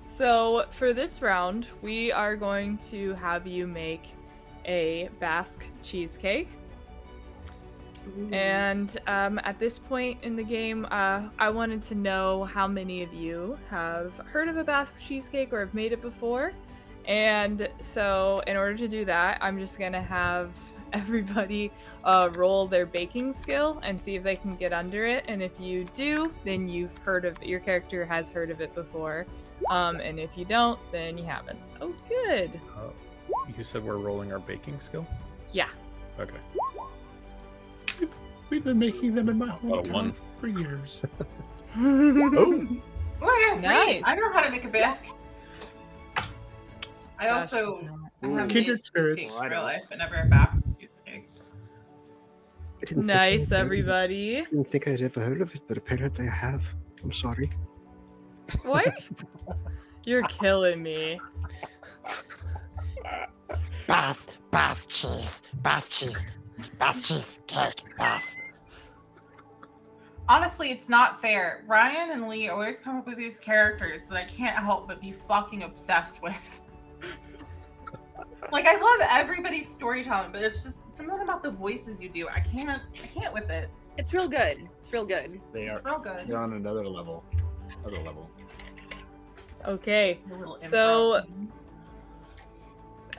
[0.07, 4.09] So for this round, we are going to have you make
[4.65, 6.49] a Basque cheesecake.
[8.31, 13.03] And um, at this point in the game, uh, I wanted to know how many
[13.03, 16.51] of you have heard of a Basque cheesecake or have made it before.
[17.05, 20.51] And so, in order to do that, I'm just gonna have
[20.93, 21.71] everybody
[22.03, 25.23] uh, roll their baking skill and see if they can get under it.
[25.27, 29.25] And if you do, then you've heard of your character has heard of it before.
[29.69, 31.59] Um, and if you don't, then you haven't.
[31.81, 32.59] Oh, good.
[33.57, 35.05] You said we're rolling our baking skill?
[35.53, 35.67] Yeah.
[36.19, 36.35] Okay.
[38.49, 40.11] We've been making them in my About a one.
[40.11, 40.99] hometown for years.
[43.23, 43.89] Oh, I got Nice.
[43.97, 44.01] three.
[44.03, 45.13] I know how to make a bisque.
[47.19, 47.87] I Gosh, also
[48.23, 48.35] I Ooh.
[48.35, 49.19] have Kindred made spirits.
[49.21, 50.63] cheesecakes Oh, in real life, but never a Basque
[52.95, 53.55] nice, I'd heard of it.
[53.55, 54.37] everybody.
[54.37, 56.63] I didn't think I'd ever heard of it, but apparently I have.
[57.03, 57.49] I'm sorry.
[58.63, 59.07] What?
[60.05, 61.19] You're killing me.
[63.87, 66.31] Bass, bass cheese, bass cheese,
[66.79, 68.37] bass cheese cake, bass.
[70.29, 71.63] Honestly, it's not fair.
[71.67, 75.11] Ryan and Lee always come up with these characters that I can't help but be
[75.11, 76.61] fucking obsessed with.
[78.51, 82.27] like I love everybody's storytelling, but it's just something about the voices you do.
[82.29, 83.69] I can't I can't with it.
[83.97, 84.67] It's real good.
[84.79, 85.39] It's real good.
[85.53, 86.27] They It's are real good.
[86.27, 87.23] they're on another level.
[87.85, 88.29] Other level.
[89.65, 90.19] Okay.
[90.67, 91.21] So-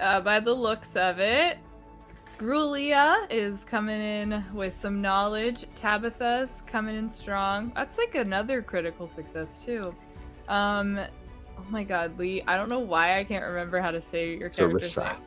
[0.00, 1.58] Uh, by the looks of it,
[2.38, 5.66] Grulia is coming in with some knowledge.
[5.76, 7.70] Tabitha's coming in strong.
[7.76, 9.94] That's like another critical success too.
[10.48, 12.42] Um, oh my God, Lee!
[12.48, 15.12] I don't know why I can't remember how to say your character's Sarissa.
[15.12, 15.22] name.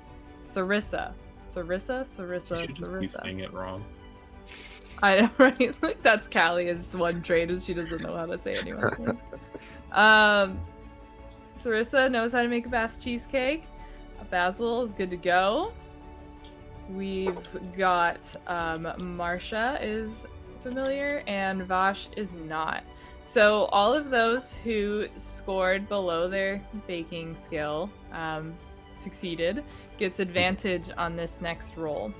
[0.45, 1.13] Sarissa.
[1.55, 2.05] Sarissa.
[2.05, 2.57] Sarissa.
[2.57, 3.21] You should just Sarissa.
[3.23, 3.83] saying it wrong.
[5.01, 5.75] I know, right?
[5.81, 9.19] Like that's Callie's one trait is she doesn't know how to say anyone's name.
[9.91, 10.59] Um,
[11.57, 13.63] Sarissa knows how to make a Basque cheesecake.
[14.29, 15.71] Basil is good to go.
[16.89, 17.37] We've
[17.77, 20.27] got um, Marsha is
[20.63, 22.83] familiar and Vash is not.
[23.23, 28.53] So all of those who scored below their baking skill um,
[29.05, 29.63] succeeded
[29.97, 32.11] gets advantage on this next roll.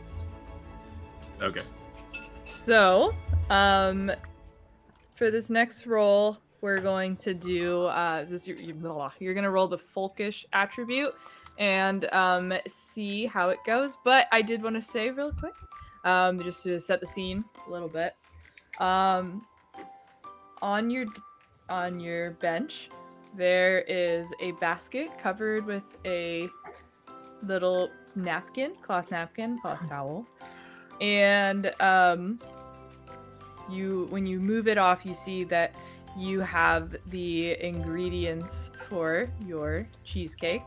[1.41, 1.61] Okay.
[2.45, 3.13] So,
[3.49, 4.11] um,
[5.15, 8.47] for this next roll, we're going to do uh, this.
[8.47, 11.13] You, you, blah, you're gonna roll the folkish attribute
[11.57, 13.97] and um, see how it goes.
[14.03, 15.55] But I did want to say real quick,
[16.03, 18.15] um, just to set the scene a little bit.
[18.79, 19.45] Um,
[20.61, 21.07] on your
[21.67, 22.89] on your bench,
[23.35, 26.49] there is a basket covered with a
[27.41, 30.25] little napkin, cloth napkin, cloth towel,
[31.01, 32.39] and um,
[33.69, 35.75] you when you move it off, you see that
[36.17, 40.61] you have the ingredients for your cheesecake.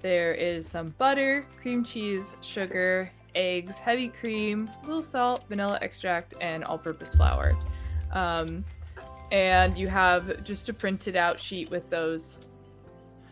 [0.00, 6.34] There is some butter, cream cheese, sugar, eggs, heavy cream, a little salt, vanilla extract,
[6.40, 7.56] and all-purpose flour.
[8.12, 8.64] Um,
[9.30, 12.38] and you have just a printed out sheet with those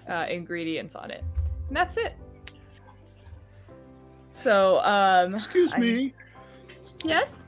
[0.09, 1.24] uh, ingredients on it.
[1.68, 2.14] And that's it.
[4.32, 6.14] So, um, Excuse I- me.
[7.05, 7.47] yes.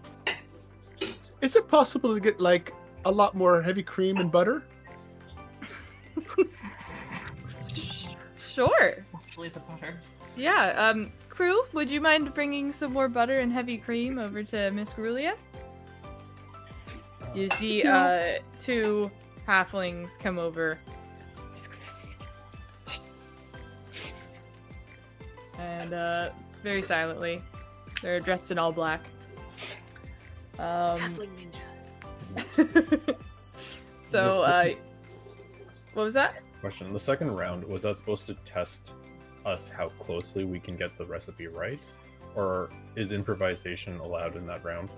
[1.43, 2.73] is it possible to get like
[3.05, 4.62] a lot more heavy cream and butter?
[8.37, 9.05] Sure.
[9.15, 9.99] Actually, the butter.
[10.37, 10.70] Yeah.
[10.91, 14.93] Um, crew, would you mind bringing some more butter and heavy cream over to Miss
[14.95, 15.35] Grulia?
[17.39, 19.12] You see, uh, two
[19.47, 20.77] halflings come over.
[25.56, 26.31] And, uh,
[26.65, 27.40] very silently.
[28.02, 29.05] They're dressed in all black.
[30.59, 31.31] Um, Halfling
[32.35, 33.16] ninjas.
[34.10, 34.70] so, uh,
[35.94, 36.43] what was that?
[36.60, 38.94] Question: The second round was that supposed to test
[39.47, 41.81] us how closely we can get the recipe right,
[42.35, 44.90] or is improvisation allowed in that round?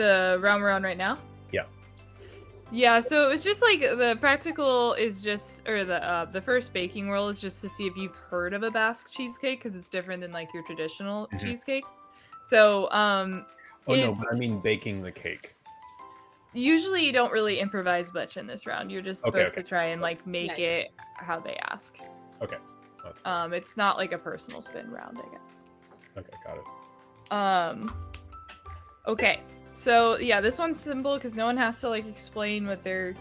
[0.00, 1.18] The round we're on right now?
[1.52, 1.64] Yeah.
[2.72, 6.72] Yeah, so it was just like the practical is just, or the uh, the first
[6.72, 9.90] baking roll is just to see if you've heard of a Basque cheesecake because it's
[9.90, 11.40] different than like your traditional Mhm.
[11.40, 11.84] cheesecake.
[12.44, 13.44] So um,
[13.86, 15.54] Oh no, but I mean baking the cake.
[16.54, 18.90] usually you don't really improvise much in this round.
[18.90, 19.62] You're just Okay, supposed okay.
[19.62, 20.58] to try and like make Nice.
[20.60, 21.98] it how they ask.
[22.40, 22.56] Okay,
[23.04, 25.64] that's Um, it's not like a personal spin round, I guess.
[26.16, 26.32] okay.
[26.46, 27.32] Got it.
[27.32, 27.92] Um.
[29.06, 29.40] Okay.
[29.80, 33.14] So yeah, this one's simple because no one has to like explain what their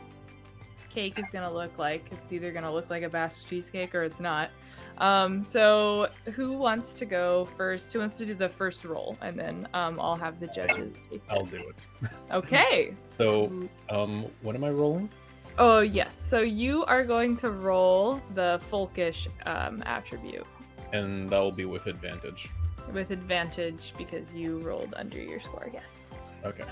[0.89, 2.03] cake is gonna look like.
[2.11, 4.49] It's either gonna look like a Basque cheesecake or it's not.
[4.97, 5.41] Um.
[5.41, 7.93] So who wants to go first?
[7.93, 11.31] Who wants to do the first roll, and then um, I'll have the judges taste
[11.31, 11.51] I'll it.
[11.51, 12.09] do it.
[12.33, 12.93] Okay.
[13.09, 13.49] So,
[13.89, 15.09] um, what am I rolling?
[15.57, 16.19] Oh yes.
[16.19, 20.45] So you are going to roll the folkish um, attribute
[20.91, 22.49] And that will be with advantage.
[22.91, 25.69] with advantage because you rolled under your score.
[25.73, 26.11] Yes.
[26.45, 26.65] Okay.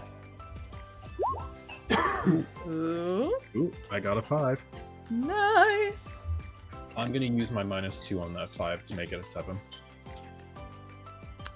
[2.68, 3.34] Ooh.
[3.56, 4.64] Ooh, I got a five.
[5.10, 6.20] Nice.
[6.96, 9.58] I'm gonna use my minus two on that five to make it a seven.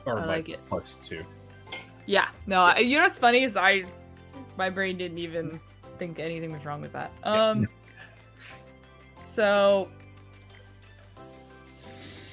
[0.06, 0.60] Or I my like it.
[0.68, 1.26] plus two.
[2.06, 2.30] Yeah.
[2.48, 3.84] No, I, you know what's funny is I,
[4.58, 5.60] my brain didn't even
[5.98, 7.12] think anything was wrong with that.
[7.24, 7.66] Um.
[9.28, 9.90] so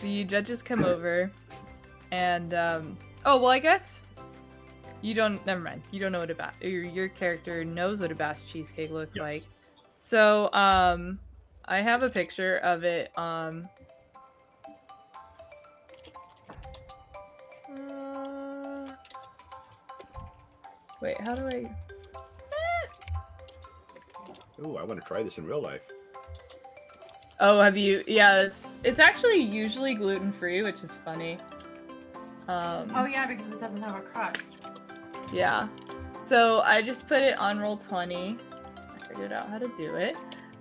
[0.03, 1.31] the judges come over,
[2.11, 2.97] and um.
[3.25, 4.03] Oh well, I guess
[5.03, 5.45] you don't.
[5.47, 5.83] Never mind.
[5.91, 9.17] You don't know what a ba- your your character knows what a Basque cheesecake looks
[9.17, 9.23] Yes.
[9.29, 9.43] like.
[9.97, 11.19] So um,
[11.65, 13.17] I have a picture of it.
[13.19, 13.69] Um.
[17.71, 18.89] uh,
[21.01, 21.71] Wait, how do I?
[24.61, 25.83] Oh, I want to try this in real life.
[27.41, 28.03] Oh, have you?
[28.09, 31.39] Yeah, it's it's actually usually gluten free, which is funny.
[32.49, 34.57] Um, Oh yeah, because it doesn't have a crust.
[35.33, 35.69] Yeah.
[36.23, 38.39] So I just put it on Roll20.
[38.95, 40.17] I figured out how to do it.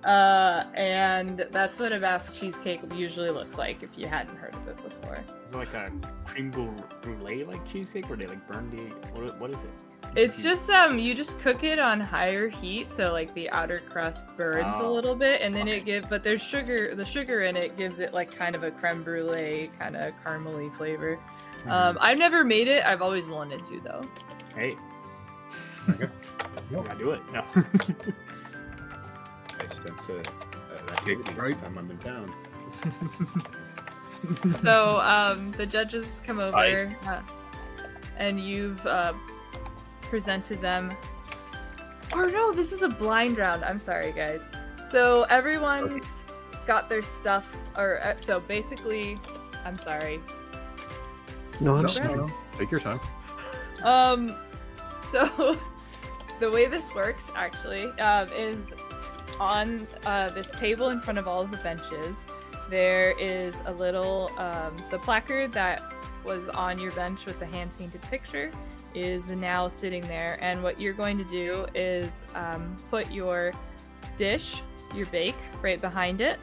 [0.06, 4.68] Uh, and that's what a Basque cheesecake usually looks like if you hadn't heard of
[4.68, 5.24] it before.
[5.52, 5.92] Like a
[6.26, 8.84] cream brulee like cheesecake, where they like burn the
[9.20, 9.40] what?
[9.40, 9.70] What is it?
[10.16, 14.24] It's just um, you just cook it on higher heat, so like the outer crust
[14.38, 15.78] burns a Oh, little bit, and then okay.
[15.78, 16.10] it give.
[16.10, 16.96] But there's sugar.
[16.96, 20.74] The sugar in it gives it like kind of a creme brulee kind of caramely
[20.76, 21.18] flavor.
[21.62, 21.72] Mm-hmm.
[21.72, 22.86] Um, I've never made it.
[22.86, 24.08] I've always wanted to though.
[24.58, 24.76] Hey,
[25.90, 26.08] Okay.
[26.90, 27.22] I do it.
[27.32, 27.44] No.
[29.60, 31.50] I sense a, an activity right.
[31.52, 32.34] next time I'm in town.
[34.64, 37.22] So um, the judges come over, uh,
[38.18, 39.14] and you've uh,
[40.02, 40.92] presented them.
[42.14, 43.64] Or no, this is a blind round.
[43.64, 44.42] I'm sorry, guys.
[44.90, 46.26] So everyone's
[46.66, 49.20] got their stuff, or uh, so basically,
[49.64, 50.20] I'm sorry.
[51.60, 52.16] No, I'm No, sorry.
[52.16, 52.34] no, no.
[52.58, 53.00] Take your time.
[53.84, 54.36] Um,
[55.08, 55.58] so
[56.40, 58.74] the way this works actually um, is
[59.40, 62.26] on uh, this table in front of all of the benches.
[62.70, 65.82] There is a little um, the placard that
[66.24, 68.52] was on your bench with the hand painted picture
[68.94, 73.54] is now sitting there, and what you're going to do is um, put your
[74.18, 74.62] dish,
[74.96, 76.40] your bake, right behind it.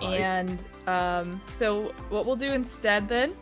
[0.00, 3.36] And um, so what we'll do instead then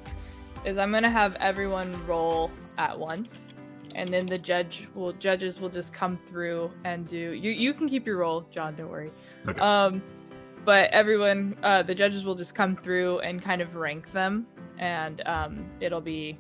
[0.65, 3.50] is I'm gonna have everyone roll at once,
[3.95, 7.33] and then the judge will judges will just come through and do.
[7.33, 8.77] You you can keep your roll, John.
[8.77, 9.11] Don't worry.
[9.47, 9.61] Okay.
[9.61, 10.03] Um,
[10.65, 14.47] but everyone, uh, the judges will just come through and kind of rank them,
[14.79, 16.39] and um, it'll be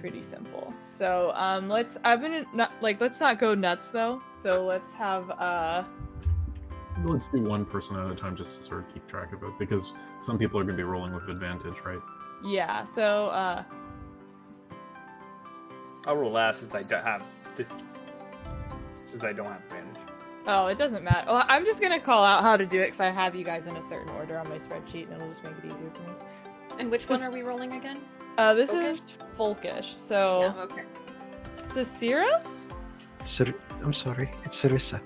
[0.00, 0.72] pretty simple.
[0.90, 1.96] So um, let's.
[2.04, 4.20] I'm gonna not like let's not go nuts though.
[4.36, 5.84] So let's have uh.
[7.04, 9.58] Let's do one person at a time just to sort of keep track of it
[9.58, 11.98] because some people are going to be rolling with advantage, right?
[12.44, 12.84] Yeah.
[12.84, 13.64] So uh.
[16.06, 17.22] I'll roll last since I don't have
[17.56, 17.66] this,
[19.10, 20.02] since I don't have advantage.
[20.46, 21.24] Oh, it doesn't matter.
[21.32, 23.66] Well, I'm just gonna call out how to do it because I have you guys
[23.66, 26.12] in a certain order on my spreadsheet, and it'll just make it easier for me.
[26.78, 28.00] And which one are we rolling again?
[28.36, 28.90] Uh, this Okay.
[28.90, 29.06] is
[29.38, 30.82] folkish, so Yeah, okay.
[31.68, 32.42] Cicera?
[33.24, 35.00] Sar- I'm sorry, it's Sarissa.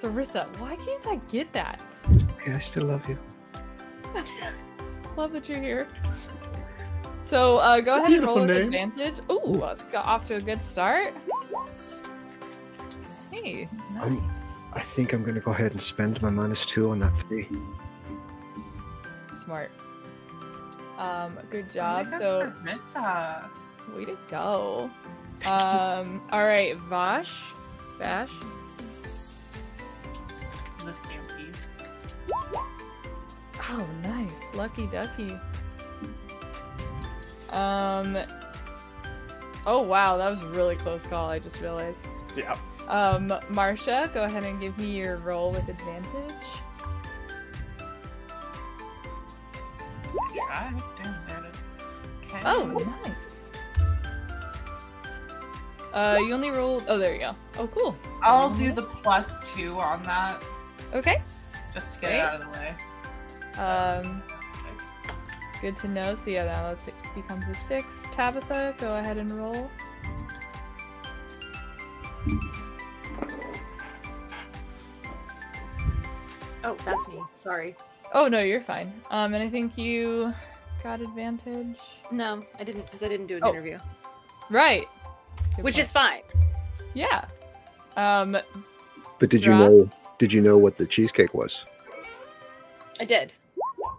[0.00, 0.46] Sarissa.
[0.58, 1.80] Why can't I get that?
[2.34, 3.18] Okay, I still love you.
[5.16, 5.88] Love that you're here.
[7.28, 8.90] So uh, go ahead and roll Beautiful with name.
[8.90, 9.20] advantage.
[9.30, 11.14] Ooh, I've got off to a good start.
[13.30, 14.02] Hey, nice.
[14.02, 14.32] Um,
[14.72, 17.46] I think I'm gonna go ahead and spend my minus two on that three.
[19.44, 19.70] Smart.
[20.96, 22.08] Um, good job.
[22.18, 23.48] So Sarissa.
[23.94, 24.90] way to go.
[25.44, 27.32] Um, all right, Vash,
[27.98, 28.30] Bash.
[30.84, 31.56] The stampede.
[33.70, 35.38] Oh, nice, lucky ducky.
[37.50, 38.18] Um.
[39.66, 41.28] Oh wow, that was a really close call.
[41.30, 42.06] I just realized.
[42.36, 42.56] Yeah.
[42.88, 46.32] Um, Marcia, go ahead and give me your roll with advantage.
[50.34, 50.72] Yeah,
[51.02, 51.50] damn, there.
[52.26, 52.40] Okay.
[52.44, 52.66] Oh,
[53.04, 53.52] nice.
[55.92, 56.84] Uh, you only rolled.
[56.88, 57.36] Oh, there you go.
[57.58, 57.96] Oh, cool.
[58.22, 60.42] I'll do the plus two on that
[60.94, 61.22] Okay.
[61.74, 62.74] just to get it out of the way.
[63.62, 64.37] Um, Six.
[65.60, 66.14] Good to know.
[66.14, 68.02] So yeah, now it becomes a six.
[68.12, 69.70] Tabitha, go ahead and roll.
[76.64, 77.22] Oh, that's me.
[77.36, 77.76] Sorry.
[78.12, 78.92] Oh no, you're fine.
[79.10, 80.32] Um, and I think you
[80.82, 81.78] got advantage.
[82.10, 83.50] No, I didn't because I didn't do an Oh.
[83.50, 83.78] interview,
[84.50, 84.88] Right.
[85.56, 85.84] Good which point.
[85.84, 86.22] is fine.
[86.94, 87.24] yeah.
[87.96, 88.36] Um,
[89.18, 89.88] But did you know?
[90.18, 91.64] Did you know what the cheesecake was?
[93.00, 93.32] I did.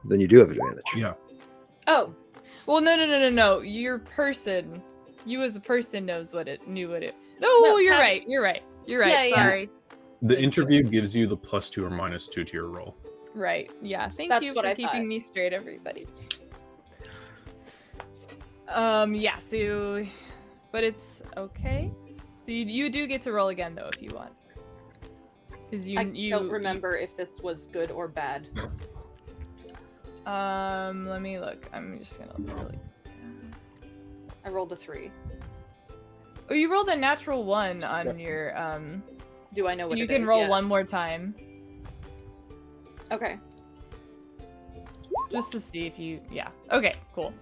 [0.06, 0.84] Then you do have advantage.
[0.96, 1.14] Yeah.
[1.90, 2.14] Oh,
[2.68, 3.60] well, no, no, no, no, no.
[3.62, 4.82] Your person,
[5.26, 7.16] you as a person knows what it knew what it.
[7.42, 8.24] No, No, you're Tab- right.
[8.28, 8.62] You're right.
[8.86, 9.10] You're right.
[9.10, 9.36] Yeah, yeah.
[9.36, 9.70] Sorry.
[10.22, 12.96] The interview gives you the plus two or minus two to your roll.
[13.34, 13.72] Right.
[13.82, 14.08] Yeah.
[14.08, 15.06] Thank That's you what for I keeping thought.
[15.06, 16.06] me straight, everybody.
[18.68, 19.16] Um.
[19.16, 19.40] Yeah.
[19.40, 20.06] So,
[20.72, 21.92] but it's okay.
[22.46, 24.32] So you, you do get to roll again though if you want.
[25.70, 28.48] Because you I you don't remember if this was good or bad.
[30.30, 31.08] Um.
[31.08, 31.66] Let me look.
[31.74, 32.78] I'm just gonna really.
[34.46, 35.12] I rolled a three.
[36.50, 39.02] Oh, you rolled a natural one on your um.
[39.54, 40.28] Do I know So what you it can is?
[40.28, 40.50] roll Yeah.
[40.50, 41.34] one more time
[43.12, 43.40] Okay.
[45.32, 46.22] just to see if you.
[46.32, 46.50] Yeah.
[46.72, 46.94] Okay.
[47.16, 47.34] Cool.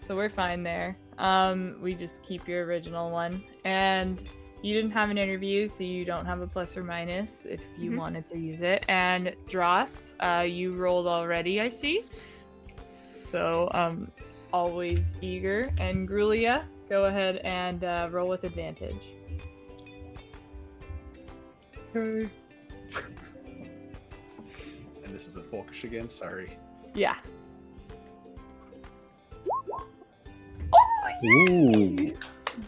[0.00, 0.96] So we're fine there.
[1.18, 1.76] Um.
[1.82, 4.22] We just keep your original one, and
[4.64, 7.90] you didn't have an interview, so you don't have a plus or minus if you
[7.90, 7.98] Mhm.
[7.98, 8.82] wanted to use it.
[8.88, 11.60] And Dross, uh, you rolled already.
[11.60, 12.06] I see.
[13.24, 14.10] So um,
[14.54, 15.70] always eager.
[15.76, 19.02] And Grulia, go ahead and uh, roll with advantage.
[21.94, 22.30] Okay.
[25.04, 26.08] And this is the Folkish again.
[26.08, 26.56] Sorry.
[26.94, 27.16] Yeah.
[31.22, 32.14] Ooh.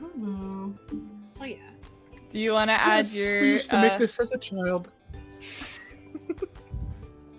[0.03, 0.79] Ooh.
[1.41, 1.57] Oh yeah.
[2.37, 3.41] Do you want to add Yes, your?
[3.41, 4.91] we used to uh, make this as a child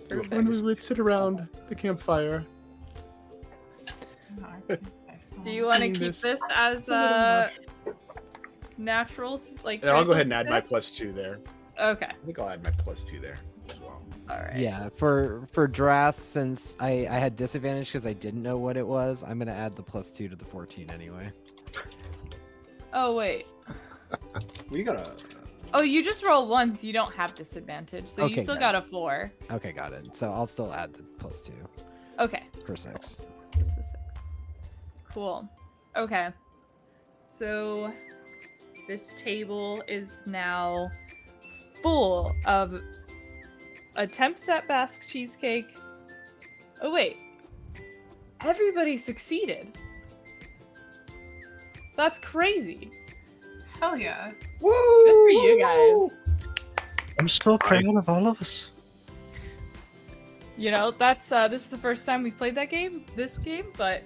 [0.08, 0.34] perfect.
[0.34, 2.44] when we would sit around the campfire.
[4.68, 7.48] Do you want to keep this this as a little uh,
[7.86, 7.94] much.
[8.76, 9.58] naturals?
[9.62, 11.38] Like And I'll go ahead and add my plus two there.
[11.80, 12.06] Okay.
[12.06, 13.38] I think I'll add my plus two there
[13.70, 14.02] as well.
[14.28, 14.56] All right.
[14.56, 18.84] Yeah, for for Dras, since I I had disadvantage because I didn't know what it
[18.84, 21.30] was, I'm gonna add the plus two to the 14 anyway.
[22.92, 23.46] Oh wait.
[24.70, 25.00] We gotta.
[25.10, 25.14] Uh,
[25.74, 26.84] oh, you just roll once.
[26.84, 28.60] You don't have disadvantage, so you still good.
[28.60, 29.32] got a four.
[29.50, 30.16] Okay, got it.
[30.16, 31.52] So I'll still add the plus two
[32.18, 32.42] Okay.
[32.66, 33.16] for six.
[33.58, 34.22] It's a six.
[35.12, 35.48] Cool.
[35.96, 36.28] Okay.
[37.26, 37.92] So
[38.86, 40.90] this table is now
[41.82, 42.80] full of
[43.96, 45.76] attempts at Basque cheesecake.
[46.82, 47.16] Oh wait.
[48.40, 49.76] Everybody succeeded.
[51.96, 52.90] That's crazy.
[53.80, 54.32] Hell yeah.
[54.60, 54.72] Woo!
[54.72, 56.10] Good for you guys.
[57.20, 58.70] I'm so proud of all of us.
[60.56, 63.66] You know, that's uh this is the first time we've played that game, this game,
[63.76, 64.02] but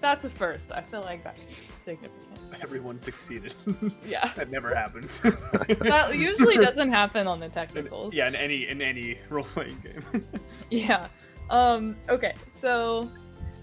[0.00, 0.72] that's a first.
[0.72, 1.46] I feel like that's
[1.78, 2.22] significant.
[2.60, 3.54] Everyone succeeded.
[4.06, 4.32] Yeah.
[4.36, 5.20] that never happens.
[5.68, 8.14] That usually doesn't happen on the technicals.
[8.14, 10.24] yeah, in any in any role playing game.
[10.70, 11.08] Yeah.
[11.50, 13.08] Um, okay, so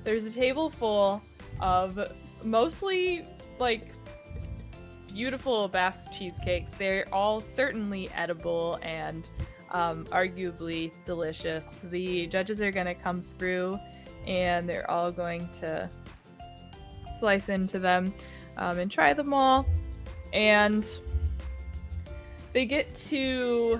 [0.05, 1.21] there's a table full
[1.59, 1.99] of
[2.43, 3.25] mostly
[3.59, 3.89] like
[5.13, 6.71] beautiful Basque cheesecakes.
[6.77, 9.29] They're all certainly edible and
[9.71, 11.79] um, arguably delicious.
[11.83, 13.79] The judges are going to come through
[14.25, 15.89] and they're all going to
[17.19, 18.13] slice into them
[18.57, 19.65] um, and try them all.
[20.31, 20.87] And
[22.51, 23.79] they get to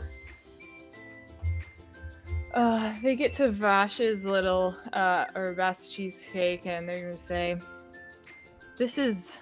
[2.54, 7.60] uh, they get to Vash's little uh, or Vash cheesecake, and they're gonna say,
[8.78, 9.40] "This is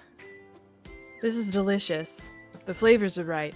[1.22, 2.32] This is delicious.
[2.64, 3.54] The flavors are right.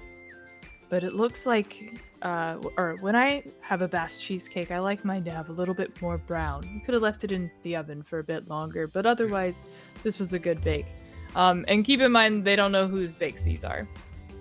[0.89, 5.25] But it looks like, uh, or when I have a Basque cheesecake, I like mine
[5.25, 6.63] to have a little bit more brown.
[6.73, 9.65] You could have left it in the oven for a bit longer, but otherwise,
[10.05, 10.87] this was a good bake.
[11.35, 13.89] Um, and keep in mind, they don't know whose bakes these are.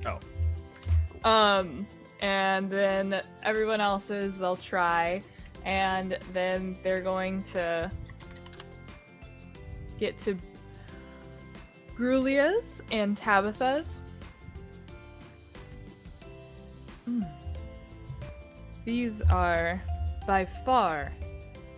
[0.06, 0.20] Oh.
[1.28, 1.88] Um,
[2.22, 5.24] and then everyone else's, they'll try,
[5.64, 7.92] and then they're going to
[9.98, 10.38] get to
[11.98, 14.00] Grulia's and Tabitha's.
[17.10, 17.28] Mm.
[18.84, 19.82] These are
[20.28, 21.12] by far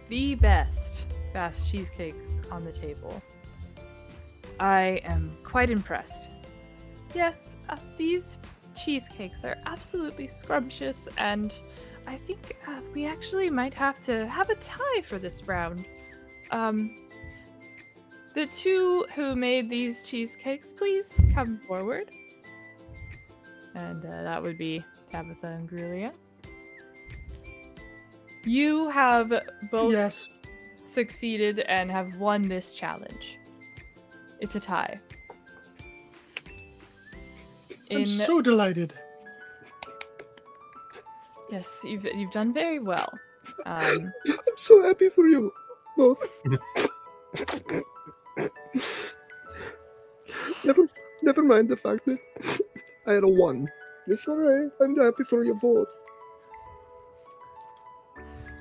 [0.09, 3.21] the best Basque cheesecakes on the table.
[4.59, 6.29] I am quite impressed.
[7.13, 8.37] Yes, uh, these
[8.75, 11.53] cheesecakes are absolutely scrumptious, and
[12.07, 15.85] I think uh, we actually might have to have a tie for this round.
[16.51, 17.06] Um,
[18.37, 22.11] the two who made these cheesecakes, please come forward.
[23.73, 26.11] And uh, that would be Tabitha and Grulia.
[28.43, 29.33] You have
[29.71, 30.29] both Yes.
[30.85, 33.39] succeeded and have won this challenge.
[34.39, 34.99] It's a tie.
[37.89, 38.93] I'm so delighted.
[41.49, 43.09] yes, you've you've done very well.
[43.65, 45.51] Um, I'm so happy for you
[45.97, 46.21] both.
[50.63, 50.87] never,
[51.21, 52.19] never mind the fact that
[53.07, 53.67] I had a one.
[54.07, 54.69] It's all right.
[54.81, 55.87] I'm happy for you both.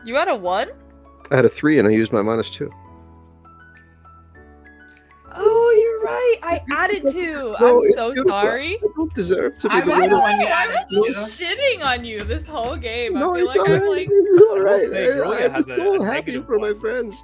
[0.04, 0.70] you had a one?
[1.30, 2.70] I had a three, and I used my minus two.
[5.38, 6.36] Oh, you're right.
[6.42, 7.54] I added two.
[7.60, 8.30] No, I'm so beautiful.
[8.30, 8.76] sorry.
[8.76, 11.44] I don't deserve to be I the was the one I added was to.
[11.44, 13.14] shitting on you this whole game.
[13.14, 14.92] No, I feel it's like all I'm like It's all right.
[15.52, 17.16] I, I'm so happy negative for my friends.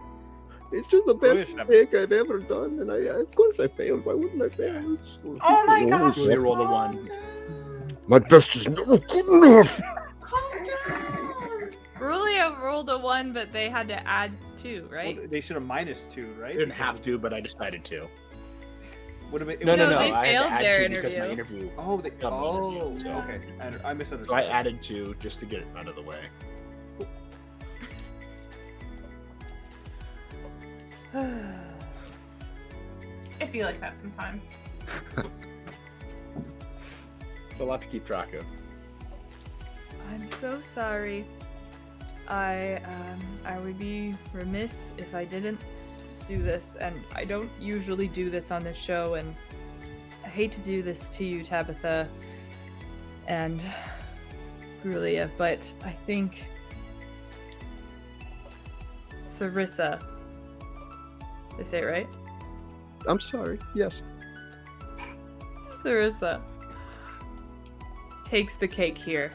[0.73, 3.69] It's just the best should have- mistake I've ever done, and I, of course, I
[3.69, 4.05] failed.
[4.05, 4.95] Why wouldn't I fail?
[4.95, 6.01] It's- Oh my it's gosh.
[6.01, 7.09] always- They rolled a one.
[8.09, 9.81] My best is never good enough.
[10.21, 11.71] Calm down.
[11.99, 15.17] Rulia rolled a one, but they had to add two, right?
[15.17, 16.51] Well, they should have minus two, right?
[16.55, 18.09] I didn't have to, but I decided to.
[19.31, 19.99] Would have been, No, no, No, no.
[19.99, 21.57] they I had to failed add their two because my interview.
[21.59, 21.71] interview.
[21.79, 23.41] Oh, they, oh, interview, so- okay.
[23.61, 24.27] I, I misunderstood.
[24.27, 26.19] So I added two just to get it out of the way.
[31.15, 31.53] It'd
[33.53, 34.57] be like that sometimes.
[37.51, 38.45] It's a lot to keep track of.
[40.11, 41.25] I'm so sorry.
[42.29, 45.61] I um I would be remiss if I didn't
[46.29, 49.35] do this, and I don't usually do this on this show, and
[50.25, 52.09] I hate to do this to you, Tabitha
[53.27, 53.61] and
[54.85, 56.45] Grulia, but I think
[59.27, 60.01] Sarissa.
[61.59, 62.09] They say it right?
[63.07, 63.59] I'm sorry.
[63.75, 64.03] Yes.
[65.83, 66.41] Sarissa
[68.25, 69.31] takes the cake here.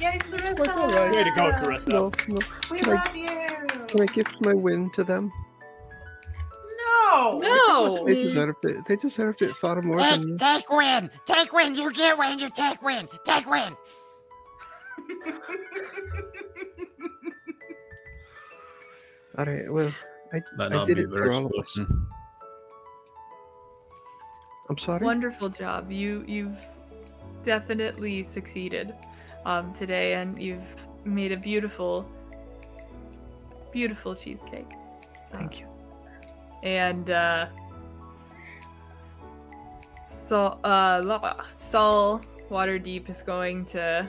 [0.00, 0.56] Yay, Sarissa!
[0.56, 1.14] Quite all right.
[1.14, 1.88] Way to go, Sarissa.
[1.88, 2.36] No, no.
[2.70, 3.28] We Can I- love you.
[3.88, 5.30] Can I gift my win to them?
[6.78, 7.38] No.
[7.40, 8.04] No!
[8.06, 8.84] They deserved it.
[8.86, 10.38] They deserved it far more Take, than me.
[10.38, 11.10] take win.
[11.26, 11.74] Take win.
[11.74, 12.38] You get win.
[12.38, 13.06] You take win.
[13.24, 13.76] Take win.
[19.38, 19.72] All right.
[19.72, 19.92] Well,
[20.32, 21.78] I, I did it for all of us.
[24.68, 25.04] I'm sorry.
[25.04, 25.90] Wonderful job.
[25.90, 26.64] You you've
[27.44, 28.94] definitely succeeded
[29.44, 32.06] um, today, and you've made a beautiful,
[33.72, 34.70] beautiful cheesecake.
[35.32, 35.66] Thank you.
[36.62, 37.46] And uh,
[40.08, 44.06] so uh, la- Saul Waterdeep is going to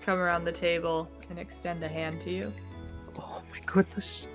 [0.00, 2.52] come around the table and extend a hand to you.
[3.18, 4.26] Oh my goodness.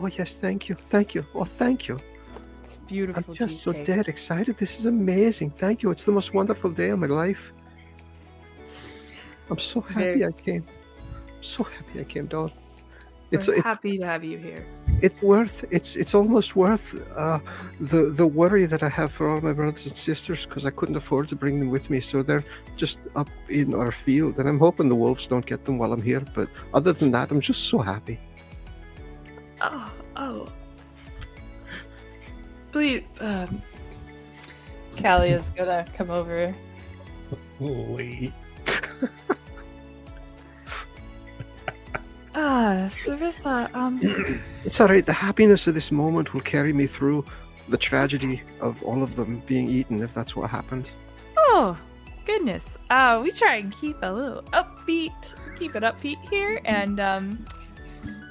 [0.00, 1.24] Oh yes, thank you, thank you.
[1.34, 1.98] Oh, thank you.
[2.64, 3.96] It's beautiful I'm just so cheesecake.
[3.96, 4.56] dead excited.
[4.56, 5.50] This is amazing.
[5.50, 5.90] Thank you.
[5.90, 7.52] It's the most wonderful day of my life.
[9.50, 10.64] I'm so happy Very- I came.
[11.36, 12.52] I'm so happy I came down.
[13.30, 14.64] We're It's it's happy to have you here.
[15.06, 16.86] it's worth it's it's almost worth
[17.24, 17.40] uh,
[17.92, 20.96] the the worry that I have for all my brothers and sisters because I couldn't
[20.96, 22.44] afford to bring them with me, so they're
[22.82, 23.28] just up
[23.60, 26.22] in our field, and I'm hoping the wolves don't get them while I'm here.
[26.38, 26.48] But
[26.78, 28.18] other than that, I'm just so happy.
[29.60, 30.48] Oh, oh.
[32.72, 33.62] Please, um,
[35.00, 36.54] Callie is gonna come over.
[37.58, 38.32] Holy.
[42.34, 43.98] Ah, Sarissa, um,
[44.64, 45.04] It's all right.
[45.04, 47.24] The happiness of this moment will carry me through
[47.68, 50.92] the tragedy of all of them being eaten, if that's what happened.
[51.36, 51.76] oh,
[52.26, 52.78] goodness.
[52.90, 57.44] Uh, we try and keep a little upbeat, keep it upbeat here, and, um,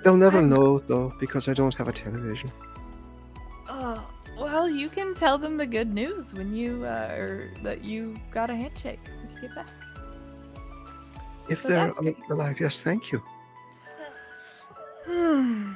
[0.03, 2.51] They'll never I'm- know though, because I don't have a television.
[3.69, 4.03] oh,
[4.39, 8.49] well, you can tell them the good news when you uh, or that you got
[8.49, 9.69] a handshake when you get back.
[11.49, 12.17] If So they're that's al- great.
[12.29, 13.21] alive, yes, thank you.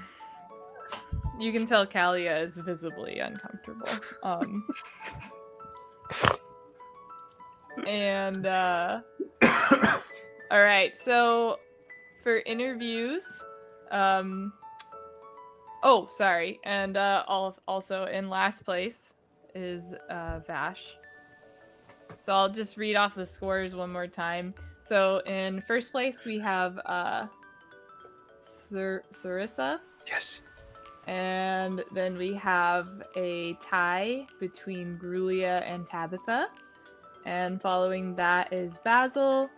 [1.40, 3.88] you can tell Kalia is visibly uncomfortable.
[4.24, 4.68] Um,
[7.88, 9.02] and uh,
[10.52, 11.60] all right, so
[12.24, 13.24] for interviews,
[13.92, 14.54] um,
[15.84, 19.14] oh, sorry, and uh, all also in last place
[19.54, 20.98] is uh, Vash.
[22.20, 24.54] So I'll just read off the scores one more time.
[24.84, 27.28] So in first place we have uh,
[28.42, 29.80] Sar- Sarissa.
[30.08, 30.42] Yes.
[31.08, 36.48] And then we have a tie between Grulia and Tabitha.
[37.26, 39.50] And following that is Basil,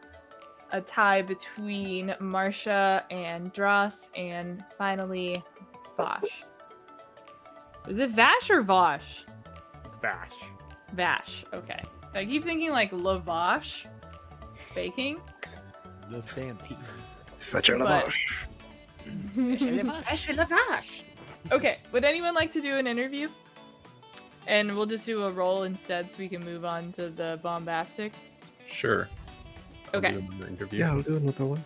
[0.73, 5.41] a tie between Marsha and Dross, and finally
[5.95, 6.43] Vosh.
[7.87, 9.23] Is it Vash or Vosh?
[10.01, 10.35] Vash.
[10.93, 11.45] Vash.
[11.53, 11.81] Okay.
[12.13, 13.85] I keep thinking like Lavash
[14.75, 15.19] baking.
[16.09, 16.77] The stampede.
[17.37, 18.05] Fetch a But-
[19.35, 21.01] lavash.
[21.51, 23.27] Okay, would anyone like to do an interview?
[24.47, 28.13] And we'll just do a roll instead so we can move on to the bombastic.
[28.67, 29.07] Sure.
[29.93, 30.11] I'll Okay.
[30.13, 30.79] do another interview.
[30.79, 31.63] Yeah, I'll do another one.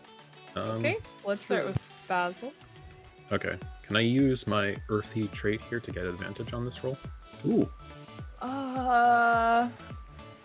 [0.55, 2.51] Um, Okay, let's start with Basil.
[3.31, 3.57] Okay.
[3.83, 6.97] Can I use my earthy trait here to get advantage on this roll?
[7.45, 7.69] Ooh.
[8.41, 9.69] Uh,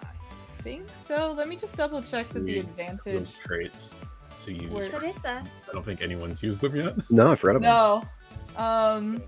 [0.03, 1.33] I think so.
[1.37, 3.05] Let me just double check that the Three advantage.
[3.05, 3.95] Those traits
[4.45, 4.73] to use.
[4.73, 5.45] Where- Sarissa.
[5.45, 6.95] I don't think anyone's used them yet.
[7.11, 8.05] No, I forgot about
[8.57, 8.63] No.
[8.65, 9.23] Um.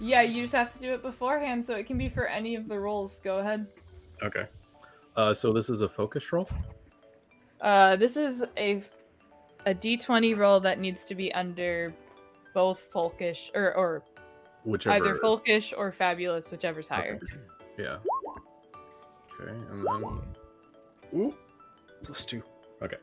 [0.00, 2.66] Yeah, you just have to do it beforehand, so it can be for any of
[2.68, 3.20] the rolls.
[3.20, 3.66] Go ahead.
[4.22, 4.46] Okay.
[5.16, 6.48] Uh, so this is a focus roll.
[7.60, 8.82] Uh, this is a
[9.66, 11.94] a d20 roll that needs to be under
[12.54, 14.02] both folkish or or
[14.64, 14.96] Whichever.
[14.96, 17.18] either folkish or fabulous, whichever's higher.
[17.78, 17.98] Yeah.
[19.40, 20.20] Okay, and then.
[21.14, 21.34] Ooh.
[22.02, 22.42] Plus two.
[22.82, 22.96] Okay.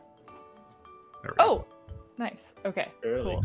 [1.24, 1.44] There we go.
[1.46, 1.66] Oh,
[2.18, 2.54] nice.
[2.66, 3.24] Okay, Barely.
[3.24, 3.44] cool.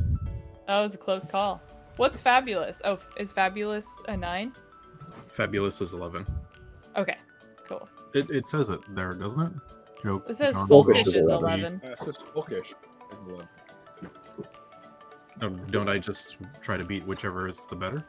[0.66, 1.61] That was a close call.
[1.97, 2.82] What's fabulous?
[2.85, 4.53] Oh, is fabulous a nine?
[5.28, 6.27] Fabulous is 11.
[6.97, 7.16] Okay,
[7.69, 7.89] cool.
[8.15, 9.53] It, it says it there, doesn't it?
[10.03, 10.27] Joke.
[10.28, 10.69] It says John?
[10.69, 11.61] folkish Folkish is is 11.
[11.61, 11.82] eleven.
[11.85, 12.74] Uh, so it's folkish.
[13.11, 13.49] and love.
[15.41, 18.05] No, don't I just try to beat whichever is the better?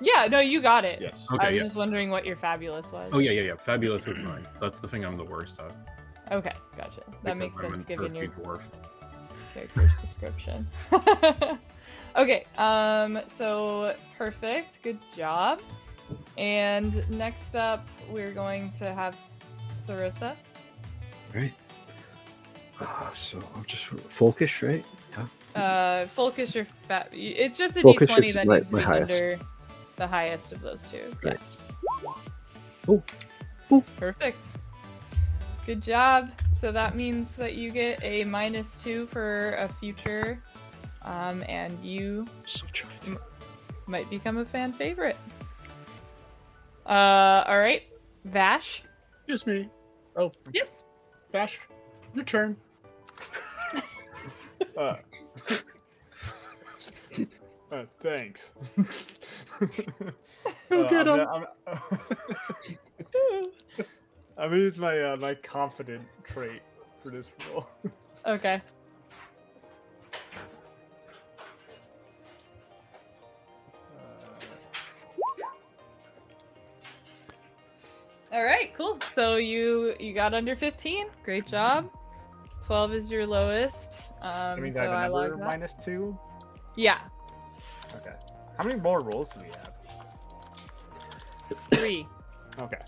[0.00, 1.00] Yeah, no, you got it.
[1.00, 1.26] Yes.
[1.30, 1.62] Okay, I was yeah.
[1.64, 3.10] just wondering what your fabulous was.
[3.12, 3.56] Oh, yeah, yeah, yeah.
[3.56, 4.46] Fabulous is mine.
[4.60, 5.70] That's the thing I'm the worst at.
[6.32, 7.02] Okay, gotcha.
[7.22, 8.62] That because makes I'm sense an given your earthy dwarf.
[9.54, 10.66] character's description.
[12.16, 14.82] okay, um, so perfect.
[14.82, 15.60] Good job.
[16.38, 19.18] And next up, we're going to have
[19.86, 20.34] Sarissa.
[21.34, 21.52] Right.
[22.80, 24.84] Uh, so I'm just folkish, right?
[25.12, 25.60] Yeah.
[25.62, 27.08] Uh, Folkish or Fat.
[27.12, 29.12] It's just a Folkish d20 is that my- needs to be highest.
[29.12, 29.38] under
[29.96, 31.14] the highest of those two.
[31.22, 31.38] Right.
[32.02, 32.10] Yeah.
[32.88, 33.02] Oh.
[33.70, 33.84] Oh.
[33.96, 34.44] Perfect.
[35.66, 36.30] Good job.
[36.58, 40.42] So that means that you get a minus two for a future,
[41.02, 43.16] um, and you So chuffed.
[43.86, 45.16] might become a fan favorite.
[46.86, 47.82] Uh, all right,
[48.24, 48.82] Vash.
[49.26, 49.68] Excuse me.
[50.16, 50.84] Oh, Yes.
[51.32, 51.60] Vash,
[52.14, 52.56] your turn.
[54.76, 54.96] Uh,
[57.72, 58.52] uh, thanks.
[60.70, 61.28] Go Uh, get I'm, 'em.
[61.28, 61.46] I'm,
[64.38, 66.62] I'm gonna use my uh, my confident trait
[67.00, 67.66] for this role.
[68.26, 68.62] Okay.
[78.32, 78.98] All right, cool.
[79.12, 81.06] So you you got under 15.
[81.24, 81.90] Great job.
[82.64, 84.00] 12 is your lowest.
[84.22, 85.46] Um, I mean, do so I have I a log number that.
[85.46, 86.16] minus two.
[86.76, 86.98] Yeah,
[87.96, 88.14] Okay.
[88.56, 89.74] How many more rolls do we have?
[91.74, 92.06] three.
[92.58, 92.78] Okay.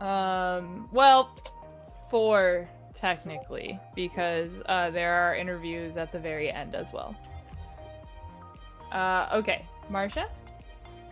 [0.00, 1.34] Um, well,
[2.08, 7.16] four technically, because uh, there are interviews at the very end as well.
[8.92, 10.26] Uh, okay, Marsha.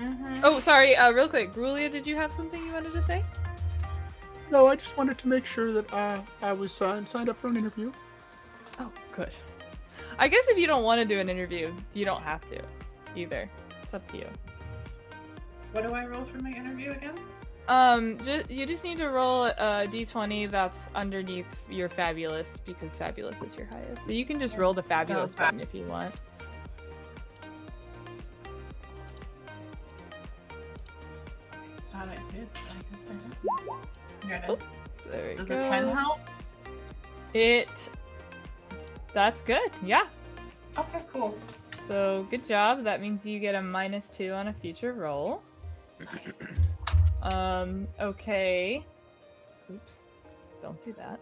[0.00, 0.40] Mm-hmm.
[0.44, 0.96] Oh, sorry.
[0.96, 3.24] Uh, real quick, Grulia, did you have something you wanted to say?
[4.50, 7.48] No, I just wanted to make sure that uh, I was signed, signed up for
[7.48, 7.92] an interview.
[8.80, 9.34] Oh, good.
[10.18, 12.60] I guess if you don't want to do an interview, you don't have to,
[13.14, 13.50] either.
[13.82, 14.26] It's up to you.
[15.72, 17.14] What do I roll for my interview again?
[17.68, 23.42] Um, ju- you just need to roll a d20 that's underneath your fabulous because fabulous
[23.42, 24.06] is your highest.
[24.06, 26.14] So you can just roll the fabulous fa- button if you want.
[32.38, 32.48] Thought I did.
[32.52, 34.26] but I guess I.
[34.26, 34.74] Here it is.
[35.10, 35.64] There it Does goes.
[35.64, 36.20] a 10 help?
[37.34, 37.90] It.
[39.14, 39.70] That's good.
[39.84, 40.06] Yeah.
[40.76, 41.36] Okay, cool.
[41.88, 42.84] So good job.
[42.84, 45.42] That means you get a minus two on a future roll.
[46.00, 46.62] Nice.
[47.20, 48.84] Um, okay.
[49.72, 50.02] Oops.
[50.62, 51.18] Don't do that.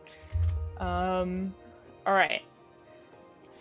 [0.85, 1.55] Um,
[2.07, 2.43] all right.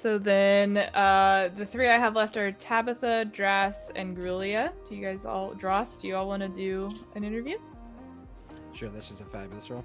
[0.05, 4.71] So then, uh, the three I have left are Tabitha, Dras, and Grulia.
[4.87, 7.57] Do you guys all, Dross, do you all want to do an interview?
[8.73, 9.83] Sure, that's just a fabulous roll.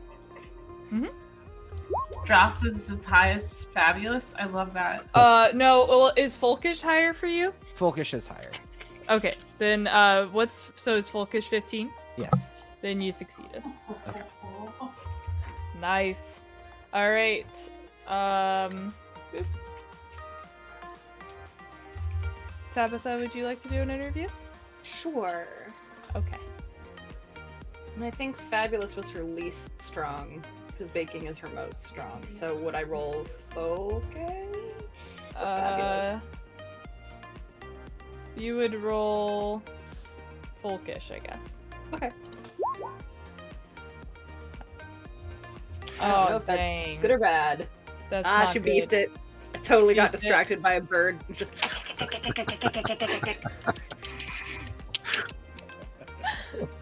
[2.27, 4.35] Dross is as high as fabulous.
[4.39, 5.07] I love that.
[5.15, 5.87] Uh, no.
[5.89, 7.55] Well, is Folkish higher for you?
[7.79, 8.51] Folkish is higher.
[9.09, 9.33] Okay.
[9.57, 11.91] Then, uh, what's so is Folkish fifteen?
[12.19, 12.73] Yes.
[12.83, 13.63] Then you succeeded.
[15.81, 16.43] Nice.
[16.93, 17.47] All right.
[18.07, 18.95] Um.
[22.73, 24.29] Tabitha, would you like to do an interview?
[24.83, 25.47] Sure.
[26.15, 26.37] Okay.
[27.97, 32.25] And I think Fabulous was her least strong, because baking is her most strong.
[32.29, 34.57] So would I roll focus?
[35.37, 36.21] Uh,
[38.37, 39.63] you would roll
[40.65, 41.59] folkish, I guess.
[41.93, 42.11] Okay.
[46.03, 47.01] I don't know Oh if that's dang!
[47.01, 47.69] Good or bad?
[48.09, 48.65] That's ah, not she good.
[48.65, 49.11] beefed it.
[49.55, 50.21] I totally got Beefed it.
[50.23, 51.19] distracted by a bird.
[51.33, 51.53] Just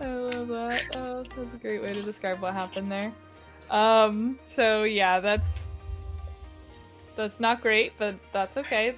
[0.01, 0.97] I love that.
[0.97, 3.13] Oh, that's a great way to describe what happened there.
[3.71, 5.65] Um, so yeah, that's
[7.17, 8.95] that's not great, but that's okay.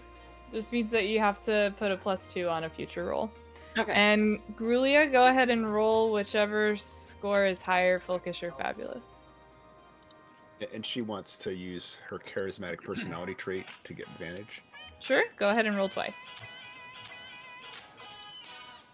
[0.52, 3.30] Just means that you have to put a plus two on a future roll.
[3.78, 3.92] okay.
[3.92, 9.20] And Grulia, go ahead and roll whichever score is higher, Folkish or Fabulous.
[10.74, 14.60] And she wants to use her charismatic personality trait to get advantage.
[15.01, 16.27] Sure, go ahead and roll twice.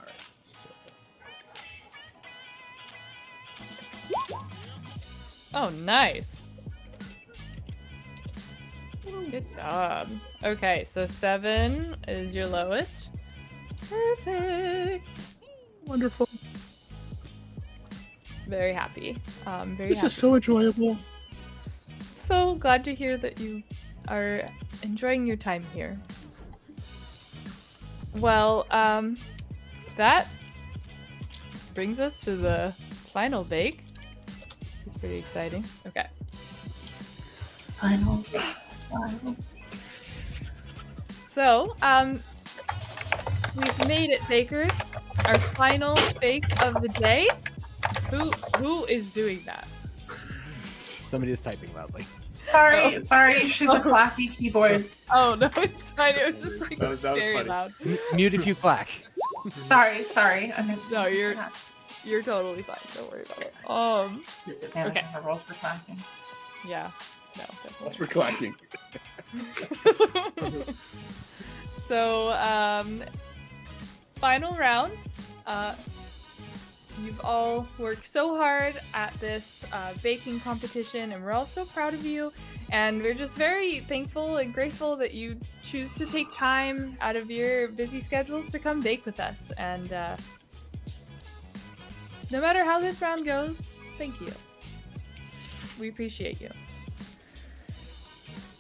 [0.01, 0.15] All right.
[0.41, 0.69] So,
[5.55, 6.43] Oh, nice.
[9.31, 10.09] Good job.
[10.45, 13.09] Okay, so seven is your lowest.
[13.89, 15.07] Perfect.
[15.87, 16.29] wonderful.
[18.49, 19.17] Very happy.
[19.47, 20.07] Um, very This happy.
[20.09, 20.97] is so enjoyable.
[22.15, 23.63] so glad to hear that you
[24.09, 24.43] are
[24.83, 25.99] enjoying your time here.
[28.17, 29.17] Well, um,
[29.97, 30.29] that
[31.75, 32.75] brings us to the
[33.13, 33.85] final bake.
[34.87, 35.65] It's pretty exciting.
[35.87, 36.07] Okay.
[37.77, 38.23] Final.
[38.23, 39.37] Final.
[41.27, 42.21] So, um,
[43.55, 44.73] we've made it, bakers.
[45.25, 47.29] Our final bake of the day.
[48.11, 49.69] Who who is doing that?
[50.09, 52.07] Somebody is typing loudly.
[52.51, 53.41] Sorry, sorry.
[53.47, 54.89] She's a clacky keyboard.
[55.13, 56.15] Oh no, it's fine.
[56.15, 57.49] It was just like That was- that was very funny.
[57.49, 57.73] loud.
[57.85, 58.89] M- mute if you clack.
[59.61, 60.53] Sorry, sorry.
[60.53, 60.95] I meant to.
[60.95, 61.37] No, you're-
[62.05, 62.79] You're totally fine.
[62.95, 63.55] Don't worry about it.
[63.69, 65.07] Um, disadvantage okay.
[65.07, 65.99] on the roll for clacking.
[66.67, 66.91] yeah,
[67.37, 67.97] no, That's definitely.
[67.97, 68.55] for clacking.
[71.89, 73.03] so, um,
[74.17, 74.93] final round.
[75.47, 75.75] Uh,
[77.03, 81.95] you've all worked so hard at this uh, baking competition, and we're all so proud
[81.95, 82.33] of you.
[82.71, 87.31] And we're just very thankful and grateful that you choose to take time out of
[87.31, 89.53] your busy schedules to come bake with us.
[89.59, 90.17] And uh,
[90.87, 91.11] just,
[92.31, 94.33] no matter how this round goes, thank you.
[95.79, 96.51] We appreciate you.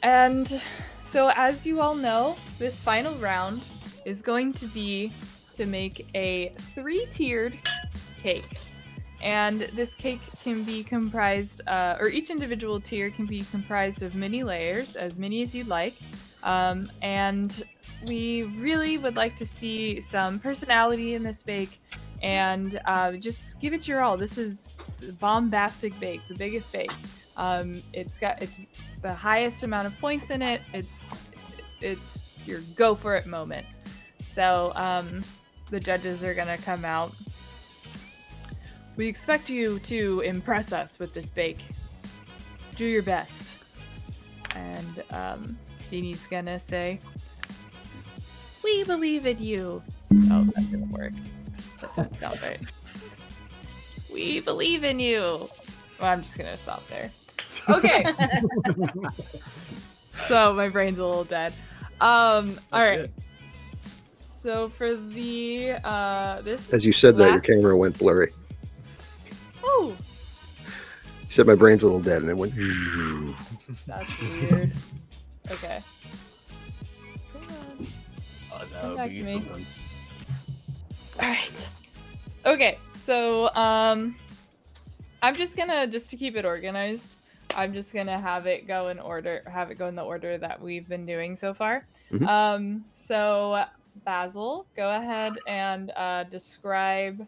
[0.02, 0.60] And
[1.04, 3.62] so, as you all know, this final round
[4.04, 5.12] is going to be
[5.56, 7.58] to make a three tiered
[8.26, 8.58] cake.
[9.22, 14.14] And this cake can be comprised, uh, or each individual tier can be comprised of
[14.14, 15.94] many layers, as many as you'd like.
[16.42, 17.64] Um, and
[18.04, 21.80] we really would like to see some personality in this bake
[22.22, 24.16] and uh, just give it your all.
[24.16, 24.76] This is
[25.18, 26.92] bombastic bake, the biggest bake.
[27.36, 28.58] Um, it's got it's
[29.02, 30.62] the highest amount of points in it.
[30.72, 31.04] It's
[31.80, 33.66] it's your go for it moment.
[34.32, 35.24] So um,
[35.70, 37.12] the judges are gonna come out.
[38.96, 41.62] We expect you to impress us with this bake.
[42.76, 43.46] Do your best.
[44.54, 45.58] And um,
[45.88, 46.98] Jeannie's gonna say,
[48.64, 49.82] "We believe in you."
[50.30, 51.12] Oh, that didn't work.
[51.80, 52.60] That doesn't sound right.
[54.12, 55.50] We believe in you.
[56.00, 57.10] Well, I'm just gonna stop there.
[57.68, 58.06] Okay.
[60.12, 61.52] so my brain's a little dead.
[62.00, 62.58] Um.
[62.72, 63.10] All right.
[64.02, 66.72] So for the uh this.
[66.72, 68.32] As you said that, your camera went blurry.
[69.84, 69.96] You
[71.28, 72.54] said my brain's a little dead, and it went.
[73.86, 74.72] that's weird.
[75.50, 75.80] Okay.
[77.32, 77.86] Come on.
[78.58, 79.66] That's Come how it back to me.
[81.20, 81.68] All right.
[82.44, 82.78] Okay.
[83.00, 84.16] So um,
[85.22, 87.16] I'm just gonna just to keep it organized.
[87.54, 90.60] I'm just gonna have it go in order, have it go in the order that
[90.60, 91.86] we've been doing so far.
[92.12, 92.26] Mhm.
[92.26, 93.64] Um, so
[94.04, 97.26] Basil, go ahead and uh, describe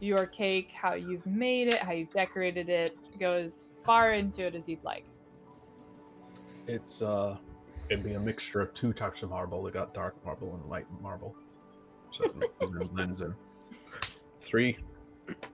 [0.00, 2.96] your cake, how you've made it, how you've decorated it.
[3.18, 5.04] Go as far into it as you'd like.
[6.66, 7.36] It's uh,
[7.88, 9.62] it'd be a mixture of two types of marble.
[9.62, 11.34] They got dark marble and light marble.
[12.10, 13.34] So it blends in.
[14.38, 14.78] Three,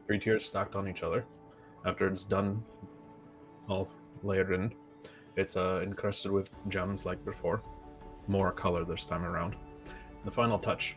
[0.06, 1.24] three tiers stacked on each other.
[1.84, 2.62] After it's done,
[3.68, 3.88] all
[4.22, 4.72] layered in,
[5.36, 7.62] it's uh encrusted with gems like before.
[8.28, 9.56] More color this time around.
[10.24, 10.96] The final touch,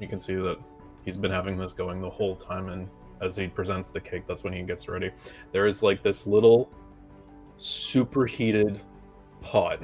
[0.00, 0.58] you can see that
[1.06, 2.90] he's been having this going the whole time, and
[3.22, 5.10] as he presents the cake, that's when he gets ready.
[5.52, 6.70] There is like this little
[7.56, 8.80] superheated
[9.40, 9.80] pot.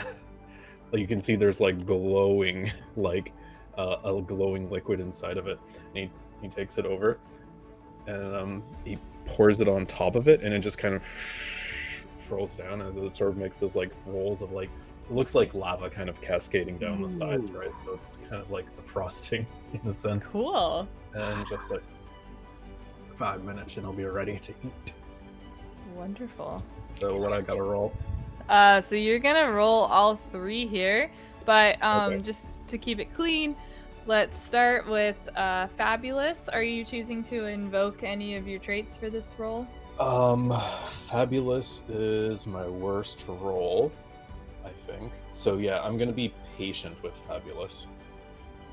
[0.92, 3.32] you can see there's like glowing like
[3.78, 5.58] uh, a glowing liquid inside of it.
[5.88, 6.10] And he,
[6.42, 7.18] he takes it over
[8.06, 12.56] and um, he pours it on top of it and it just kind of rolls
[12.56, 14.70] down as it sort of makes this like rolls of like
[15.14, 17.76] looks like lava kind of cascading down the sides, right?
[17.76, 20.28] So it's kind of like the frosting in a sense.
[20.28, 20.88] Cool.
[21.14, 21.82] And just like
[23.16, 24.92] five minutes and it'll be ready to eat.
[25.94, 26.62] Wonderful.
[26.92, 27.92] So what I gotta roll?
[28.48, 31.10] Uh, so you're gonna roll all three here,
[31.44, 32.22] but um, Okay.
[32.22, 33.54] just to keep it clean,
[34.06, 36.48] let's start with uh, fabulous.
[36.48, 39.66] Are you choosing to invoke any of your traits for this roll?
[40.00, 40.52] Um,
[40.86, 44.01] fabulous is my worst roll, I
[44.86, 45.12] think.
[45.32, 47.86] So yeah, I'm gonna be patient with fabulous.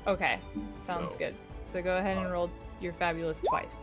[0.06, 0.38] Okay,
[0.84, 1.34] sounds So- good.
[1.72, 2.50] So go ahead and roll
[2.80, 3.76] your fabulous twice.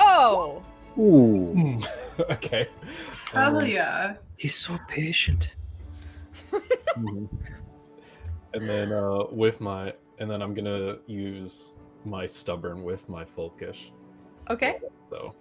[0.00, 0.62] Oh,
[0.98, 1.80] Ooh,
[2.30, 2.68] okay.
[3.32, 4.14] Hell Um, yeah.
[4.36, 5.50] he's so patient.
[6.96, 11.74] And then uh, with my, and then I'm gonna use
[12.04, 13.90] my stubborn with my folkish.
[14.48, 14.78] okay.
[15.10, 15.34] So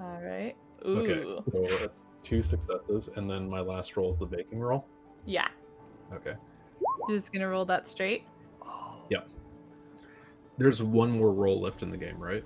[0.00, 0.54] All right.
[0.86, 1.00] Ooh.
[1.00, 4.86] okay, so that's two successes, and then my last roll is the baking roll.
[5.26, 5.48] Yeah.
[6.12, 6.34] Okay.
[7.08, 8.24] You're just gonna roll that straight.
[9.10, 9.20] Yeah.
[10.58, 12.44] There's one more roll left in the game, right?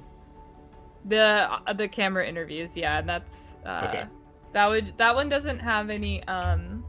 [1.07, 4.05] The uh, the camera interviews, yeah, and that's uh, Okay.
[4.53, 6.85] that would that one doesn't have any um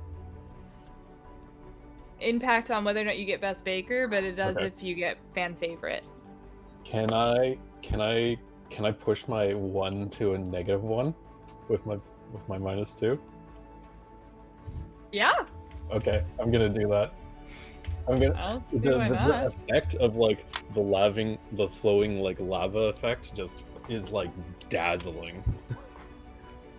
[2.20, 4.68] impact on whether or not you get best baker, but it does Okay.
[4.68, 6.06] if you get fan favorite.
[6.84, 8.38] Can I can I
[8.70, 11.14] can I push my one to a negative one
[11.70, 11.98] with my
[12.32, 13.20] with my minus two?
[15.12, 15.46] Yeah,
[15.92, 17.14] Okay, I'm gonna do that.
[18.08, 22.20] I'm gonna I don't see the, the, the effect of like the laving the flowing
[22.20, 24.30] like lava effect just is like
[24.70, 25.44] dazzling.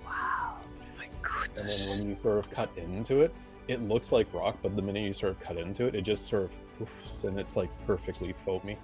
[0.04, 0.56] Wow.
[0.98, 1.56] My goodness.
[1.56, 3.34] And then when you sort of cut into it,
[3.66, 6.26] it looks like rock, but the minute you sort of cut into it, it just
[6.26, 8.78] sort of poofs and it's like perfectly foamy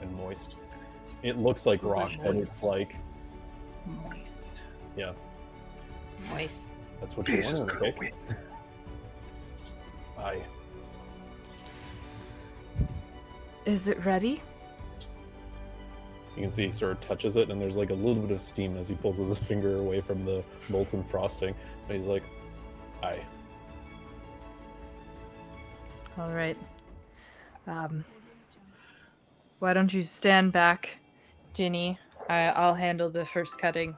[0.00, 0.56] and moist.
[1.22, 2.96] It looks like rock, and it's like
[3.86, 4.62] Moist.
[6.30, 6.70] Moist.
[7.00, 7.94] that's what you Pieces want, of okay?
[7.98, 8.12] wheat.
[10.18, 10.42] Aye.
[13.66, 14.42] Is it ready?
[16.36, 18.40] You can see he sort of touches it, and there's like a little bit of
[18.40, 21.54] steam as he pulls his finger away from the molten frosting.
[21.86, 22.22] But he's like,
[23.02, 23.20] "Aye."
[26.18, 26.56] All right.
[27.66, 28.04] Um,
[29.60, 30.98] why don't you stand back,
[31.54, 31.98] Ginny?
[32.28, 33.96] I, I'll handle the first cutting.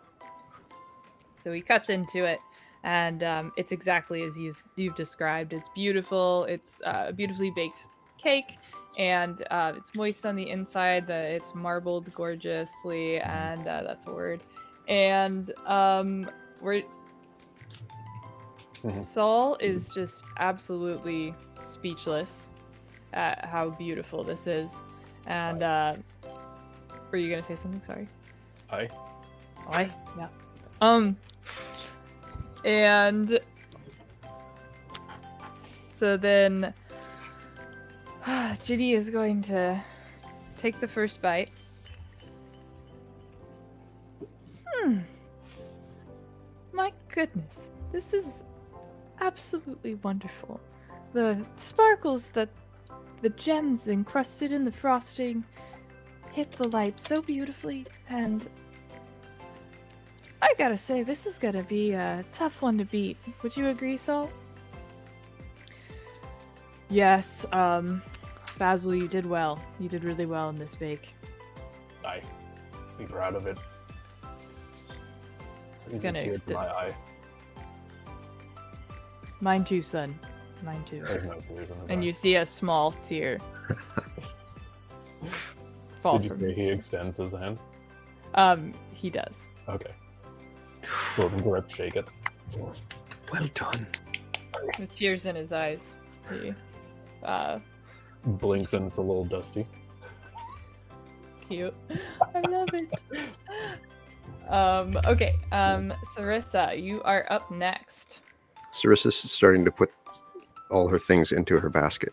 [1.46, 2.40] So he cuts into it,
[2.82, 5.52] and um, it's exactly as you, you've described.
[5.52, 6.42] It's beautiful.
[6.46, 7.86] It's uh, a beautifully baked
[8.18, 8.58] cake,
[8.98, 11.06] and uh, it's moist on the inside.
[11.06, 14.40] The, it's marbled gorgeously, and uh, that's a word.
[14.88, 16.28] And um,
[16.60, 16.82] we're
[18.82, 19.04] Mhm.
[19.04, 21.32] Saul is just absolutely
[21.62, 22.50] speechless
[23.12, 24.74] at how beautiful this is.
[25.26, 25.94] And uh
[27.12, 27.82] were you gonna say something?
[27.84, 28.08] Sorry.
[28.70, 28.88] Aye.
[29.66, 29.90] Why?
[30.18, 30.28] Yeah.
[30.80, 31.16] Um
[32.66, 33.38] and
[35.90, 36.74] so then
[38.62, 39.80] Ginny is going to
[40.56, 41.50] take the first bite.
[44.66, 44.98] Hmm.
[46.72, 47.70] My goodness.
[47.92, 48.42] This is
[49.20, 50.60] absolutely wonderful.
[51.12, 52.48] The sparkles that
[53.22, 55.44] the gems encrusted in the frosting
[56.32, 58.46] hit the light so beautifully, and
[60.42, 63.16] I gotta say, this is gonna be a tough one to beat.
[63.42, 64.30] Would you agree, Saul?
[66.88, 68.00] Yes, um,
[68.58, 69.60] Basil, you did well.
[69.80, 71.14] You did really well in this bake.
[72.04, 72.20] I
[72.98, 73.58] Be proud of it.
[75.88, 76.94] It's gonna extend- my eye.
[79.40, 80.18] Mine too, son.
[80.64, 81.00] Mine too.
[81.00, 81.24] No tears
[81.70, 82.06] in his And eye.
[82.06, 83.38] you see a small tear
[86.02, 87.58] fall Did you say he extends his hand?
[88.34, 89.48] Um, he does.
[89.68, 89.90] Okay.
[91.16, 92.06] Golden grip, shake it.
[92.56, 93.86] Well done.
[94.78, 95.96] With tears in his eyes.
[96.30, 96.54] He,
[97.22, 97.58] uh,
[98.24, 99.66] Blinks and it's a little dusty.
[101.48, 101.74] cute.
[102.34, 102.90] I love it.
[104.48, 108.20] Um, okay, um, Sarissa, you are up next.
[108.74, 109.90] Sarissa's starting to put
[110.70, 112.12] all her things into her basket.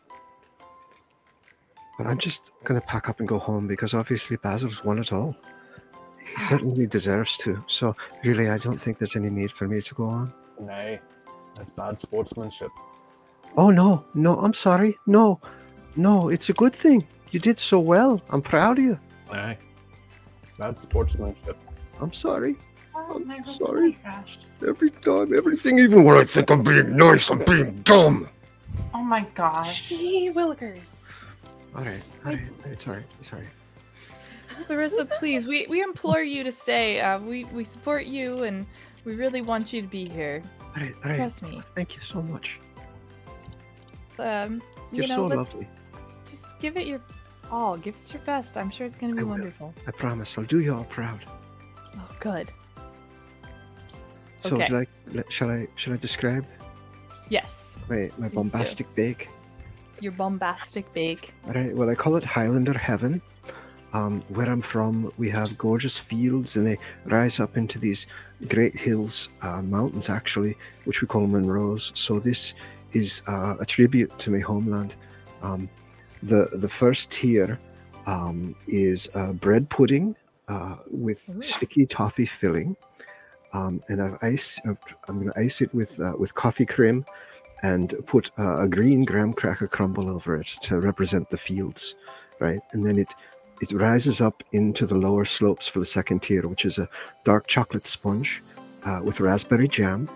[1.97, 5.13] But I'm just going to pack up and go home because obviously Basil's won it
[5.13, 5.35] all.
[6.25, 7.63] He certainly deserves to.
[7.67, 10.33] So, really, I don't think there's any need for me to go on.
[10.59, 10.99] Nay,
[11.55, 12.69] that's bad sportsmanship.
[13.57, 14.95] Oh, no, no, I'm sorry.
[15.05, 15.39] No,
[15.95, 17.05] no, it's a good thing.
[17.31, 18.21] You did so well.
[18.29, 18.99] I'm proud of you.
[19.31, 19.57] Nay,
[20.57, 21.57] bad sportsmanship.
[21.99, 22.55] I'm sorry.
[22.95, 23.93] Oh, I'm roll sorry.
[24.03, 24.47] crashed.
[24.67, 28.29] Every time, everything, even when I think I'm being nice, I'm being dumb.
[28.93, 29.89] Oh my gosh.
[29.89, 31.05] Gee willikers.
[31.75, 33.47] All right, all right, it's all right, it's all right.
[34.67, 37.01] Sarissa, please, we, we implore you to stay.
[37.01, 38.65] Uh, we, we support you and
[39.05, 40.41] we really want you to be here.
[40.75, 41.17] All right, all right.
[41.17, 41.61] Trust me.
[41.75, 42.59] Thank you so much.
[44.19, 44.61] Um,
[44.91, 45.67] you You're know, so let's lovely.
[46.25, 47.01] just give it your
[47.51, 47.77] all.
[47.77, 48.57] Give it your best.
[48.57, 49.31] I'm sure it's going to be I will.
[49.31, 49.73] wonderful.
[49.87, 50.37] I promise.
[50.37, 51.25] I'll do you all proud.
[51.95, 52.51] Oh, good.
[54.39, 54.67] So, Okay.
[54.67, 56.45] do I, let- shall I shall I describe
[57.29, 58.35] Yes, my, my do.
[58.35, 59.29] bombastic bake?
[60.01, 61.33] your bombastic bake.
[61.47, 61.73] All right.
[61.73, 63.21] Well, I call it Highlander Heaven.
[63.93, 68.07] Um, where I'm from, we have gorgeous fields, and they rise up into these
[68.47, 71.95] great hills, uh, mountains actually, which we call Munros.
[71.95, 72.55] So this
[72.93, 74.95] is uh, a tribute to my homeland.
[75.41, 75.69] Um,
[76.23, 77.59] the the first tier
[78.07, 80.15] um, is uh, bread pudding
[80.47, 81.41] uh, with Ooh.
[81.41, 82.75] sticky toffee filling,
[83.53, 84.61] um, and I've iced.
[84.65, 87.05] I'm going to ice it with uh, with coffee cream,
[87.61, 91.95] and put uh, a green graham cracker crumble over it to represent the fields,
[92.39, 92.59] right?
[92.71, 93.13] And then it
[93.63, 96.89] it rises up into the lower slopes for the second tier, which is a
[97.23, 98.43] dark chocolate sponge
[98.83, 100.09] uh, with raspberry jam.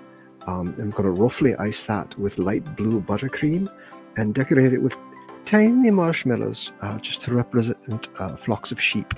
[0.48, 3.72] Um, I'm going to roughly ice that with light blue buttercream
[4.18, 4.98] and decorate it with
[5.46, 9.14] tiny marshmallows uh, just to represent uh, flocks of sheep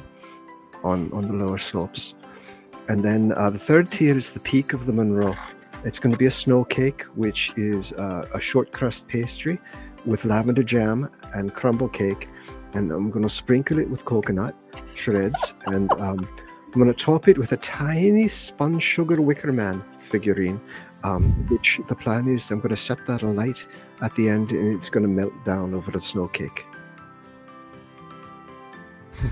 [0.83, 2.13] on, on the lower slopes.
[2.87, 5.35] And then uh, the third tier is the peak of the Munro.
[5.85, 9.59] It's going to be a snow cake, which is uh, a short crust pastry
[10.05, 12.27] with lavender jam and crumble cake.
[12.73, 14.55] And I'm going to sprinkle it with coconut
[14.95, 15.53] shreds.
[15.65, 16.27] And um,
[16.65, 20.61] I'm going to top it with a tiny spun sugar wicker man figurine,
[21.03, 23.67] um, which the plan is I'm going to set that alight
[24.01, 26.65] at the end and it's going to melt down over the snow cake.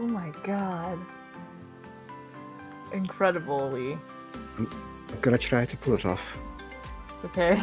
[0.00, 0.98] Oh my god.
[2.92, 3.98] Incredible, Lee.
[4.56, 4.66] I'm
[5.20, 6.38] going to try to pull it off.
[7.24, 7.60] Okay.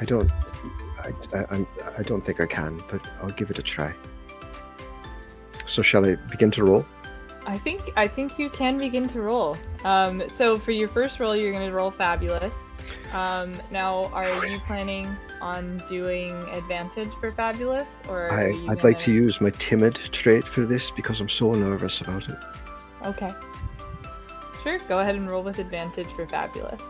[0.00, 0.30] I don't.
[1.04, 1.66] I, I, I'm,
[1.98, 3.94] I don't think I can, but I'll give it a try.
[5.66, 6.86] So shall I begin to roll?
[7.46, 9.56] I think I think you can begin to roll.
[9.84, 12.54] Um, so for your first roll, you're gonna roll fabulous.
[13.12, 15.08] Um, now, are you planning
[15.40, 20.46] on doing advantage for fabulous, or I, I'd like gonna- to use my timid trait
[20.46, 22.36] for this because I'm so nervous about it.
[23.04, 23.32] Okay.
[24.62, 24.78] Sure.
[24.88, 26.80] Go ahead and roll with advantage for fabulous.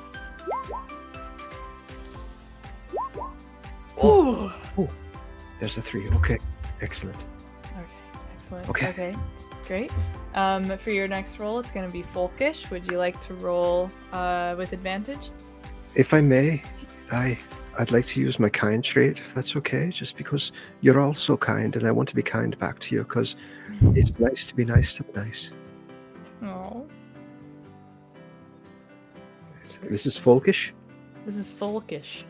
[4.05, 4.51] Ooh.
[5.59, 6.09] There's a three.
[6.11, 6.39] Okay,
[6.81, 7.27] excellent.
[7.65, 7.85] Okay.
[8.33, 8.69] Excellent.
[8.71, 8.89] Okay.
[8.89, 9.15] Okay.
[9.67, 9.93] Great.
[10.35, 12.71] Um, for your next roll, it's going to be folkish.
[12.71, 15.31] Would you like to roll uh, with advantage?
[15.95, 16.63] If I may,
[17.13, 17.39] I
[17.79, 21.37] I'd like to use my kind trait, if that's okay, just because you're all so
[21.37, 23.37] kind, and I want to be kind back to you because
[23.95, 25.53] it's nice to be nice to the nice.
[26.43, 26.87] Oh.
[29.83, 30.73] This is folkish.
[31.25, 32.25] This is folkish.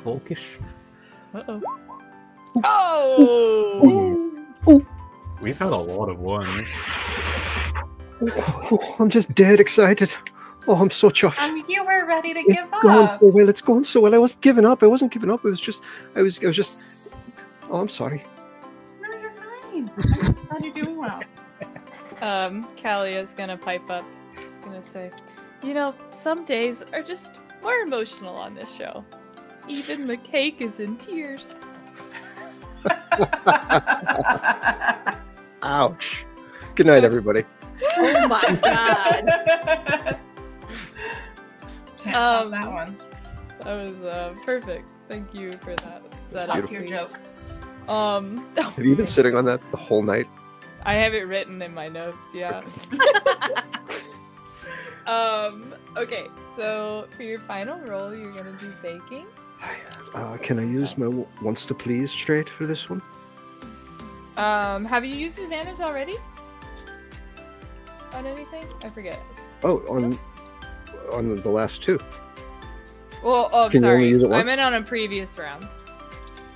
[0.00, 0.58] Folkish.
[1.34, 1.62] Uh oh.
[4.66, 4.84] Oh!
[5.40, 7.72] We've had a lot of ones.
[8.20, 10.12] Oh, I'm just dead excited.
[10.66, 11.38] Oh, I'm so chuffed.
[11.40, 13.20] And you were ready to It's give going up.
[13.20, 13.48] so well.
[13.48, 14.14] It's going so well.
[14.14, 14.82] I wasn't giving up.
[14.82, 15.44] I wasn't giving up.
[15.44, 15.82] It was just,
[16.16, 16.76] I was, I was just.
[17.70, 18.24] Oh, I'm sorry.
[19.00, 19.90] No, you're fine.
[19.96, 21.20] I'm just glad you're doing well.
[22.20, 24.04] Um, Callie is gonna pipe up.
[24.34, 25.12] She's gonna say,
[25.62, 29.04] "You know, some days are just more emotional on this show.
[29.68, 31.54] Even the cake is in tears."
[35.62, 36.24] Ouch.
[36.74, 37.44] Good night, everybody.
[37.96, 39.28] Oh my god.
[42.14, 42.96] Um, that one.
[43.64, 44.92] That was uh, perfect.
[45.08, 46.60] Thank you for that setup.
[46.60, 47.18] Fuck your joke.
[47.88, 50.28] Um, Have you been sitting on that the whole night?
[50.84, 52.16] I have it written in my notes.
[52.32, 52.62] Yeah.
[55.06, 55.74] um.
[55.96, 56.28] Okay.
[56.56, 59.26] So for your final roll, you're gonna do baking.
[60.14, 63.02] Uh, can I use my w- wants to please trait for this one?
[64.36, 64.84] Um.
[64.84, 66.16] Have you used advantage already?
[68.14, 68.64] On anything?
[68.82, 69.20] I forget.
[69.64, 70.18] Oh, on
[71.12, 71.98] on the last two.
[73.22, 74.34] Well, oh, Can you only sorry.
[74.34, 75.66] I meant on a previous round.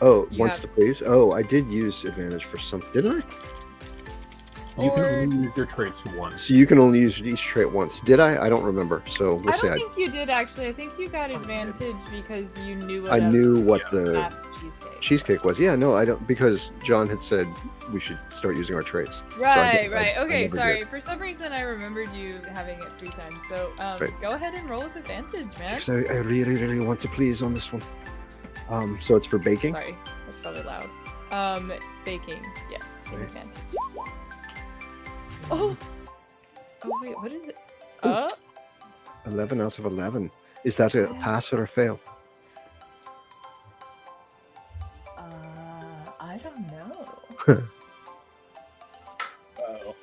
[0.01, 1.03] Oh, You once have- to please.
[1.05, 3.25] Oh, I did use advantage for something, didn't I?
[4.79, 6.43] You can only use your traits once.
[6.49, 8.01] So you can only use each trait once.
[8.01, 8.43] Did I?
[8.47, 9.03] I don't remember.
[9.11, 10.67] So we'll I don't I, think you did actually.
[10.69, 13.03] I think you got advantage because you knew.
[13.03, 15.01] What I a knew what the cheesecake.
[15.01, 15.61] cheesecake was.
[15.61, 17.47] Yeah, no, I don't because John had said
[17.93, 19.23] we should start using our traits.
[19.39, 20.17] Right, did- I- right.
[20.17, 20.79] I Okay, never sorry.
[20.81, 20.89] did.
[20.89, 23.35] For some reason, I remembered you having it three times.
[23.51, 24.21] So um, Right.
[24.23, 25.75] go ahead and roll with advantage, man.
[25.79, 27.83] Because I, I really, really want to please on this one.
[28.71, 29.75] Um, so it's for baking.
[29.75, 29.95] Sorry,
[30.25, 30.89] that's probably loud.
[31.31, 31.73] Um,
[32.07, 32.43] baking.
[32.71, 33.47] Yes, with Right.
[35.45, 35.51] Advantage.
[35.51, 35.77] Oh.
[36.85, 37.57] Oh wait, what is it?
[38.03, 38.29] Oh.
[39.27, 40.31] Eleven out of eleven.
[40.65, 42.01] Is that a pass or a fail?
[45.17, 45.23] Uh,
[46.21, 47.07] I don't know.
[49.59, 49.95] Uh-oh.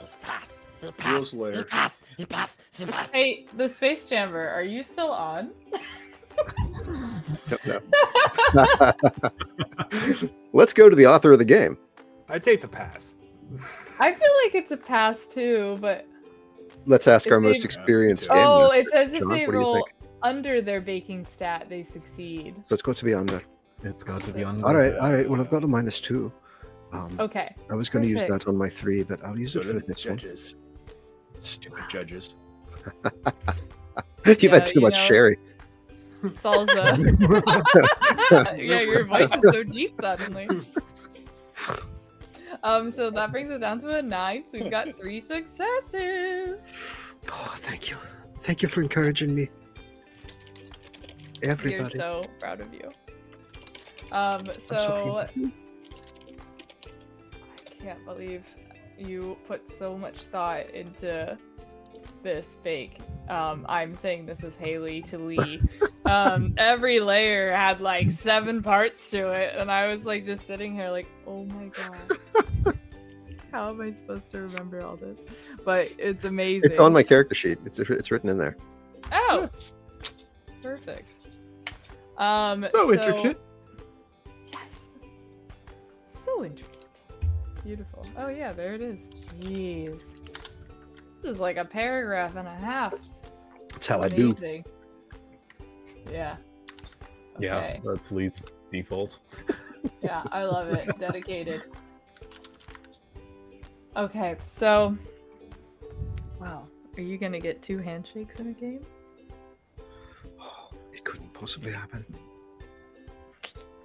[0.00, 0.60] He's pass.
[0.80, 1.30] He Will's pass.
[1.30, 1.64] He lair.
[1.64, 2.00] pass.
[2.16, 2.56] He pass.
[2.76, 3.12] He pass.
[3.12, 5.50] Hey, the Space Jamber, are you still on?
[10.52, 11.76] Let's go to the author of the game.
[12.28, 13.14] I'd say it's a pass.
[14.00, 16.06] I feel like it's a pass too, but
[16.86, 18.36] Let's ask If our most experienced game.
[18.38, 18.78] oh, master.
[18.80, 19.88] it says if John, they what do you roll
[20.22, 22.54] under their baking stat, they succeed.
[22.66, 23.42] So it's got to be under.
[23.84, 24.66] It's got to be under.
[24.66, 25.28] All right, all right.
[25.28, 26.32] Well, I've got a minus two.
[26.92, 27.54] Um, Okay.
[27.70, 29.72] I was going to use that on my three, but I'll use Go it for
[29.74, 30.16] the this one.
[30.16, 30.54] judges.
[31.42, 32.34] Stupid judges.
[34.26, 35.36] You've Yeah, had too you much know- sherry.
[36.24, 36.96] Salsa.
[38.58, 40.48] yeah, your voice is so deep suddenly.
[42.62, 44.44] Um, so that brings it down to a nine.
[44.46, 46.64] So we've got three successes.
[47.30, 47.96] Oh, thank you.
[48.38, 49.48] Thank you for encouraging me.
[51.42, 51.82] Everybody.
[51.82, 52.90] We're so proud of you.
[54.10, 55.18] Um, so so.
[55.18, 55.28] I
[57.80, 58.44] can't believe
[58.98, 61.38] you put so much thought into
[62.22, 62.98] this fake.
[63.28, 65.60] Um, I'm saying this is Hailey to Lee.
[66.06, 70.74] um, every layer had like seven parts to it, and I was like just sitting
[70.74, 72.74] here like, oh my god.
[73.52, 75.26] How am I supposed to remember all this?
[75.64, 76.68] But it's amazing.
[76.68, 77.58] It's on my character sheet.
[77.64, 78.56] It's it's written in there.
[79.10, 79.48] Oh,
[80.62, 81.10] perfect.
[82.18, 83.40] Um, So intricate.
[84.52, 84.88] Yes.
[86.08, 86.86] So intricate.
[87.64, 88.06] Beautiful.
[88.16, 89.10] Oh yeah, there it is.
[89.40, 90.17] Jeez.
[91.28, 92.94] This is like a paragraph and a half.
[93.68, 94.30] That's how I do.
[94.30, 94.64] Amazing.
[96.10, 96.36] Yeah.
[97.38, 98.42] Yeah, that's Lee's
[98.72, 99.18] default.
[100.02, 100.98] Yeah, I love it.
[100.98, 101.60] Dedicated.
[103.96, 104.96] Okay, so
[106.40, 106.66] wow.
[106.96, 108.80] Are you gonna get two handshakes in a game?
[110.92, 112.06] It couldn't possibly happen.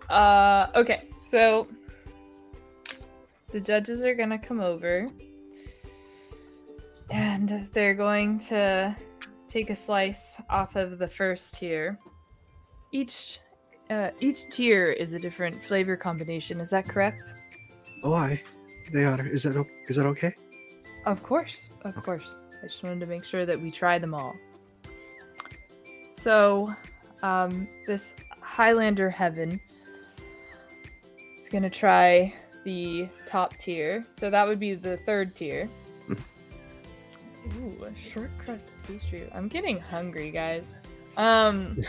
[0.10, 1.68] Uh, okay, so
[3.52, 5.10] the judges are gonna come over
[7.14, 8.95] and they're going to
[9.48, 11.98] take a slice off of the first tier.
[12.91, 13.40] Each
[13.90, 16.60] uh, each tier is a different flavor combination.
[16.60, 17.35] Is that correct?
[18.03, 18.41] Oh, I.
[18.91, 19.26] They are.
[19.27, 20.34] Is that is that okay?
[21.06, 22.35] Of course, of course.
[22.64, 24.34] I just wanted to make sure that we try them all.
[26.14, 26.73] So,
[27.22, 29.60] um, this Highlander Heaven
[31.40, 32.34] is gonna try
[32.64, 34.07] the top tier.
[34.18, 35.69] So that would be the third tier.
[37.45, 39.30] Ooh, a short crust pastry.
[39.34, 40.72] I'm getting hungry, guys.
[41.18, 41.82] Um,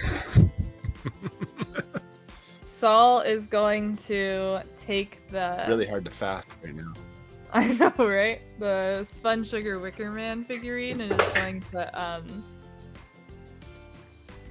[2.64, 6.88] Saul is going to take the really hard to fast right now.
[7.52, 8.40] I know, right?
[8.58, 12.44] The Spun Sugar Wicker Man figurine and is going to um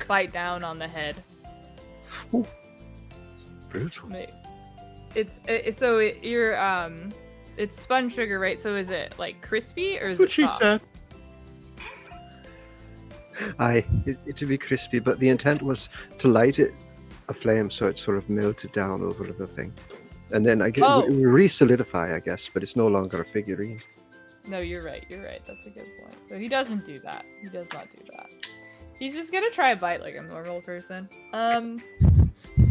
[0.07, 1.21] bite down on the head.
[3.69, 4.09] Brutal.
[4.09, 4.29] Wait.
[5.15, 7.11] It's it, so it, you're um
[7.57, 8.59] it's spun sugar, right?
[8.59, 10.61] So is it like crispy or is That's what it she soft?
[10.61, 10.81] said.
[13.59, 15.89] Aye, it, it to be crispy, but the intent was
[16.19, 16.73] to light it
[17.29, 19.73] a flame so it sort of melted down over the thing,
[20.31, 21.01] and then I get Oh.
[21.01, 23.79] it re-solidify, I guess, but it's no longer a figurine.
[24.45, 25.05] No, you're right.
[25.09, 25.41] You're right.
[25.47, 26.15] That's a good point.
[26.27, 27.23] So he doesn't do that.
[27.41, 28.27] He does not do that.
[28.99, 31.07] He's just gonna try a bite like a normal person.
[31.33, 31.81] Um.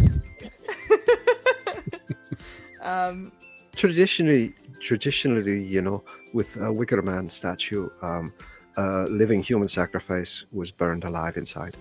[2.83, 3.33] um.
[3.75, 6.05] Traditionally, traditionally, you know,
[6.35, 8.31] with a Wicker Man statue, um,
[8.77, 11.77] a living human sacrifice was burned alive inside.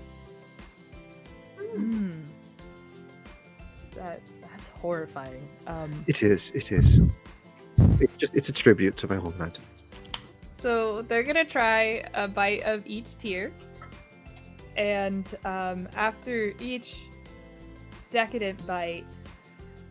[1.58, 2.12] hmm.
[3.96, 5.48] That that's horrifying.
[5.68, 6.04] Um.
[6.08, 6.52] It is.
[6.52, 7.00] It is.
[8.00, 9.60] It's just it's a tribute to my homeland.
[10.62, 13.52] So they're gonna try a bite of each tier,
[14.78, 17.02] and um, after each
[18.12, 19.06] decadent bite,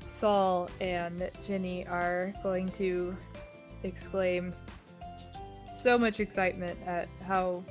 [0.07, 3.17] Saul and Jeannie are going to
[3.83, 4.55] exclaim,
[5.81, 7.65] so much excitement at how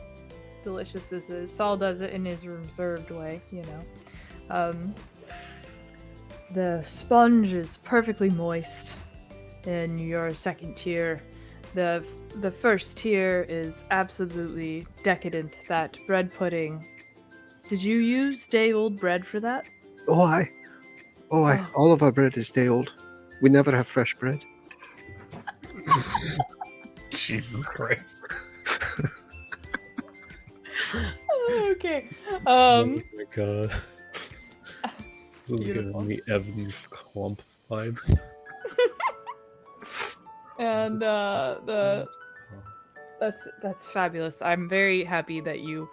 [0.63, 1.51] delicious this is.
[1.51, 3.85] Saul does it in his reserved way, you know.
[4.49, 4.95] Um,
[6.53, 8.97] the sponge is perfectly moist
[9.65, 11.21] in your second tier.
[11.75, 12.03] The
[12.41, 15.59] the first tier is absolutely decadent.
[15.67, 16.85] That bread pudding.
[17.69, 19.67] Did you use day old bread for that?
[20.07, 20.49] Oh, I.
[21.29, 21.63] Oh, I.
[21.75, 22.95] All of our bread is day old.
[23.41, 24.43] We never have fresh bread.
[27.27, 28.17] Jesus Christ.
[31.71, 32.07] okay.
[32.45, 32.45] Um.
[32.47, 33.71] oh my god.
[35.41, 38.17] This is giving me Evan Clump vibes.
[40.59, 42.07] and uh the
[43.19, 45.89] that's that's fabulous i'm very happy that you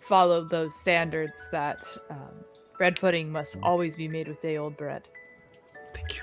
[0.00, 2.44] followed those standards that um,
[2.76, 5.02] bread pudding must always be made with day old bread
[5.94, 6.22] Thank you.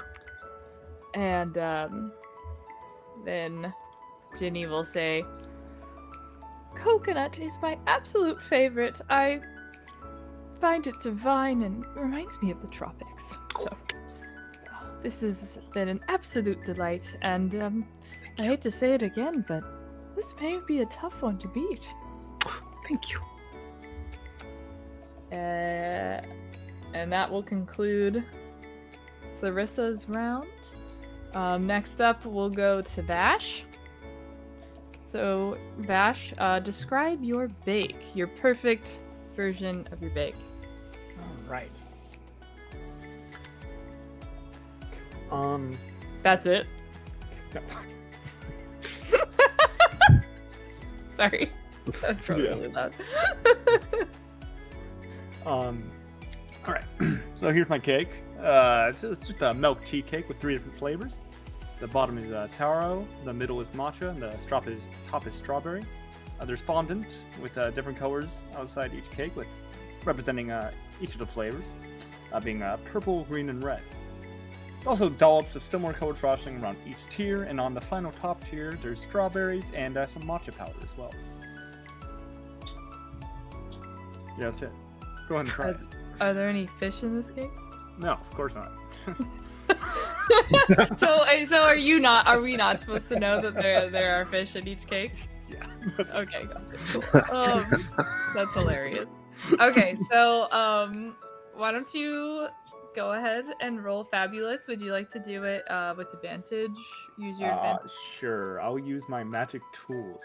[1.14, 2.12] and um
[3.26, 3.74] then
[4.38, 5.24] ginny will say
[6.76, 9.40] coconut is my absolute favorite i
[10.60, 13.70] find it divine and reminds me of the tropics so
[15.06, 17.86] this has been an absolute delight, and um,
[18.40, 19.64] I hate to say it again, but
[20.16, 21.94] this may be a tough one to beat.
[22.88, 23.20] Thank you.
[25.32, 26.22] Uh,
[26.96, 28.24] and that will conclude
[29.40, 30.48] Clarissa's round.
[31.36, 33.64] Um, next up, we'll go to Vash.
[35.06, 39.00] So, Vash, uh, describe your bake, your perfect
[39.36, 40.36] version of your bake.
[41.20, 41.72] All right.
[45.32, 45.78] Um.
[46.24, 46.66] That's it.
[47.54, 47.62] no.
[51.12, 51.50] Sorry.
[52.02, 52.50] That's probably Yeah.
[52.52, 52.94] really loud.
[55.46, 55.84] Um,
[56.68, 56.84] all right.
[57.36, 58.08] so here's my cake.
[58.42, 61.20] Uh, it's just, just a milk tea cake with three different flavors.
[61.80, 65.36] The bottom is uh, taro, the middle is matcha, and the top is top is
[65.36, 65.84] strawberry.
[66.40, 69.48] Uh, there's fondant with uh, different colors outside each cake, with
[70.06, 70.72] representing uh,
[71.02, 71.72] each of the flavors,
[72.32, 73.82] uh, being uh, purple, green, and red.
[74.88, 78.78] Also, dollops of similar colored frosting around each tier, and on the final top tier,
[78.82, 81.14] there's strawberries and uh, some matcha powder as well.
[84.38, 84.72] Yeah, that's it.
[85.28, 85.78] Go ahead and try Are, it.
[86.22, 87.50] are there any fish in this cake?
[87.98, 88.72] No, of course not.
[90.96, 92.28] so, so are you not?
[92.28, 95.14] Are we not supposed to know that there there are fish in each cake?
[95.50, 95.66] Yeah.
[96.14, 96.48] Okay.
[96.92, 97.04] Cool.
[97.32, 97.64] Um,
[98.34, 99.24] that's hilarious.
[99.60, 101.16] Okay, so um,
[101.56, 102.48] why don't you
[102.96, 104.68] go ahead and roll fabulous?
[104.68, 106.72] Would you like to do it uh, with advantage?
[107.18, 107.92] Use your Uh, advantage.
[108.20, 110.24] sure, I'll use my magic tools.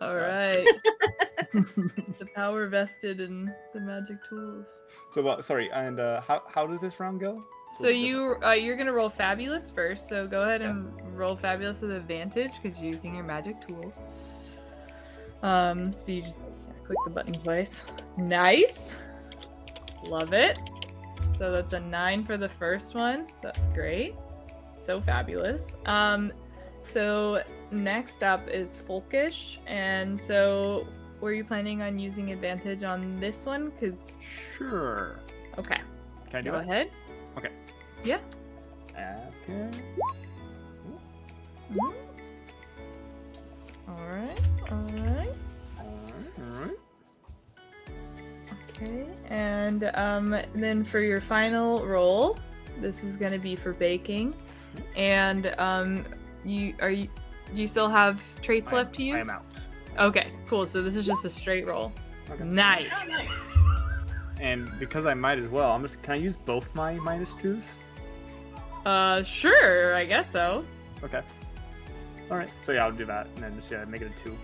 [0.00, 0.66] All right.
[1.52, 4.68] the power vested in the magic tools.
[5.08, 7.42] So, uh, sorry, and uh, how how does this round go?
[7.78, 10.08] So you uh, you're gonna roll fabulous first.
[10.08, 14.04] So go ahead and roll fabulous with advantage because you're using your magic tools.
[15.42, 16.36] Um, so you just
[16.84, 17.84] click the button twice.
[18.16, 18.96] Nice,
[20.06, 20.58] love it.
[21.38, 23.26] So that's a nine for the first one.
[23.42, 24.14] That's great.
[24.76, 25.76] So fabulous.
[25.86, 26.32] Um,
[26.82, 30.86] so next up is Folkish, and so
[31.20, 33.72] were you planning on using advantage on this one?
[33.80, 34.18] Cause
[34.56, 35.16] Sure.
[35.58, 35.78] okay,
[36.30, 36.62] Can I do go it?
[36.62, 36.90] ahead.
[37.38, 37.50] Okay.
[38.04, 38.18] Yeah.
[39.44, 39.70] Okay.
[43.88, 44.40] All right.
[44.70, 45.34] All right.
[45.78, 46.70] All right.
[48.70, 52.38] Okay, and um, then for your final roll,
[52.80, 54.34] this is going to be for baking,
[54.96, 56.04] and um,
[56.44, 57.08] you are you
[57.54, 59.16] do you still have traits I am- left to use?
[59.16, 59.44] I am out.
[59.98, 60.66] Okay, cool.
[60.66, 61.92] So this is just a straight roll.
[62.30, 62.44] Okay.
[62.44, 62.88] Nice.
[62.92, 63.56] Oh, nice.
[64.40, 66.00] And because I might as well, I'm just.
[66.02, 67.74] Can I use both my minus twos?
[68.86, 69.94] Uh, sure.
[69.94, 70.64] I guess so.
[71.02, 71.20] Okay.
[72.30, 72.48] All right.
[72.62, 74.36] So yeah, I'll do that, and then just yeah, make it a two.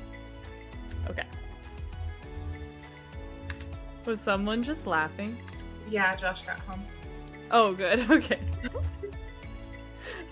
[1.09, 1.23] Okay.
[4.05, 5.37] Was someone just laughing?
[5.89, 6.83] Yeah, Josh got home.
[7.51, 8.01] Oh, good.
[8.11, 8.39] Okay.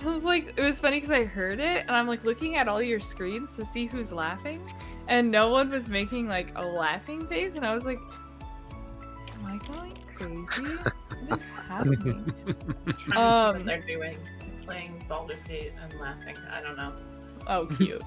[0.07, 2.69] I was like, it was funny because I heard it, and I'm like looking at
[2.69, 4.61] all your screens to see who's laughing,
[5.09, 7.99] and no one was making like a laughing face, and I was like,
[9.33, 10.77] am I going crazy?
[11.27, 12.35] What is happening?
[12.45, 14.17] Trying to see Um, what they're doing.
[14.65, 16.37] Playing Baldur's Gate and laughing.
[16.51, 16.93] I don't know.
[17.47, 18.03] Oh, cute.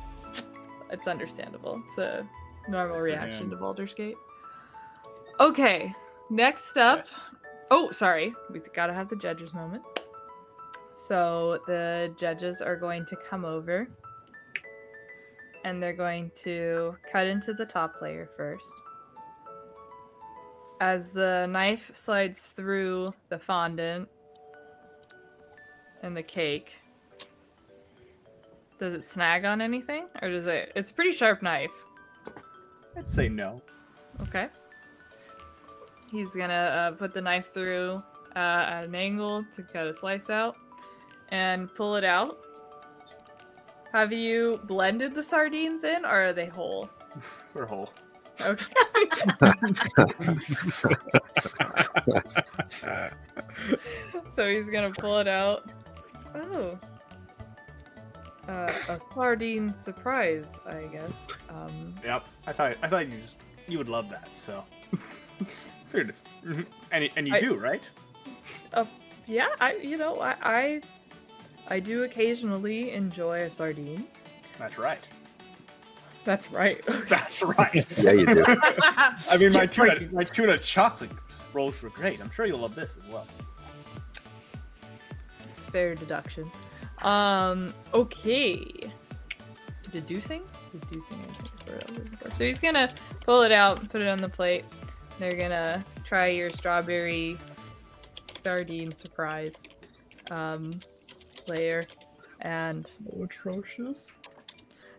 [0.91, 1.81] it's understandable.
[1.87, 2.27] It's a
[2.67, 3.49] normal reaction man.
[3.51, 4.15] to Baldur's Gate.
[5.39, 5.93] Okay,
[6.31, 7.05] next up.
[7.05, 7.19] Yes.
[7.69, 8.33] Oh, sorry.
[8.51, 9.83] We gotta have the judges moment.
[11.05, 13.87] So the judges are going to come over
[15.63, 18.73] and they're going to cut into the top layer first.
[20.81, 24.09] As the knife slides through the fondant
[26.01, 26.73] and the cake,
[28.79, 30.71] Does it snag on anything, or does it?
[30.75, 31.71] It's a pretty sharp knife.
[32.95, 33.61] I'd say no.
[34.21, 34.49] Okay.
[36.11, 38.03] He's gonna uh, put the knife through
[38.35, 40.55] uh, at an angle to cut a slice out,
[41.29, 42.37] and pull it out.
[43.93, 46.89] Have you blended the sardines in, or are they whole?
[47.53, 47.91] They're whole.
[48.39, 48.65] Okay.
[54.29, 55.69] so he's gonna pull it out.
[56.35, 56.77] Oh.
[58.47, 61.27] Uh, a sardine surprise, I guess.
[61.49, 62.23] Um, Yep.
[62.45, 63.19] I thought I thought you
[63.67, 64.29] you would love that.
[64.37, 64.63] So.
[65.89, 66.13] Figured.
[66.45, 66.65] Mhm.
[66.91, 67.87] And and you I- do right?
[68.73, 68.85] Uh,
[69.25, 70.81] yeah, I you know I, I
[71.67, 74.07] I do occasionally enjoy a sardine.
[74.57, 75.03] That's right.
[76.23, 76.83] That's right.
[77.09, 77.85] That's right.
[77.97, 78.45] Yeah, you do.
[78.47, 81.11] I mean, my tuna my tuna chocolate
[81.53, 82.21] rolls were great.
[82.21, 83.27] I'm sure you'll love this as well.
[85.47, 86.49] It's fair deduction.
[87.01, 88.91] Um, okay.
[89.91, 90.43] Deducing?
[90.71, 92.29] Deducing, I think is where I'm looking for.
[92.31, 92.93] So he's gonna
[93.25, 94.65] pull it out, put it on the plate.
[95.19, 97.37] They're gonna try your strawberry
[98.41, 99.63] sardine surprise
[100.29, 100.79] um,
[101.47, 101.83] layer.
[102.41, 102.89] And
[103.21, 104.13] atrocious.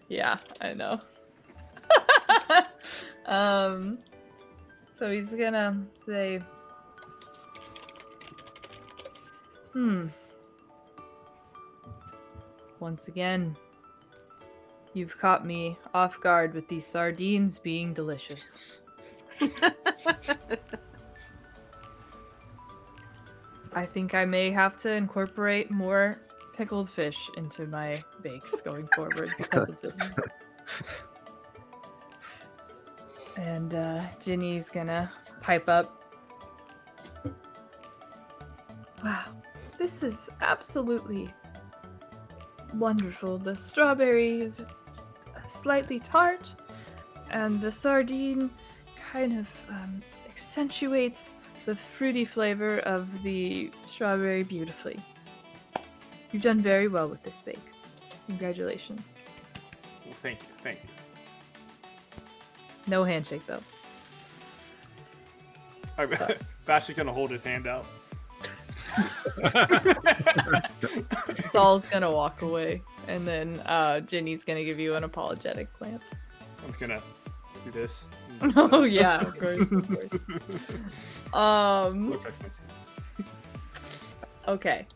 [0.08, 0.98] Yeah, I know.
[3.26, 3.98] um,
[4.94, 6.40] so he's gonna say,
[9.72, 10.08] hmm.
[12.80, 13.56] Once again,
[14.94, 18.62] you've caught me off guard with these sardines being delicious.
[23.72, 26.20] I think I may have to incorporate more
[26.58, 29.96] pickled fish into my bakes going forward because of this.
[33.36, 36.02] And uh, Jeannie's gonna pipe up.
[39.04, 39.26] Wow,
[39.78, 41.32] this is absolutely
[42.74, 43.38] wonderful.
[43.38, 44.60] The strawberry is
[45.48, 46.52] slightly tart,
[47.30, 48.50] and the sardine
[49.12, 54.98] kind of um, accentuates the fruity flavor of the strawberry beautifully.
[56.32, 57.58] You've done very well with this bake.
[58.26, 59.14] Congratulations.
[60.04, 60.88] Well, thank you, thank you.
[62.86, 63.60] No handshake though.
[65.96, 66.10] I'm
[66.64, 67.84] Vash is gonna hold his hand out.
[71.52, 76.04] Saul's gonna walk away, and then uh, Jeannie's gonna give you an apologetic glance.
[76.64, 77.02] I'm gonna
[77.64, 78.06] do this.
[78.56, 80.20] oh yeah, of course, of course.
[81.34, 82.12] Um.
[82.12, 82.72] Look at myself.
[84.46, 84.86] Okay.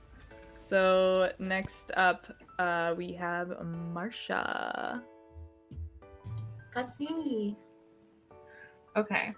[0.73, 2.25] So next up,
[2.59, 3.49] uh, we have
[3.93, 5.03] Marsha.
[6.75, 7.59] That's me.
[8.97, 9.35] Okay.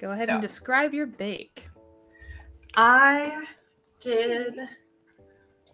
[0.00, 1.68] Go ahead So- and describe your bake.
[2.76, 3.46] I
[4.00, 4.58] did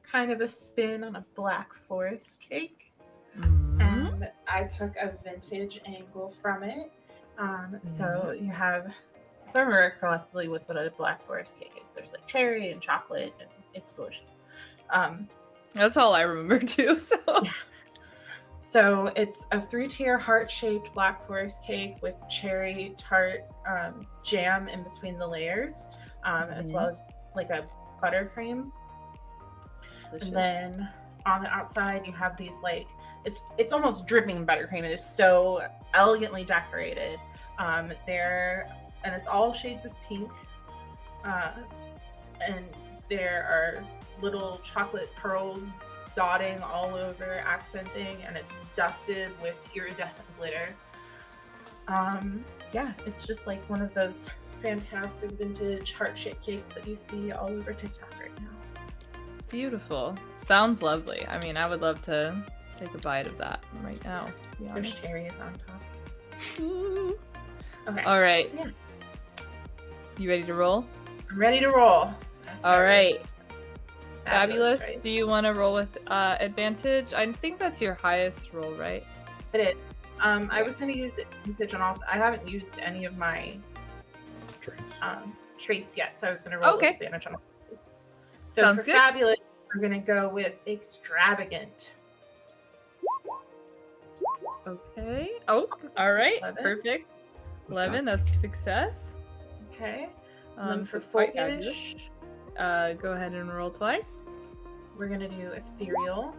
[0.03, 2.93] kind of a spin on a black forest cake.
[3.39, 3.81] Mm-hmm.
[3.81, 6.93] and I took a vintage angle from it.
[7.39, 8.93] Um, so you have,
[9.49, 12.83] if I remember correctly, with what a black forest cake is, there's like cherry and
[12.83, 14.39] chocolate, and it's delicious.
[14.93, 15.29] Um,
[15.75, 16.99] That's all I remember too.
[16.99, 17.19] So
[18.61, 25.19] so it's a three-tier heart-shaped black forest cake with cherry tart um, jam in between
[25.19, 25.89] the layers,
[26.25, 27.03] um, as well as
[27.35, 27.67] like a
[28.03, 28.71] buttercream.
[30.21, 30.89] And then
[31.25, 32.87] on the outside, you have these like
[33.25, 34.85] it's it's almost dripping buttercream.
[34.85, 37.19] It is so elegantly decorated.
[37.59, 38.69] Um, there
[39.05, 40.31] and it's all shades of pink.
[41.25, 41.53] Uh,
[42.47, 42.65] and
[43.09, 43.85] there are
[44.23, 45.71] little chocolate pearls
[46.15, 50.75] dotting all over, accenting, and it's dusted with iridescent glitter.
[51.89, 54.29] Um, yeah, it's just like one of those
[54.61, 58.83] fantastic vintage heart-shaped cakes that you see all over TikTok right now.
[59.49, 60.15] beautiful.
[60.41, 61.27] Sounds lovely.
[61.29, 62.37] I mean, I would love to
[62.79, 64.29] take a bite of that right now.
[64.61, 65.83] There's cherries on top.
[66.61, 67.19] Ooh.
[67.89, 68.03] Okay.
[68.05, 68.47] All right.
[68.47, 69.45] so yeah,
[70.19, 70.85] You ready to roll?
[71.31, 72.13] I'm ready to roll.
[72.63, 73.17] All right.
[74.31, 74.82] Fabulous, Fabulous.
[74.82, 75.02] right?
[75.02, 77.12] Do you want to roll with uh, advantage?
[77.12, 79.05] I think that's your highest roll, right?
[79.52, 80.01] It is.
[80.20, 81.98] Um, I was going to use advantage on all.
[82.11, 83.57] I haven't used any of my
[84.61, 84.98] Traits.
[85.02, 86.93] um, traits yet, so I was going to roll Okay.
[86.93, 87.40] with advantage on all.
[88.47, 88.97] So Sounds for good.
[88.97, 89.40] fabulous,
[89.74, 91.94] we're going to go with extravagant.
[94.66, 95.32] Okay.
[95.48, 96.39] Oh, all right.
[96.43, 96.62] Eleven.
[96.62, 97.09] Perfect.
[97.66, 99.15] What's 11, that's success.
[99.73, 100.09] Okay.
[100.59, 101.01] Um, then so
[102.57, 102.59] for it's quite fabulous.
[102.59, 104.19] folkish, Uh, go ahead and roll twice.
[104.99, 106.35] we're going to do ethereal.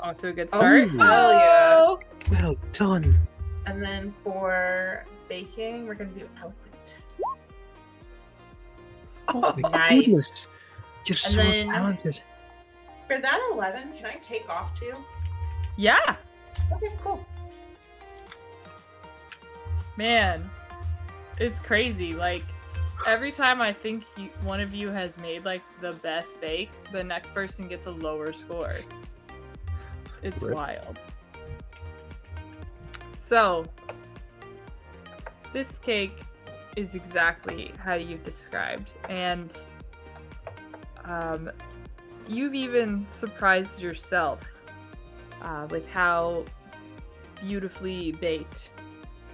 [0.00, 0.90] Off to a good Oh, start.
[0.90, 1.76] hell yeah.
[1.78, 2.00] Oh!
[2.30, 3.18] Well done.
[3.66, 6.56] And then for baking, we're going to do eloquent.
[9.28, 10.06] Oh my Nice.
[10.06, 10.46] goodness.
[11.06, 12.22] You're And so then- talented.
[13.06, 14.94] For that 11, can I take off too?
[15.76, 16.16] Yeah,
[16.72, 17.24] Okay, cool.
[19.96, 20.48] man,
[21.38, 22.14] it's crazy.
[22.14, 22.44] Like
[23.06, 27.02] every time I think you, one of you has made like the best bake, the
[27.02, 28.76] next person gets a lower score.
[30.22, 30.98] It's wild.
[33.16, 33.64] So,
[35.52, 36.20] this cake
[36.76, 39.56] is exactly how you described, and
[41.04, 41.50] um,
[42.28, 44.40] you've even surprised yourself
[45.42, 46.44] uh, with how
[47.40, 48.70] beautifully baked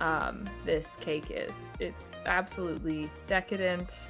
[0.01, 1.67] um, this cake is.
[1.81, 4.09] It's absolutely decadent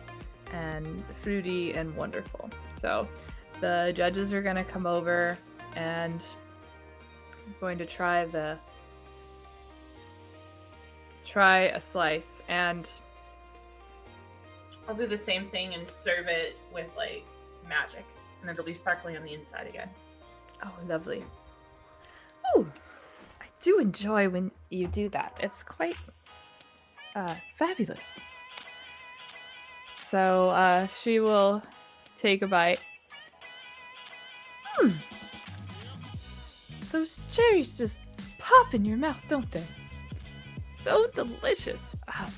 [0.53, 2.51] and fruity and wonderful.
[2.77, 3.09] So,
[3.61, 5.39] the judges are going to come over
[5.75, 6.23] and
[7.47, 8.59] I'm going to try the
[11.25, 12.89] try a slice and
[14.89, 17.25] I'll do the same thing and serve it with like
[17.69, 18.07] magic,
[18.41, 19.89] and it'll be sparkly on the inside again.
[20.65, 21.25] oh lovely
[22.55, 22.86] oh i
[23.67, 25.37] do enjoy when you do that.
[25.41, 25.97] It's quite
[27.17, 28.19] uh fabulous.
[30.07, 31.63] So uh she will
[32.17, 32.79] take a bite.
[34.65, 34.91] Hmm.
[36.93, 38.03] Those cherries just
[38.39, 39.67] pop in your mouth don't they?
[40.83, 41.97] So delicious.
[42.07, 42.31] Ah,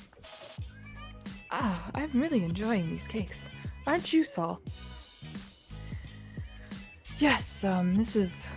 [1.50, 3.50] ah i'm really enjoying these cakes.
[3.86, 4.60] Aren't you saul?
[7.18, 8.50] Yes, um, this is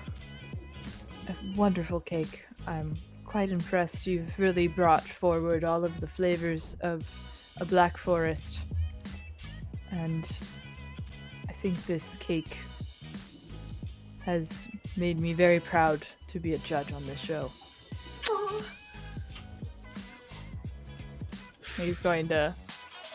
[1.28, 2.46] a wonderful cake.
[2.68, 4.08] I'm quite impressed.
[4.08, 7.10] You've really brought forward all of the flavors of
[7.58, 8.64] a black forest.
[9.92, 10.30] And
[11.50, 12.58] I think this cake
[14.26, 14.68] has
[14.98, 17.52] made me very proud to be a judge on this show.
[21.78, 22.54] He's going to.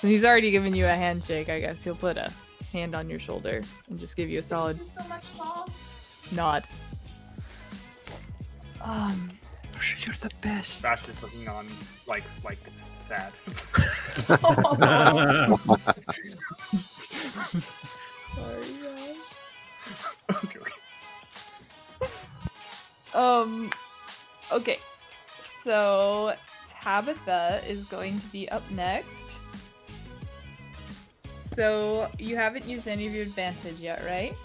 [0.03, 1.85] He's already given you a handshake, I guess.
[1.85, 2.33] He'll put a
[2.73, 5.37] hand on your shoulder and just give you a solid so much,
[6.33, 6.65] nod.
[8.83, 9.31] Um,
[10.05, 10.83] You're the best.
[10.83, 11.67] Vash is looking on
[12.07, 13.33] like like it's sad.
[14.27, 14.47] sorry,
[18.83, 19.17] guys.
[20.45, 20.73] okay, okay.
[23.15, 23.71] Um,
[24.53, 24.79] okay.
[25.63, 26.35] So
[26.69, 29.37] Tabitha is going to be up next.
[31.57, 34.37] So you haven't used any of your advantage yet, right?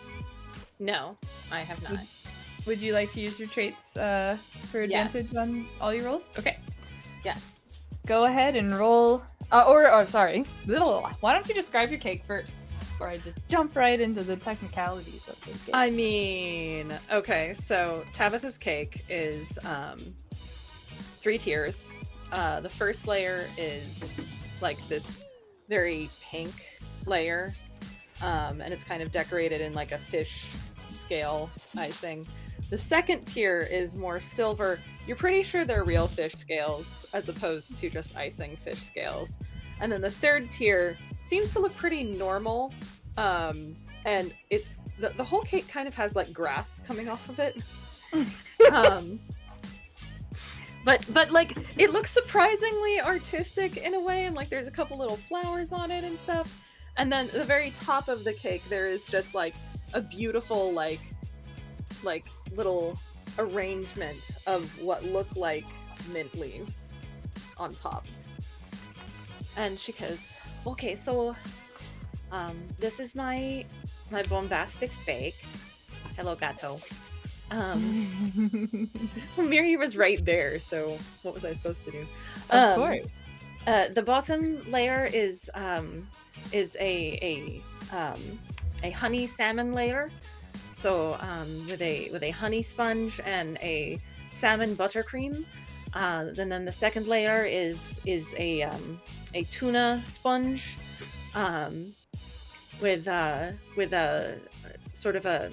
[0.80, 1.18] No,
[1.51, 1.92] I have not.
[1.92, 2.08] Would,
[2.65, 4.38] would you like to use your traits uh,
[4.72, 5.07] for Yes.
[5.15, 6.30] advantage on all your rolls?
[6.38, 6.57] Okay.
[7.23, 7.41] Yes.
[8.06, 9.23] Go ahead and roll.
[9.51, 10.43] Uh, or, or sorry.
[10.65, 12.59] Why don't you describe your cake first?
[12.80, 15.73] Before I just jump right into the technicalities of this cake.
[15.73, 19.98] I mean, okay, so Tabitha's cake is um,
[21.19, 21.88] three tiers.
[22.31, 23.83] Uh, the first layer is
[24.61, 25.23] like this
[25.67, 26.53] very pink
[27.06, 27.49] layer,
[28.22, 30.45] um, and it's kind of decorated in like a fish
[30.91, 32.25] scale icing.
[32.69, 34.80] The second tier is more silver.
[35.06, 39.31] You're pretty sure they're real fish scales as opposed to just icing fish scales.
[39.80, 42.73] And then the third tier seems to look pretty normal.
[43.17, 43.75] Um,
[44.06, 47.57] and it's the, the whole cake kind of has like grass coming off of it.
[48.72, 49.19] um,
[50.85, 54.98] but but like it looks surprisingly artistic in a way, and like there's a couple
[54.98, 56.59] little flowers on it and stuff.
[56.98, 59.56] And then the very top of the cake, there is just like
[59.93, 60.99] a beautiful like
[62.03, 62.97] like little
[63.39, 65.65] arrangement of what look like
[66.11, 66.95] mint leaves
[67.57, 68.05] on top.
[69.57, 70.33] And she goes,
[70.65, 71.35] "Okay, so
[72.31, 73.65] um, this is my
[74.09, 75.35] my bombastic bake.
[76.17, 76.80] Hello, gato.
[77.51, 78.89] Um,
[79.38, 82.05] Miri was right there, so what was I supposed to do?
[82.49, 83.05] of Um, course.
[83.67, 86.07] Uh, the bottom layer is um,
[86.51, 88.39] is a a um,
[88.83, 90.09] a honey salmon layer.
[90.82, 94.00] So um, with a with a honey sponge and a
[94.32, 95.45] salmon buttercream.
[95.93, 99.00] Uh, and then the second layer is is a um,
[99.35, 100.76] a tuna sponge
[101.35, 101.93] um,
[102.82, 104.40] with uh, with a
[104.93, 105.51] sort of a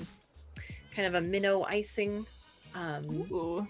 [0.92, 2.24] kind of a minnow icing.
[2.74, 3.68] Um, Ooh.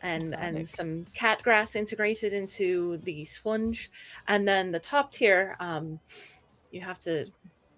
[0.00, 3.90] and and some cat grass integrated into the sponge
[4.26, 5.98] and then the top tier um
[6.70, 7.26] you have to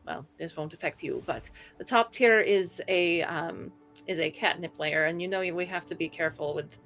[0.07, 1.49] well this won't affect you but
[1.79, 3.73] the top tier is a um
[4.07, 6.79] is a catnip layer and you know we have to be careful with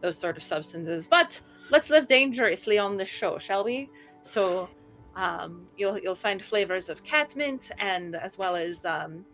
[0.00, 3.88] those sort of substances but let's live dangerously on this show shall we
[4.22, 4.68] so
[5.14, 9.24] um you'll you'll find flavors of catmint and as well as um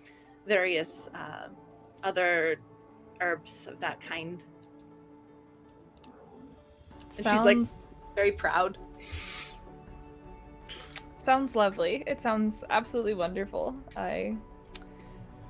[0.47, 1.49] various uh,
[2.03, 2.57] other
[3.21, 4.43] herbs of that kind
[7.19, 7.59] and she's like
[8.15, 8.79] very proud.
[11.23, 12.03] Sounds lovely.
[12.07, 13.77] It sounds absolutely wonderful.
[13.97, 14.37] I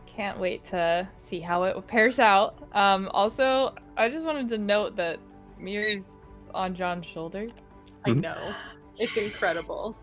[0.06, 2.62] can't wait to see how it pairs out.
[2.72, 5.18] Um, also, I just wanted to note that
[5.58, 6.14] Miri's
[6.52, 7.46] on John's shoulder.
[8.04, 8.20] I Mhm.
[8.20, 8.54] know.
[8.98, 9.94] It's incredible.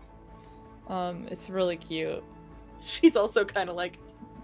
[0.88, 2.24] Um, it's really cute.
[2.84, 3.96] She's also kind of like,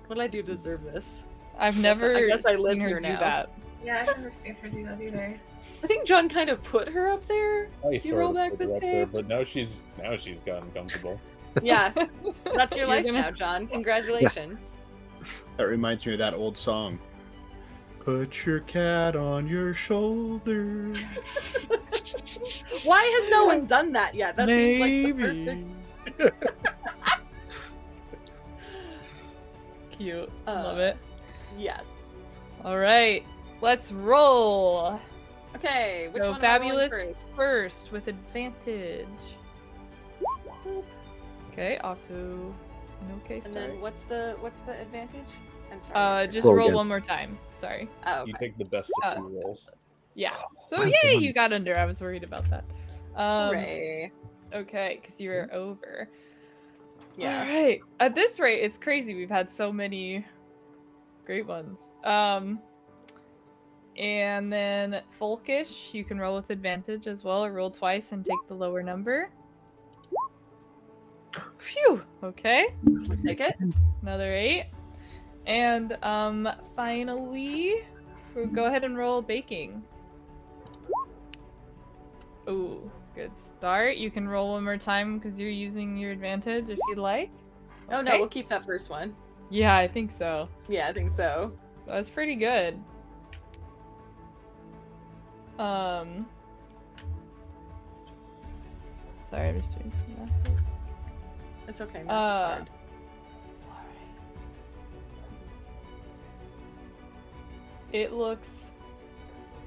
[0.07, 1.25] what did I do to deserve this?
[1.59, 3.19] I've never I guess I live seen her here do now.
[3.19, 3.51] that.
[3.85, 5.41] Yeah, I've never seen her do that either.
[5.87, 7.69] I think John kind of put her up there.
[7.85, 9.13] I You roll back the her up there, tape.
[9.13, 11.21] but now she's now she's gotten comfortable.
[11.63, 11.91] Yeah,
[12.55, 13.67] that's your life gonna- now, John.
[13.77, 14.59] Congratulations.
[15.57, 16.99] That reminds me of that old song.
[18.01, 20.89] Put your cat on your shoulder.
[22.85, 24.37] Why has no one done that yet?
[24.37, 25.63] That seems like the
[26.19, 26.43] perfect.
[29.93, 30.31] Cute.
[30.49, 30.97] Uh, Love it.
[31.57, 31.85] Yes.
[32.65, 33.25] All right,
[33.61, 35.01] let's roll.
[35.57, 36.09] Okay.
[36.13, 37.21] Which so one am I fabulous first?
[37.37, 39.07] first with advantage.
[41.53, 43.55] Okay, off to an okay And start.
[43.55, 45.27] then what's the what's the advantage?
[45.73, 46.25] I'm sorry.
[46.25, 47.39] Uh, just Roll roll one more time.
[47.55, 47.89] Sorry.
[48.01, 48.21] forgot.
[48.23, 49.69] Oh, You take the best Uh, of two rolls.
[50.15, 50.35] Yeah.
[50.69, 51.23] So well yay, done.
[51.23, 51.77] you got under.
[51.77, 52.65] I was worried about that.
[53.17, 54.13] Um, Hooray.
[54.55, 56.09] okay, because you were over.
[57.17, 57.41] Yeah.
[57.41, 57.81] All right.
[58.01, 59.15] At this rate, it's crazy.
[59.15, 60.25] We've had so many
[61.25, 61.93] great ones.
[62.05, 62.61] Um,
[63.99, 68.39] and then Folkish, you can roll with advantage as well, or roll twice and take
[68.49, 69.31] the lower number.
[71.59, 72.03] Phew.
[72.23, 72.69] Okay.
[73.25, 73.57] Take it.
[74.03, 74.67] Another eight.
[75.47, 77.85] And um, finally,
[78.35, 79.83] we'll go ahead and roll baking.
[82.49, 83.97] Ooh, good start.
[83.97, 87.31] You can roll one more time because you're using your advantage if you'd like.
[87.91, 89.15] Oh no, we'll keep that first one.
[89.51, 90.49] Yeah, I think so.
[90.69, 91.53] Yeah, I think so.
[91.87, 92.79] That's pretty good.
[95.59, 96.27] Um.
[99.31, 100.51] Sorry, I'm just doing some math.
[101.69, 102.03] It's okay.
[102.05, 102.71] Math Uh, is hard.
[107.93, 108.71] It looks.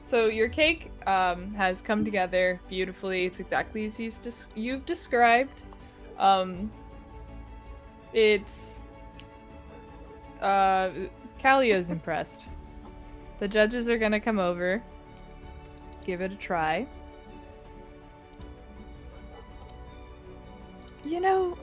[0.06, 3.26] So your cake um, has come together beautifully.
[3.26, 5.62] It's exactly as you've, des- you've described.
[6.18, 6.72] Um,
[8.14, 8.84] it's.
[10.42, 10.90] Uh,
[11.38, 12.48] Callio's impressed.
[13.40, 14.82] The judges are gonna come over.
[16.10, 16.88] Give it a try.
[21.06, 21.56] You know,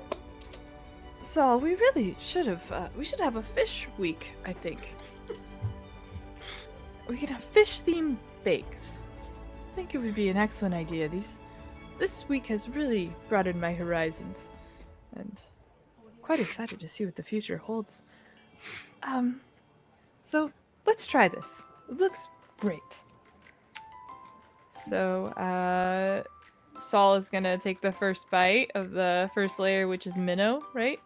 [1.20, 2.62] Saul, we really should have.
[2.70, 4.28] Uh, we should have a fish week.
[4.44, 4.94] I think.
[7.08, 9.00] We could have fish themed bakes.
[9.72, 11.08] I think it would be an excellent idea.
[11.08, 11.40] These
[11.98, 14.50] this week has really broadened my horizons.
[15.16, 15.40] And
[16.22, 18.04] quite excited to see what the future holds.
[19.02, 19.40] Um
[20.22, 20.52] so
[20.86, 21.64] let's try this.
[21.90, 22.28] It looks
[22.60, 23.02] great.
[24.88, 26.22] So uh
[26.80, 31.00] Saul is gonna take the first bite of the first layer, which is minnow, right?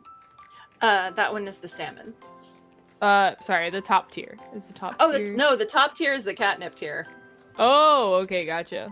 [0.81, 2.15] Uh, that one is the salmon.
[3.03, 4.97] Uh, sorry, the top tier is the top.
[5.01, 5.35] Oh, tier.
[5.35, 7.07] no, the top tier is the catnip tier.
[7.59, 8.89] Oh, okay, gotcha.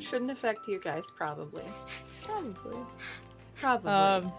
[0.00, 1.62] Shouldn't affect you guys, probably.
[2.22, 2.78] Probably.
[3.54, 3.90] Probably.
[3.92, 4.32] Um,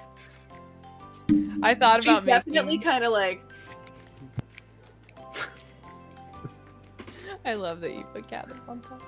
[1.63, 2.81] I thought She's about definitely making.
[2.81, 3.41] kind of like,
[7.45, 9.01] I love that you put catnip on top.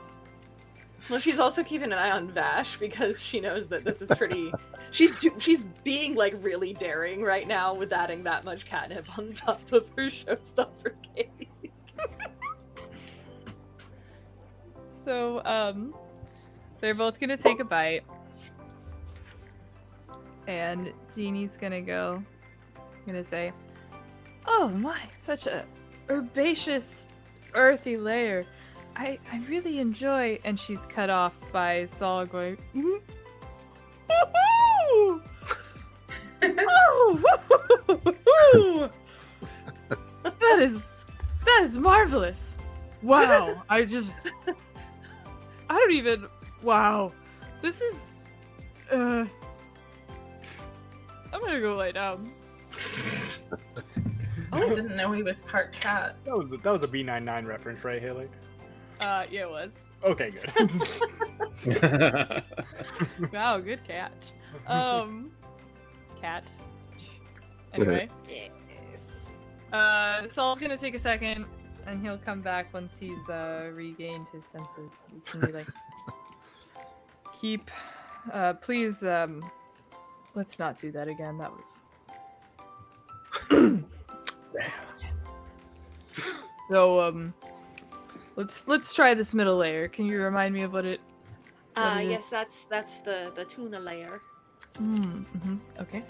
[1.09, 4.51] Well, she's also keeping an eye on Vash because she knows that this is pretty.
[4.91, 9.31] she's do- she's being like really daring right now with adding that much catnip on
[9.33, 11.49] top of her showstopper cake.
[14.91, 15.95] So, um,
[16.81, 18.03] they're both gonna take a bite,
[20.47, 22.21] and Jeannie's gonna go.
[23.05, 23.53] Gonna say,
[24.45, 25.65] "Oh my, such a
[26.09, 27.07] herbaceous,
[27.53, 28.45] earthy layer.
[28.97, 33.01] I I really enjoy." And she's cut off by Saul going, "Mhm.
[34.09, 35.21] Woohoo!
[36.43, 37.19] oh,
[40.23, 40.91] that is
[41.45, 42.57] that is marvelous.
[43.01, 44.13] Wow, I just
[45.69, 46.27] I don't even.
[46.63, 47.11] Wow,
[47.61, 47.95] this is.
[48.91, 49.25] Uh,
[51.33, 52.31] I'm gonna go lay down.
[54.53, 56.15] Oh, I didn't know he was part cat.
[56.23, 58.29] That was that was a B99 reference, right, Hailey?
[58.99, 59.73] Uh, yeah, it was.
[60.03, 60.71] Okay, good.
[63.33, 64.11] Wow, good catch.
[64.67, 65.31] Um,
[66.21, 66.43] cat.
[67.73, 68.49] Anyway, Yes.
[69.71, 71.45] uh, Saul's gonna take a second,
[71.85, 74.93] and he'll come back once he's uh regained his senses.
[75.13, 75.67] He's gonna be like,
[77.39, 77.69] keep,
[78.31, 79.43] uh, please, um,
[80.33, 81.37] let's not do that again.
[81.37, 81.81] That was.
[86.71, 87.33] so um,
[88.37, 89.89] let's let's try this middle layer.
[89.89, 91.01] Can you remind me of what it?
[91.73, 94.21] What Uh, it yes, that's that's the the tuna layer.
[94.79, 96.03] Mm, hmm Okay.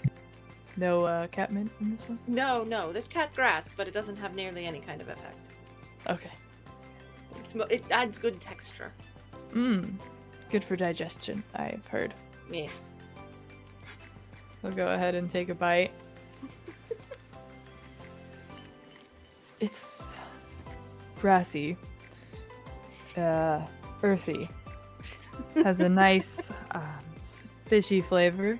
[0.76, 2.20] No uh, catmint in this one.
[2.28, 5.48] No, no, there's cat grass, but it doesn't have nearly any kind of effect.
[6.08, 6.30] Okay.
[7.40, 8.92] It's, mo- it adds good texture.
[9.52, 9.94] Mmm.
[10.50, 12.14] Good for digestion, I've heard.
[12.50, 12.88] Yes.
[14.62, 15.90] We'll go ahead and take a bite.
[19.60, 20.18] it's
[21.20, 21.76] grassy,
[23.18, 23.66] uh,
[24.02, 24.48] earthy,
[25.54, 26.82] has a nice um,
[27.66, 28.58] fishy flavor,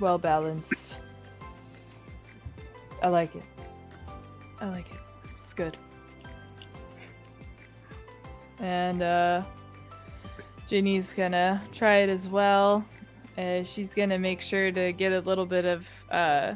[0.00, 1.00] well balanced.
[3.02, 3.42] I like it.
[4.60, 4.98] I like it.
[5.42, 5.76] It's good.
[8.58, 9.42] And uh,
[10.66, 12.84] Jeannie's gonna try it as well.
[13.36, 16.54] Uh, she's gonna make sure to get a little bit of uh,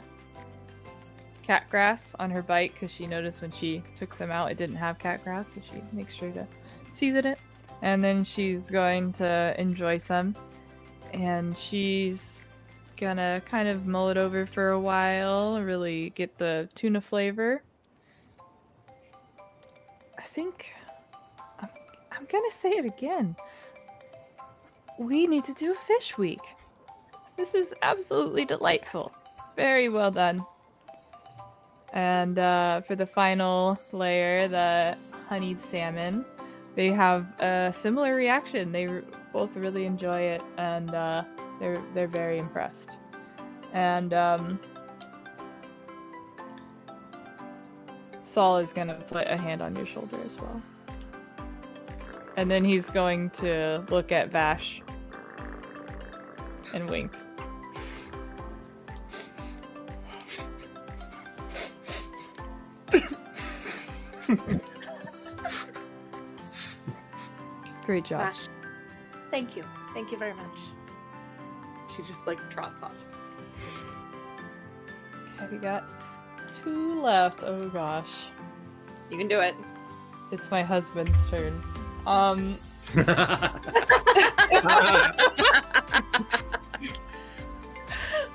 [1.51, 4.77] cat grass on her bite because she noticed when she took some out it didn't
[4.77, 6.47] have cat grass, so she makes sure to
[6.93, 7.39] season it.
[7.83, 10.37] And then she's going to enjoy some,
[11.13, 12.47] and she's
[12.97, 17.65] gonna kind of mull it over for a while, really get the tuna flavor.
[20.17, 20.73] I think
[21.59, 21.69] I'm,
[22.13, 23.35] I'm gonna say it again.
[25.01, 26.43] We need to do a fish week.
[27.37, 29.13] This is absolutely delightful.
[29.57, 30.47] Very well done.
[31.93, 34.97] And uh, for the final layer, the
[35.29, 36.25] honeyed salmon,
[36.77, 38.71] they have a similar reaction.
[38.71, 39.03] They r-
[39.33, 41.25] both really enjoy it, and uh,
[41.61, 42.97] they're they're very impressed.
[43.73, 44.61] And um,
[48.23, 50.63] Saul is gonna put a hand on your shoulder as well,
[52.37, 54.81] and then he's going to look at Vash
[56.73, 57.17] and wink.
[67.87, 68.21] Great job.
[68.21, 68.37] Vash,
[69.31, 69.65] Thank you.
[69.95, 70.59] Thank you very much.
[71.95, 72.97] She just like trots off.
[75.39, 75.85] Have you got
[76.63, 77.43] two left.
[77.43, 78.27] Oh gosh.
[79.11, 79.55] You can do it.
[80.31, 81.61] It's my husband's turn.
[82.07, 82.57] Um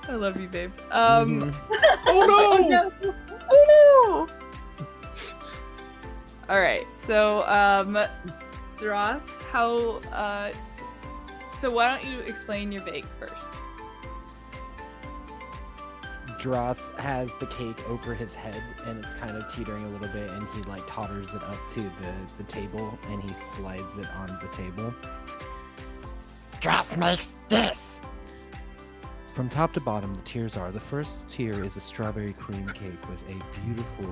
[0.08, 0.72] I love you, babe.
[0.92, 1.52] Um
[2.08, 2.92] Oh no!
[3.52, 4.45] Oh no!
[6.50, 6.86] All right.
[7.06, 7.98] So, um
[8.78, 10.52] Dross, how uh
[11.60, 13.34] so why don't you explain your bake first?
[16.40, 20.30] Dross has the cake over his head and it's kind of teetering a little bit
[20.30, 24.28] and he like totters it up to the, the table and he slides it on
[24.28, 24.94] the table.
[26.60, 27.95] Dross makes this.
[29.36, 33.10] From top to bottom, the tiers are the first tier is a strawberry cream cake
[33.10, 34.10] with a beautiful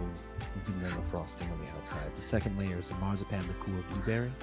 [0.66, 2.14] vanilla frosting on the outside.
[2.14, 4.34] The second layer is a marzipan liqueur blueberry.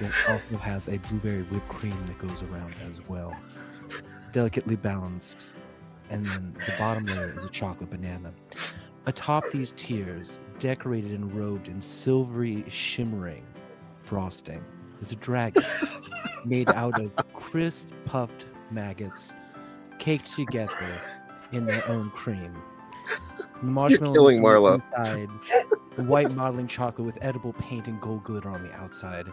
[0.00, 3.32] It also has a blueberry whipped cream that goes around as well.
[4.32, 5.38] Delicately balanced.
[6.10, 8.32] And then the bottom layer is a chocolate banana.
[9.06, 13.46] Atop these tiers, decorated and robed in silvery shimmering
[14.00, 14.64] frosting,
[15.00, 15.62] is a dragon
[16.44, 19.32] made out of crisp puffed maggots
[19.98, 21.00] caked together
[21.52, 22.54] in their own cream.
[23.62, 24.74] The marshmallows killing on Marlo.
[24.74, 25.30] inside,
[26.06, 29.24] white modeling chocolate with edible paint and gold glitter on the outside.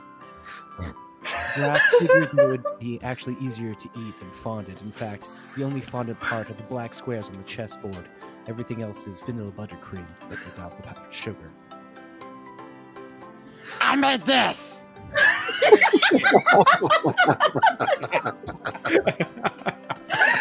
[1.56, 4.82] Grass figured it would be actually easier to eat than fondant.
[4.82, 5.26] In fact,
[5.58, 8.08] the only fondant part are the black squares on the chessboard.
[8.48, 11.52] Everything else is vanilla buttercream, but without the powdered sugar.
[13.82, 14.86] I made this.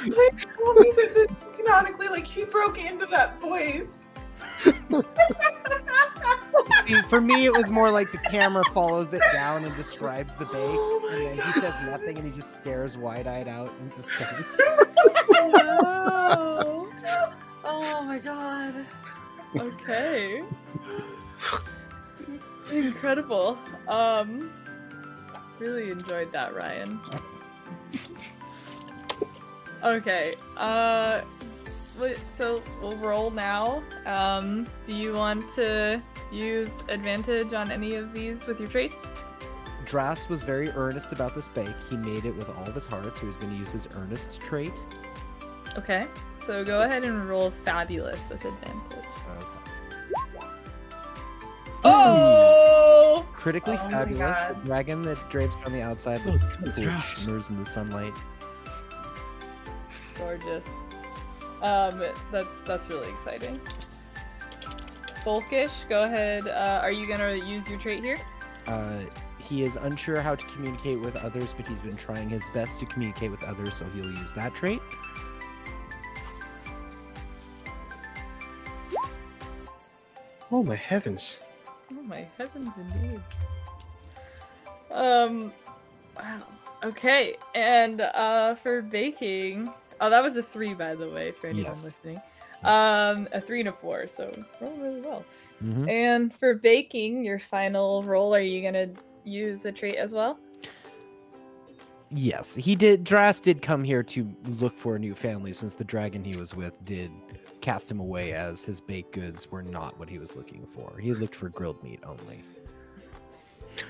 [0.00, 4.08] Please tell me that this canonically, like he broke into that voice.
[4.58, 4.72] See,
[7.08, 10.54] for me, it was more like the camera follows it down and describes the bake,
[10.56, 14.28] Oh and then he says nothing, and he just stares wide-eyed out into space.
[15.40, 16.88] No.
[17.64, 18.74] Oh my god.
[19.56, 20.42] Okay.
[22.72, 23.58] Incredible.
[23.86, 24.50] Um
[25.58, 27.00] really enjoyed that, Ryan.
[29.84, 30.34] Okay.
[30.56, 31.22] Uh
[32.30, 33.82] so we'll roll now.
[34.06, 39.08] Um do you want to use advantage on any of these with your traits?
[39.84, 41.74] Drass was very earnest about this bake.
[41.88, 44.38] He made it with all of his heart, so he's going to use his earnest
[44.38, 44.72] trait.
[45.78, 46.06] Okay.
[46.46, 49.04] So go ahead and roll fabulous with advantage.
[51.84, 53.26] Oh!
[53.32, 54.36] Critically Oh fabulous.
[54.48, 58.12] The dragon that drapes on the outside Oh, looks it's cool, shimmers in the sunlight.
[60.18, 60.68] Gorgeous.
[61.62, 63.60] Um, that's that's really exciting.
[65.24, 66.46] Folkish, go ahead.
[66.46, 68.18] Uh, are you gonna use your trait here?
[68.66, 69.00] Uh,
[69.38, 72.86] he is unsure how to communicate with others, but he's been trying his best to
[72.86, 74.80] communicate with others, so he'll use that trait.
[80.50, 81.38] Oh my heavens!
[81.90, 83.20] Oh my heavens, indeed.
[84.90, 85.52] Um,
[86.16, 86.40] wow.
[86.84, 91.72] Okay, and uh, for baking, oh, that was a three, by the way, for anyone
[91.72, 91.84] Yes.
[91.84, 92.20] listening.
[92.64, 95.24] Um, a three and a four, so roll really well.
[95.62, 95.88] Mhm.
[95.88, 98.88] And for baking, your final roll, are you gonna
[99.24, 100.38] use a trait as well?
[102.10, 103.04] Yes, he did.
[103.04, 104.26] Dras did come here to
[104.58, 107.10] look for a new family since the dragon he was with did
[107.60, 110.96] cast him away as his baked goods were not what he was looking for.
[110.98, 112.42] He looked for grilled meat only.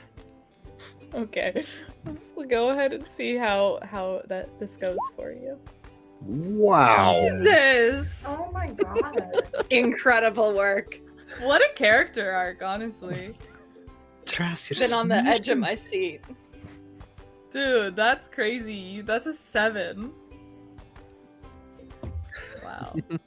[1.15, 1.65] Okay,
[2.37, 5.59] we'll go ahead and see how how that this goes for you.
[6.21, 7.21] Wow.
[7.21, 9.43] Jesus, Oh my god.
[9.71, 10.99] Incredible work.
[11.41, 13.35] what a character arc, honestly.
[14.27, 16.21] Trask, you're Been on the edge of my seat.
[17.53, 19.01] Dude, that's crazy.
[19.01, 20.13] That's a seven.
[22.63, 22.97] Wow.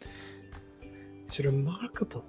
[1.25, 2.25] It's remarkable.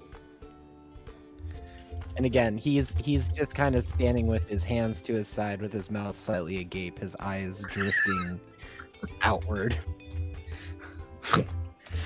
[2.17, 5.73] And again, he's he's just kind of standing with his hands to his side, with
[5.73, 8.39] his mouth slightly agape, his eyes drifting
[9.23, 9.77] outward.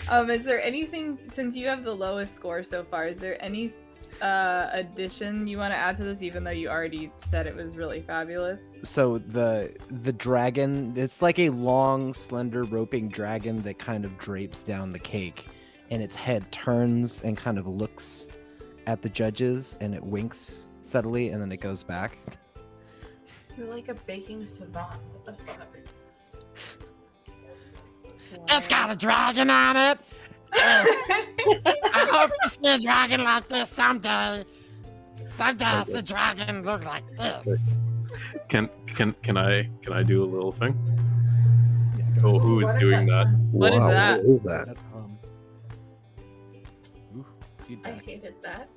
[0.09, 3.09] Um, is there anything since you have the lowest score so far?
[3.09, 3.73] Is there any
[4.20, 6.23] uh addition you want to add to this?
[6.23, 8.62] Even though you already said it was really fabulous.
[8.85, 14.62] So the the dragon, it's like a long, slender, roping dragon that kind of drapes
[14.62, 15.49] down the cake,
[15.91, 18.28] and its head turns and kind of looks
[18.86, 22.17] at the judges, and it winks subtly, and then it goes back.
[23.59, 25.01] You're like a baking savant.
[25.12, 25.67] What the fuck?
[28.48, 29.98] It's got a dragon on it.
[30.52, 34.44] I hope you see a dragon like this someday.
[35.28, 37.76] Someday I see a dragon look like this.
[38.48, 40.74] Can can can I can I do a little thing?
[42.24, 43.26] Oh, who is What is doing that?
[43.50, 44.23] What is wow, that?
[44.23, 44.68] What is that?
[44.68, 45.18] That, um,
[47.15, 47.26] ooh,
[47.60, 48.05] I feedback.
[48.05, 48.68] hated that.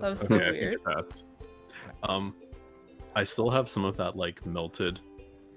[0.00, 0.74] That was so okay, I think weird.
[0.74, 1.24] it passed.
[2.02, 2.34] Um,
[3.16, 5.00] I still have some of that like melted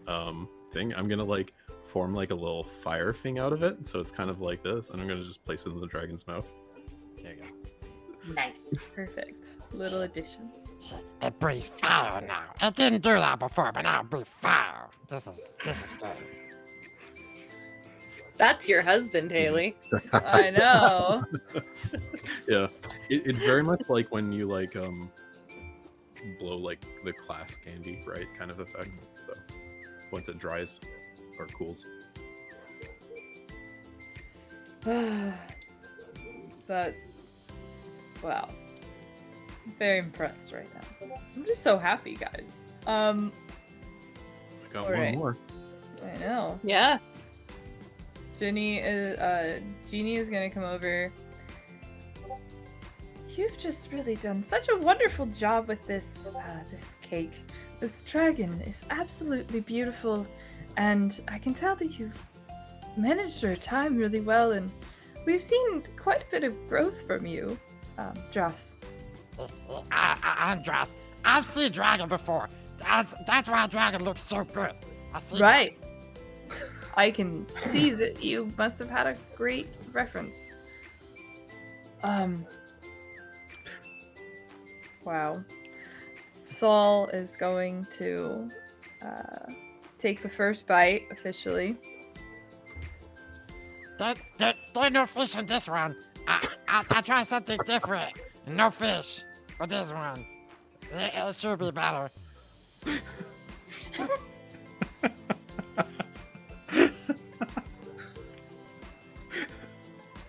[0.08, 0.94] um thing.
[0.96, 1.54] I'm gonna like
[1.98, 4.92] form like a little fire thing out of it, so it's kind of like this,
[4.92, 6.46] and I'm gonna just place it in the dragon's mouth.
[7.24, 8.34] There you go.
[8.36, 8.92] Nice.
[8.96, 9.58] Perfect.
[9.72, 10.52] Little addition.
[11.24, 12.54] It breathes fire now.
[12.62, 14.90] It didn't do that before, but now it breathes fire.
[15.10, 16.12] This is this is good.
[18.38, 19.76] That's your husband, Hailey.
[20.14, 21.24] I know.
[22.48, 22.68] Yeah,
[23.10, 25.12] it, it's very much like when you like um
[26.40, 28.28] blow like the class candy, right?
[28.38, 28.92] Kind of effect.
[29.26, 29.34] So
[30.12, 30.80] once it dries
[31.40, 31.86] or cools.
[34.84, 36.96] that.
[38.24, 38.50] Wow.
[39.78, 41.16] Very impressed right now.
[41.36, 42.62] I'm just so happy, guys.
[42.88, 43.32] Um,
[44.68, 45.14] I got Alright.
[45.14, 45.38] one more.
[46.04, 46.60] I know.
[46.64, 46.98] Yeah.
[48.40, 49.60] Jenny is uh
[49.90, 51.12] Jeannie is gonna come over.
[53.30, 57.34] You've just really done such a wonderful job with this uh, this cake.
[57.80, 60.26] This dragon is absolutely beautiful,
[60.78, 62.26] and I can tell that you've
[62.96, 64.72] managed your time really well, and
[65.26, 67.60] we've seen quite a bit of growth from you,
[67.98, 68.78] um, Joss.
[69.92, 72.50] I, I, Andras, I've seen dragon before.
[72.78, 74.74] That's that's why dragon looks so good.
[75.14, 75.40] I see.
[75.40, 75.78] Right.
[76.98, 80.52] I can see that you must have had a great reference.
[82.04, 82.46] Um.
[85.04, 85.44] Wow.
[86.44, 88.50] Saul is going to
[89.02, 89.52] uh,
[90.00, 91.78] take the first bite officially.
[94.00, 95.96] There, there, there no fish in this one.
[96.28, 98.14] I, I, I try something different.
[98.46, 99.24] No fish
[99.58, 100.26] for this one.
[100.92, 102.10] It, it should be better.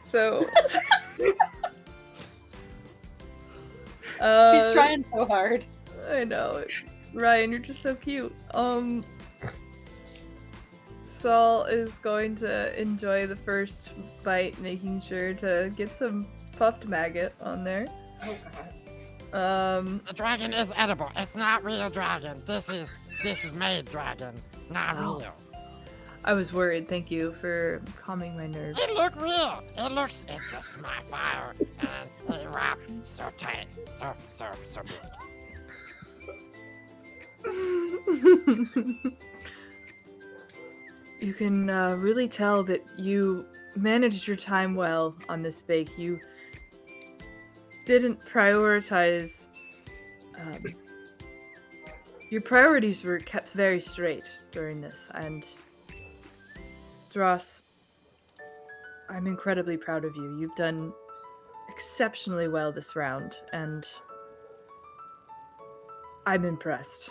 [0.08, 0.38] So.
[4.20, 5.66] uh, She's trying so hard.
[6.10, 6.64] I know.
[7.12, 8.34] Ryan, you're just so cute.
[8.52, 9.04] Um
[11.06, 13.90] Saul is going to enjoy the first
[14.22, 16.26] bite, making sure to get some
[16.56, 17.86] puffed maggot on there.
[18.24, 18.36] Oh
[19.32, 19.78] god.
[19.78, 21.10] Um The dragon is edible.
[21.16, 22.42] It's not real dragon.
[22.46, 22.88] This is
[23.22, 25.18] this is made dragon, not Oh.
[25.20, 25.34] real.
[26.24, 28.78] I was worried, thank you for calming my nerves.
[28.82, 29.62] It look real.
[29.76, 30.24] It looks.
[30.28, 32.10] It's just my fire, and
[32.40, 33.66] it wrapped so tight,
[33.98, 34.98] so so so big.
[41.20, 45.96] you can uh, really tell that you managed your time well on this bake.
[45.98, 46.20] You
[47.86, 49.46] didn't prioritize.
[50.38, 50.62] Um,
[52.30, 55.46] your priorities were kept very straight during this, and
[57.10, 57.62] Dross,
[59.08, 60.38] I'm incredibly proud of you.
[60.38, 60.92] You've done
[61.70, 63.86] exceptionally well this round, and
[66.26, 67.10] I'm impressed.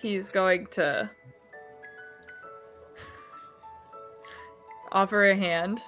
[0.00, 1.10] He's going to
[4.90, 5.82] offer a hand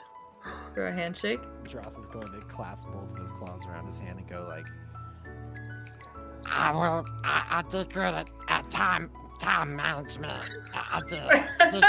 [0.75, 1.41] for a handshake.
[1.65, 4.67] Dross is going to clasp both of his claws around his hand and go like,
[6.47, 7.07] I will.
[7.25, 9.11] I, I did good at, at time
[9.41, 10.49] time management.
[10.75, 11.21] I, I did.
[11.61, 11.85] I did.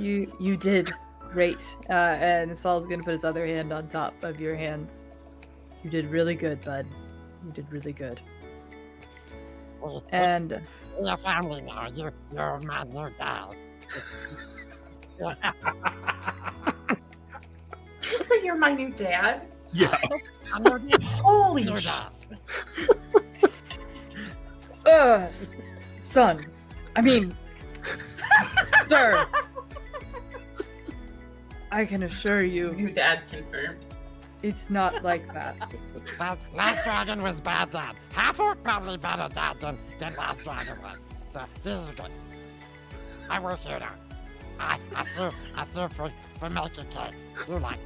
[0.00, 0.90] You you did
[1.30, 1.60] great.
[1.90, 5.04] Uh, and Saul's gonna put his other hand on top of your hands.
[5.84, 6.86] You did really good, bud.
[7.44, 8.20] You did really good.
[9.82, 10.60] We- we- And
[10.98, 11.86] We're family now.
[11.88, 13.54] You, you're my new dad.
[18.02, 19.42] Did you say you're my new dad?
[19.72, 19.94] Yeah.
[20.54, 21.86] I'm your new, Holy new sh!
[21.86, 22.10] dad.
[24.86, 25.28] uh,
[26.00, 26.44] son,
[26.96, 27.34] I mean,
[28.86, 29.26] sir.
[31.72, 33.78] I can assure you, New dad confirmed.
[34.42, 35.56] It's not like that.
[36.18, 37.94] That last dragon was bad dad.
[38.12, 41.00] Half orc probably better dad than, than last dragon was.
[41.32, 42.10] So this is good.
[43.30, 43.94] I work here now.
[44.58, 47.26] I, I serve I serve for, for making cakes.
[47.48, 47.78] You like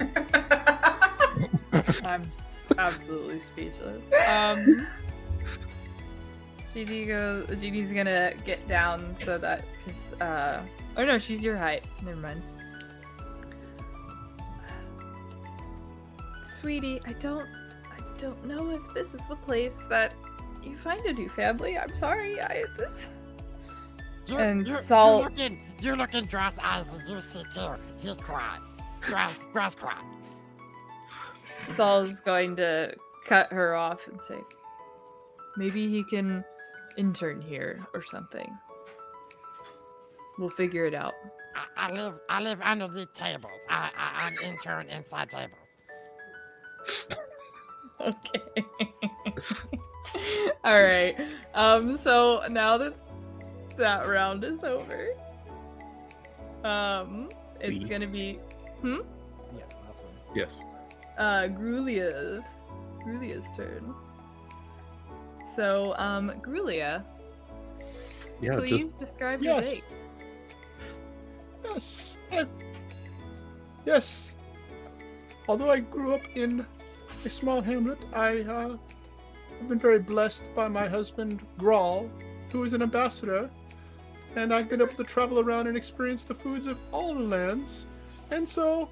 [2.04, 4.10] I'm s- absolutely speechless.
[4.28, 4.86] Um,
[6.72, 7.46] Jeannie goes.
[7.60, 10.62] Jeannie's gonna get down so that, cause, uh,
[10.96, 11.84] oh no, she's your height.
[12.02, 12.42] Never mind.
[16.60, 17.46] Sweetie, I don't,
[17.86, 20.14] I don't know if this is the place that
[20.62, 21.78] you find a new family.
[21.78, 22.40] I'm sorry.
[22.40, 23.08] I, it's,
[24.26, 27.44] you, And you, Saul- you look in you look in Dross eyes and you see
[27.54, 27.74] too.
[27.98, 28.60] He cried.
[29.00, 30.04] Dross Dross cried.
[31.68, 32.94] Saul's going to
[33.26, 34.38] cut her off and say,
[35.56, 36.44] maybe he can
[36.96, 38.50] intern here or something.
[40.38, 41.14] We'll figure it out.
[41.76, 43.52] I, I live I live under the tables.
[43.68, 45.67] I, I I'm intern inside tables.
[48.00, 48.40] Okay.
[50.64, 51.16] All right.
[51.54, 51.96] Um.
[51.96, 52.94] So now that
[53.76, 55.08] that round is over,
[56.64, 57.28] um,
[57.60, 58.38] it's gonna be
[58.84, 58.98] yeah,
[59.84, 60.36] last one.
[60.36, 60.60] Yes.
[61.18, 62.44] uh Grulia,
[63.04, 63.92] Grulia's turn.
[65.56, 67.02] So, um, Grulia,
[68.40, 68.56] Yeah.
[68.58, 69.70] please Just describe your Yes.
[69.70, 69.84] date.
[71.64, 72.14] Yes.
[72.30, 72.46] I,
[73.84, 74.30] yes.
[75.48, 76.64] Although I grew up in
[77.24, 78.76] a small hamlet, I uh,
[79.58, 82.10] have been very blessed by my husband, Grawl,
[82.52, 83.48] who is an ambassador,
[84.36, 87.86] and I've been able to travel around and experience the foods of all the lands.
[88.30, 88.90] And so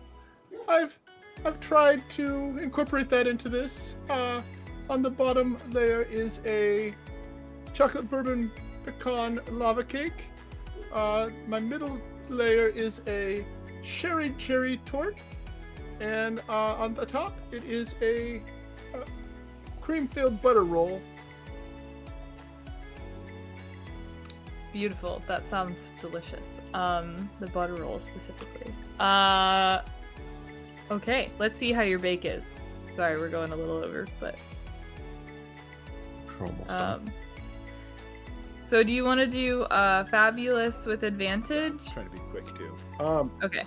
[0.67, 0.99] I've
[1.45, 3.95] I've tried to incorporate that into this.
[4.09, 4.41] Uh,
[4.89, 6.95] on the bottom layer is a
[7.75, 8.51] chocolate bourbon
[8.85, 10.25] pecan lava cake.
[10.93, 13.45] Uh, my middle layer is a
[13.85, 15.19] sherry cherry tort,
[16.01, 18.41] and uh, on the top it is a,
[18.95, 19.01] uh
[19.81, 21.01] cream-filled butter roll.
[24.73, 25.23] Beautiful.
[25.27, 26.61] That sounds delicious.
[26.75, 28.75] Um, the butter roll specifically.
[29.01, 29.81] Uh,
[30.91, 31.31] okay.
[31.39, 32.57] Let's see how your bake is.
[32.95, 34.37] Sorry, we're going a little over, but
[36.39, 36.95] we're almost done.
[37.07, 37.13] um.
[38.65, 41.87] So do you want to do uh fabulous with advantage?
[41.93, 42.75] Trying to be quick too.
[42.99, 43.63] Um, Okay.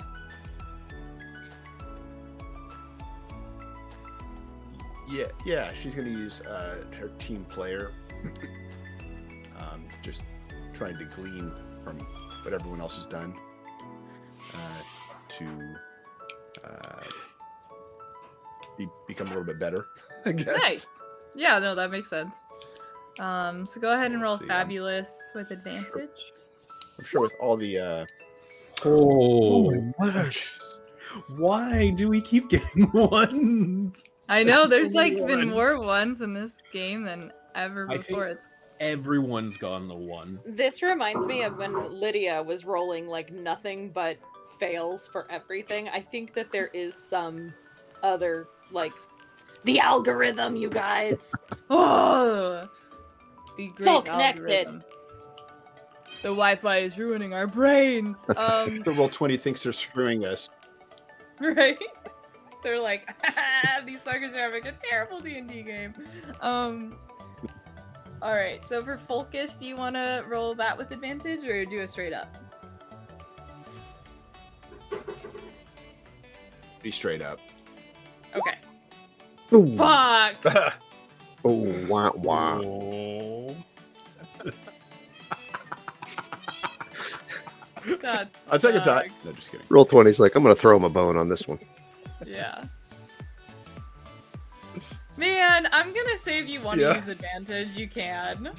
[5.09, 7.91] Yeah, yeah, she's gonna use uh, her team player.
[9.59, 10.23] um, just
[10.73, 11.51] trying to glean
[11.83, 11.97] from
[12.43, 13.33] what everyone else has done
[14.53, 14.81] uh,
[15.29, 15.75] to
[16.63, 17.03] uh,
[18.77, 19.87] be, become a little bit better.
[20.25, 20.57] I guess.
[20.57, 20.87] Nice.
[21.35, 22.35] Yeah, no, that makes sense.
[23.19, 26.33] Um, so go ahead and roll See, fabulous with advantage.
[26.97, 28.05] I'm sure with all the uh,
[28.85, 30.31] Oh, what are
[31.35, 34.09] why do we keep getting ones?
[34.29, 38.27] I know there's like only been more ones in this game than ever I before.
[38.27, 38.47] It's
[38.79, 40.39] Everyone's gone the one.
[40.45, 44.17] This reminds me of when Lydia was rolling like nothing but
[44.57, 45.89] fails for everything.
[45.89, 47.53] I think that there is some
[48.03, 48.93] other like
[49.65, 51.19] the algorithm, you guys.
[51.69, 52.69] oh,
[53.57, 54.67] the great all connected.
[54.67, 54.83] algorithm.
[56.21, 58.17] The Wi-Fi is ruining our brains.
[58.37, 60.49] Um, the Roll20 thinks they're screwing us.
[61.39, 61.77] right?
[62.63, 63.09] They're like,
[63.85, 65.93] these suckers are having a terrible D and D game.
[66.41, 66.97] Um.
[68.21, 68.65] All right.
[68.67, 72.13] So for Folkish, do you want to roll that with advantage or do a straight
[72.13, 72.35] up?
[76.81, 77.39] Be straight up.
[78.35, 78.55] Okay.
[79.53, 79.77] Ooh.
[79.77, 80.75] Fuck.
[81.45, 82.59] Oh, wow wah.
[82.61, 83.55] Oh.
[88.01, 89.05] That's I'll take a thought.
[89.23, 89.65] No, just kidding.
[89.67, 91.59] Roll20's like, I'm going to throw him a bone on this one.
[92.25, 92.63] Yeah.
[95.17, 96.95] Man, I'm gonna save you want to Yeah.
[96.95, 98.51] use advantage, you can.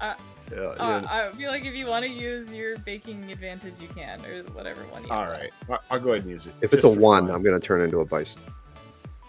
[0.00, 0.14] Uh,
[0.50, 1.30] Yeah, uh, yeah.
[1.30, 4.80] I feel like if you want to use your baking advantage, you can, or whatever
[4.86, 5.30] one you All want.
[5.40, 5.50] right.
[5.70, 6.54] I- I'll go ahead and use it.
[6.62, 7.30] If it's a just one.
[7.30, 8.40] I'm going to turn into a bison.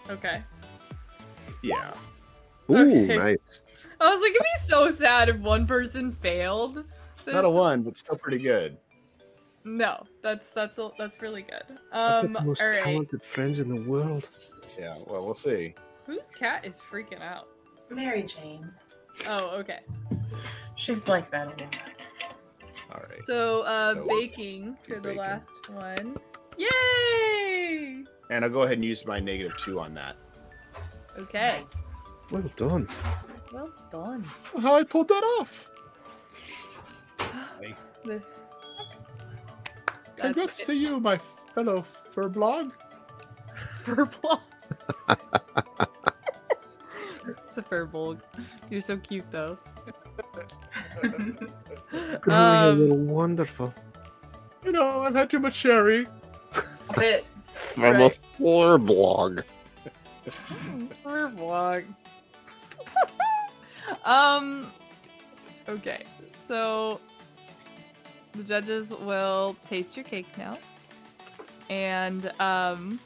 [0.08, 0.42] Okay.
[1.62, 1.92] Yeah.
[2.70, 3.16] Ooh, Okay.
[3.18, 3.38] nice.
[4.00, 6.84] I was like, it'd be so sad if one person failed.
[7.26, 8.78] Not a one, but still pretty good.
[9.64, 11.62] No, that's that's a- that's really good.
[11.92, 12.74] Um, got the all most right.
[12.76, 14.26] talented friends in the world.
[14.78, 14.94] Yeah.
[15.06, 15.74] Well, we'll see.
[16.06, 17.48] Whose cat is freaking out?
[17.90, 18.70] Mary Jane.
[19.26, 19.80] Oh, okay.
[20.76, 21.70] She's like that anyway.
[22.92, 23.26] All right.
[23.26, 25.16] So, uh, So, baking do for the bacon.
[25.18, 26.16] last one.
[26.56, 28.04] Yay!
[28.30, 30.16] And I'll go ahead and use my negative two on that.
[31.18, 31.60] Okay.
[31.60, 31.82] Nice.
[32.30, 32.88] Well done.
[33.52, 34.24] Well done.
[34.62, 35.66] How I pulled that off.
[38.04, 38.22] The-
[40.20, 41.18] Congrats That's to you, my
[41.54, 41.82] fellow
[42.12, 42.72] fur blog.
[43.84, 44.40] Firbolg.
[47.48, 48.20] it's a Firbolg.
[48.70, 49.58] You're so cute, though.
[52.28, 52.32] Oh,
[52.70, 53.74] um, you're wonderful.
[54.64, 56.06] You know, I've had too much sherry.
[56.94, 57.24] But
[57.76, 58.00] I'm Right.
[58.02, 59.40] a floor blog.
[61.04, 61.84] Firbolg.
[64.04, 64.70] um.
[65.68, 66.04] Okay,
[66.46, 67.00] so
[68.34, 70.58] the judges will taste your cake now,
[71.68, 73.00] and um.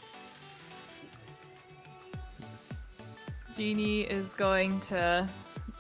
[3.57, 5.29] Jeannie is going to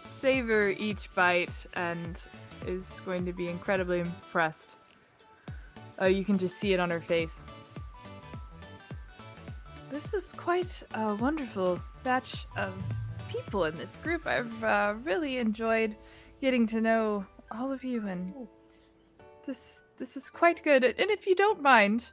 [0.05, 2.23] savor each bite and
[2.69, 4.77] is going to be incredibly impressed.
[5.99, 7.41] Oh, you can just see it on her face.
[9.91, 12.73] This is quite a wonderful batch of
[13.29, 14.25] people in this group.
[14.25, 15.97] I've uh, really enjoyed
[16.41, 18.33] getting to know all of you, and
[19.47, 20.85] this this is quite good.
[20.85, 22.13] And if you don't mind,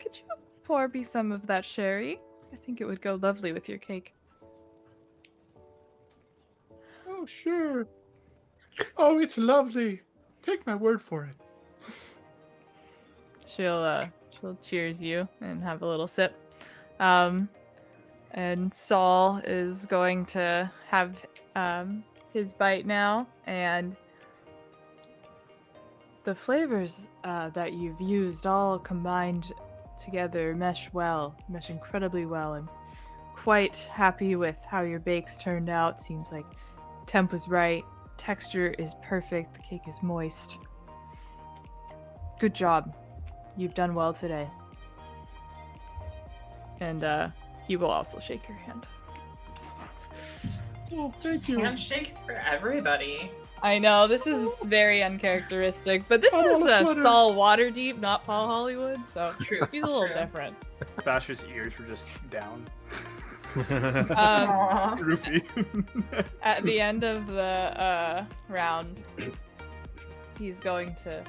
[0.00, 0.24] could you
[0.64, 2.20] pour me some of that sherry?
[2.52, 4.14] I think it would go lovely with your cake.
[7.08, 7.86] Oh, sure.
[8.96, 10.02] Oh, it's lovely.
[10.42, 11.36] Take my word for it.
[13.46, 14.06] She'll uh
[14.38, 16.34] she'll cheers you and have a little sip.
[17.00, 17.48] Um
[18.32, 21.16] and Saul is going to have
[21.54, 23.96] um his bite now and
[26.26, 29.52] the flavors uh, that you've used all combined
[29.96, 32.54] together mesh well, mesh incredibly well.
[32.54, 32.68] I'm
[33.32, 36.00] quite happy with how your bakes turned out.
[36.00, 36.44] Seems like
[37.06, 37.84] temp was right,
[38.16, 40.58] texture is perfect, the cake is moist.
[42.40, 42.96] Good job.
[43.56, 44.50] You've done well today.
[46.80, 47.28] And uh
[47.68, 48.84] he will also shake your hand.
[50.92, 53.30] Oh, just handshakes for everybody.
[53.66, 57.02] I know this is very uncharacteristic, but this I is wanna uh, flutter.
[57.02, 59.60] Saul not Paul Hollywood, so True.
[59.72, 60.14] he's a little True.
[60.14, 60.56] different.
[61.04, 62.64] Vash's ears were just down.
[63.56, 63.64] Um,
[64.10, 64.98] Aw.
[65.00, 65.42] Roofy.
[66.42, 69.00] at the end of the uh, round,
[70.38, 71.24] he's going to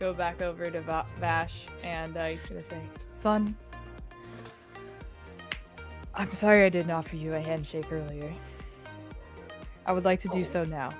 [0.00, 2.80] go back over to Va- Vash and uh, he's going to say,
[3.12, 3.54] Son,
[6.14, 8.32] I'm sorry I didn't offer you a handshake earlier.
[9.86, 10.90] I would like to do so now.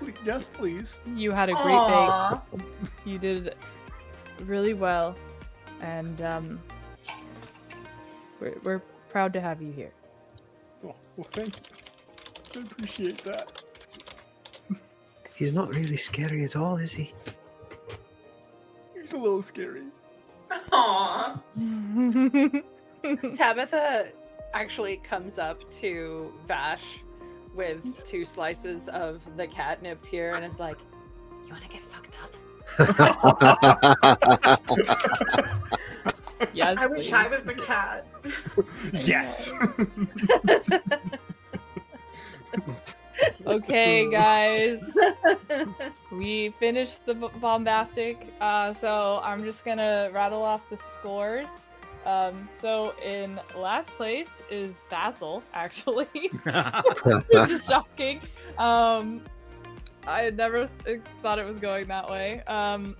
[0.00, 1.00] Please, yes, please.
[1.14, 2.42] You had a great Aw.
[2.52, 2.62] bake.
[3.04, 3.54] You did
[4.44, 5.14] really well,
[5.80, 6.60] and um,
[8.40, 9.92] we're, we're proud to have you here.
[10.84, 12.60] Oh, well, thank you.
[12.62, 13.62] I appreciate that.
[15.36, 17.12] He's not really scary at all, is he?
[18.94, 19.84] He's a little scary.
[20.72, 21.40] Aw.
[23.34, 24.08] Tabitha
[24.52, 26.82] actually comes up to Vash
[27.54, 30.78] with two slices of the catnip here and is like,
[31.46, 32.34] You want to get fucked up?
[36.54, 36.78] yes.
[36.78, 37.12] I wish please.
[37.12, 38.06] I was a cat.
[38.92, 39.52] Yes.
[43.46, 44.96] Okay, guys.
[46.12, 51.48] we finished the bombastic, uh, so I'm just gonna rattle off the scores.
[52.06, 56.06] Um, so in last place is Basil, actually,
[57.04, 58.20] which is shocking.
[58.56, 59.22] Um,
[60.06, 62.42] I had never ex- thought it was going that way.
[62.46, 62.96] Um,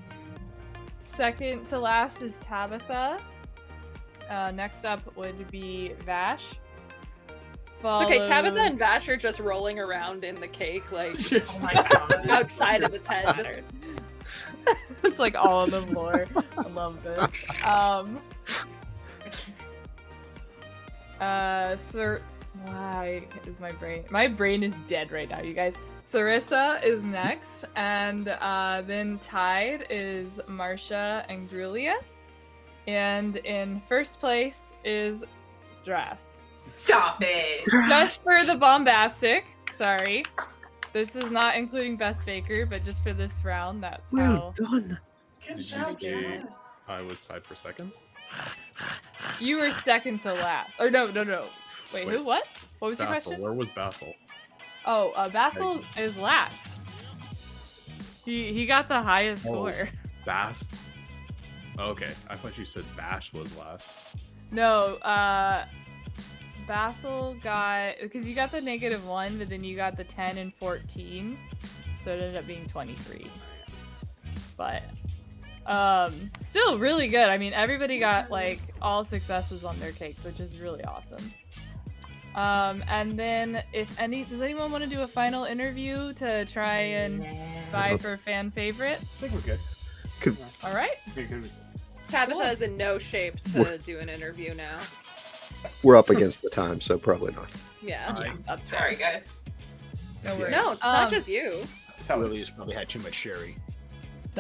[1.01, 3.19] second to last is Tabitha.
[4.29, 6.55] Uh, next up would be Vash.
[7.83, 11.73] It's okay, Tabitha and Vash are just rolling around in the cake, like Oh my
[11.73, 12.29] god.
[12.29, 13.35] outside of the tent.
[13.35, 13.51] Just
[15.03, 16.27] it's like all of the floor.
[16.59, 17.65] I love this.
[17.65, 18.21] Um,
[21.21, 22.23] uh, Sir
[22.65, 24.05] Why is my brain?
[24.11, 25.75] My brain is dead right now, you guys.
[26.03, 31.97] Sarissa is next, and uh, then tied is Marcia and Grulia,
[32.87, 35.25] and in first place is
[35.85, 36.39] Dress.
[36.59, 37.65] Stop it.
[37.89, 39.45] Just for the bombastic.
[39.75, 40.25] Sorry,
[40.93, 44.99] this is not including best baker, but just for this round, that's Well how done.
[45.47, 46.81] Good Did you job, say- Jess.
[46.89, 47.93] I was tied for second.
[49.39, 50.73] You were second to last.
[50.79, 51.47] Or no, no, no.
[51.93, 52.23] Wait, who?
[52.25, 52.45] What?
[52.79, 53.41] What was your question?
[53.41, 54.15] Where was Basil?
[54.87, 56.79] Oh, uh, Basil is last.
[58.25, 59.69] He he got the highest Oh.
[59.71, 59.89] score.
[60.25, 60.67] Bass.
[61.79, 63.89] Okay, I thought you said Vash was last.
[64.51, 65.65] No, uh,
[66.67, 70.55] Basil got because you got the negative one, but then you got the ten and
[70.55, 71.39] fourteen,
[72.05, 73.27] so it ended up being twenty three.
[74.57, 74.83] But
[75.71, 77.29] um, still really good.
[77.29, 81.33] I mean, everybody got like all successes on their cakes, which is really awesome.
[82.35, 86.77] Um, and then if any, does anyone want to do a final interview to try
[86.79, 87.27] and
[87.73, 88.99] vie for fan favorite?
[89.01, 90.37] I think we're good.
[90.63, 90.97] All right.
[92.07, 92.43] Tabitha Cool.
[92.43, 94.79] is in no shape to do an interview now.
[95.83, 97.49] We're up against the time, so probably not.
[97.83, 98.15] Yeah.
[98.17, 99.35] I, That's Sorry, guys.
[100.25, 100.53] No worries.
[100.53, 101.67] No, it's not Um, just you.
[102.09, 103.57] Lily's probably had too much sherry.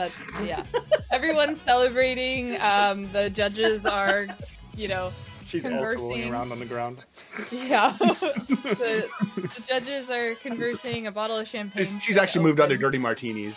[0.01, 0.15] That's
[0.45, 0.65] yeah.
[1.11, 2.59] Everyone's celebrating.
[2.61, 4.27] Um, the judges are,
[4.77, 5.12] you know,
[5.47, 6.33] She's also rolling Conversing.
[6.33, 6.99] around on the ground.
[7.53, 7.97] yeah.
[7.99, 11.07] the, the judges are conversing.
[11.07, 11.85] A bottle of champagne.
[11.85, 13.57] She's, she's actually moved on to dirty martinis.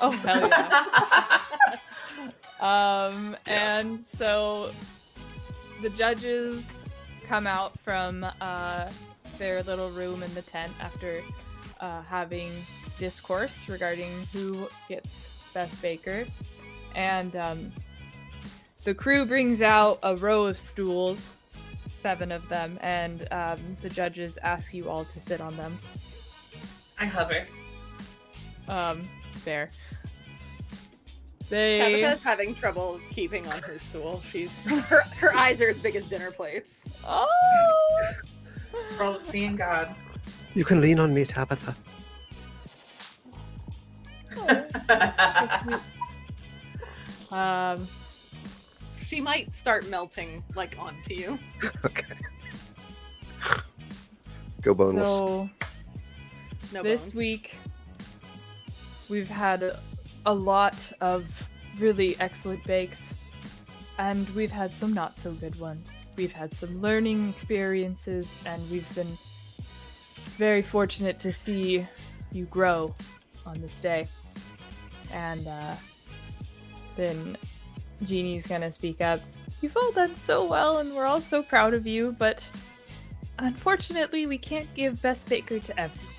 [0.00, 1.40] Oh hell yeah.
[2.58, 4.70] Um, and so
[5.82, 6.86] the judges
[7.28, 8.88] come out from uh,
[9.36, 11.20] their little room in the tent after
[11.80, 12.50] uh, having
[12.98, 16.26] discourse regarding who gets best baker,
[16.94, 17.72] and um,
[18.84, 21.32] the crew brings out a row of stools,
[21.88, 25.78] seven of them, and um, the judges ask you all to sit on them.
[27.00, 27.42] I hover.
[28.68, 29.00] Um,
[29.46, 29.70] there.
[31.48, 31.78] They.
[31.78, 34.22] Tabitha's having trouble keeping on her stool.
[34.30, 36.86] She's her, her eyes are as big as dinner plates.
[37.02, 37.26] Oh.
[38.98, 39.96] We're seeing God.
[40.52, 41.74] You can lean on me, Tabitha.
[47.32, 47.88] Um,
[49.06, 51.38] She might start melting like onto you.
[51.84, 52.14] Okay.
[54.62, 55.04] Go boneless.
[55.04, 55.50] so
[56.72, 57.14] No this bones.
[57.14, 57.56] week
[59.08, 59.78] we've had a,
[60.24, 61.24] a lot of
[61.78, 63.14] really excellent bakes,
[63.98, 66.04] and we've had some not so good ones.
[66.16, 69.16] We've had some learning experiences, and we've been
[70.36, 71.86] very fortunate to see
[72.32, 72.94] you grow
[73.44, 74.08] on this day.
[75.16, 75.74] And uh,
[76.94, 77.38] then
[78.04, 79.18] Jeannie's gonna speak up.
[79.62, 82.48] You've all done so well, and we're all so proud of you, but
[83.38, 86.12] unfortunately, we can't give Best Baker to everyone.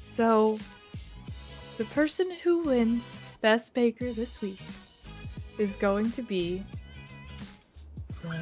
[0.00, 0.58] So,
[1.76, 4.62] the person who wins Best Baker this week
[5.58, 6.62] is going to be.
[8.22, 8.32] Dun,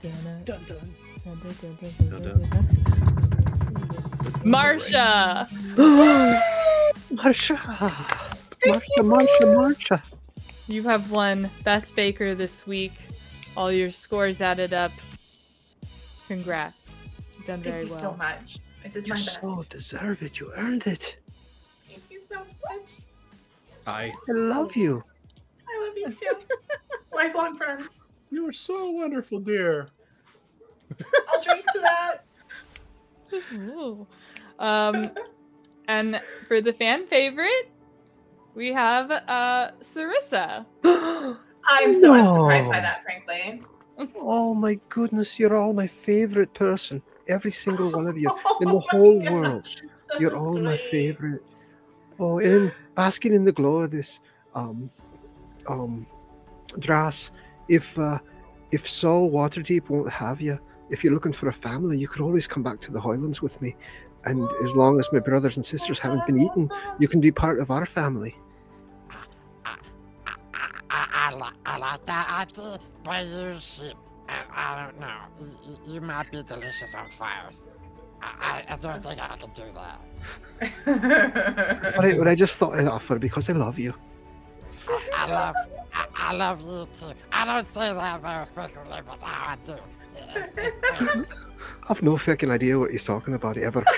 [0.00, 0.78] dun, dun, Dun, dun.
[1.24, 2.64] dun, dun, dun, dun, dun, dun, dun.
[4.42, 5.46] Marsha!
[7.12, 7.56] Marsha!
[8.66, 10.14] Marsha, Marsha, Marsha!
[10.66, 12.92] You have won Best Baker this week.
[13.56, 14.92] All your scores added up.
[16.26, 16.96] Congrats.
[17.36, 18.00] You've done Thank very you well.
[18.00, 18.58] so much.
[18.84, 19.40] I did You my best.
[19.40, 20.40] so deserve it.
[20.40, 21.16] You earned it.
[21.88, 22.90] Thank you so much.
[23.86, 25.04] I I love you.
[25.68, 26.36] I love you too.
[27.12, 28.06] Lifelong friends.
[28.30, 29.86] You are so wonderful, dear.
[31.32, 32.18] I'll drink to that.
[33.54, 34.06] Ooh.
[34.58, 35.10] um,
[35.88, 37.70] and for the fan favorite,
[38.54, 40.66] we have uh Sarissa.
[40.84, 43.62] I'm so unsurprised by that, frankly.
[44.14, 47.00] Oh my goodness, you're all my favorite person.
[47.28, 48.28] Every single one of you
[48.60, 49.66] in the Oh whole gosh, world.
[49.66, 51.42] so You're all my favorite.
[52.18, 54.20] Oh, and in basking in the glow of this,
[54.54, 54.90] um,
[55.66, 56.06] um,
[56.78, 57.30] Dras,
[57.68, 58.18] if uh,
[58.70, 60.58] if Saul Waterdeep won't have you,
[60.90, 63.60] if you're looking for a family, you could always come back to the Highlands with
[63.62, 63.76] me.
[64.26, 67.60] And as long as my brothers and sisters haven't been eaten, you can be part
[67.60, 68.36] of our family.
[69.64, 69.76] I,
[70.90, 73.94] I, I, like that idea, but you sheep.
[74.28, 75.18] I, I don't know.
[75.40, 77.64] You, you- might be delicious on fires.
[78.20, 80.00] I, I, I don't think I can do that.
[81.96, 83.94] But I, but I just thought I'd offer because I love you.
[84.88, 85.54] I, I love,
[85.94, 87.12] I, I love you too.
[87.30, 89.76] I don't say that very frequently, but now I do.
[90.16, 91.26] It's- it's great.
[91.88, 93.84] I've no fucking idea what he's talking about ever.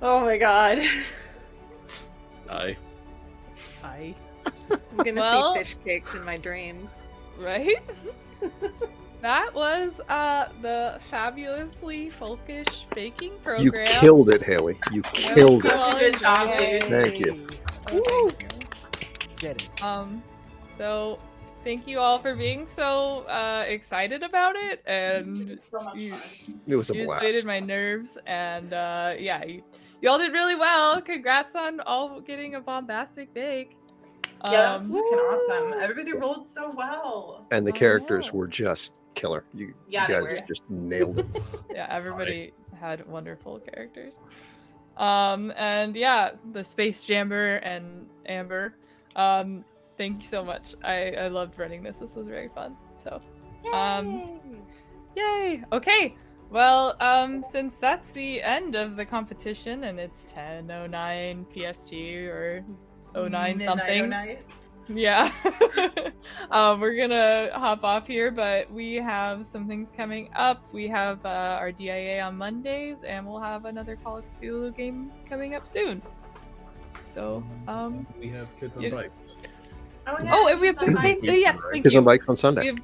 [0.00, 0.78] Oh my god.
[2.50, 2.76] I
[3.74, 4.14] I'm
[5.04, 6.90] gonna Well- see fish cakes in my dreams.
[7.38, 7.78] right?
[9.20, 13.64] that was uh the fabulously folkish baking program.
[13.64, 14.78] You killed it, Hailey.
[14.92, 15.70] You killed it.
[15.80, 16.80] Such a good job, Yay.
[16.80, 16.88] dude.
[16.90, 17.46] Thank you.
[17.92, 18.30] Woo!
[19.36, 19.82] Get it.
[19.82, 20.22] Um,
[20.76, 21.18] so
[21.64, 26.14] thank you all for being so uh, excited about it, and So much you.
[26.66, 27.20] It was a you blast.
[27.22, 29.62] dissuaded my nerves, and uh, yeah, you,
[30.02, 31.00] you all did really well.
[31.00, 33.76] Congrats on all getting a bombastic bake.
[34.46, 35.80] Yeah, that was Um, fucking awesome.
[35.80, 37.46] Everybody rolled so well.
[37.50, 38.38] And the I characters know.
[38.38, 39.44] were just killer.
[39.54, 40.46] You, Yeah, you guys were.
[40.46, 41.26] just nailed it.
[41.74, 44.18] yeah, everybody had wonderful characters.
[44.96, 48.74] Um, and yeah, the Space Jamber and Amber.
[49.16, 49.64] Um,
[49.96, 50.74] thank you so much.
[50.82, 51.96] I I loved running this.
[51.98, 52.76] This was very fun.
[53.02, 53.20] So,
[53.72, 54.38] um,
[55.16, 55.62] yay.
[55.72, 56.16] Okay.
[56.50, 61.92] Well, um, since that's the end of the competition and it's 10:09 PST
[62.28, 62.64] or
[63.14, 64.08] 09 something.
[64.08, 64.38] 09.
[64.88, 65.30] Yeah.
[66.50, 70.62] um, we're gonna hop off here, but we have some things coming up.
[70.72, 75.12] We have uh, our DIA on Mondays, and we'll have another Call of Cthulhu game
[75.28, 76.00] coming up soon.
[77.14, 79.36] So, um, we have kids on you- bikes.
[80.06, 80.30] Oh, yeah.
[80.34, 81.30] oh, and we have it's on thank- bike.
[81.38, 81.98] yes, thank Kids you.
[82.00, 82.66] on bikes on We Sunday.
[82.66, 82.78] have-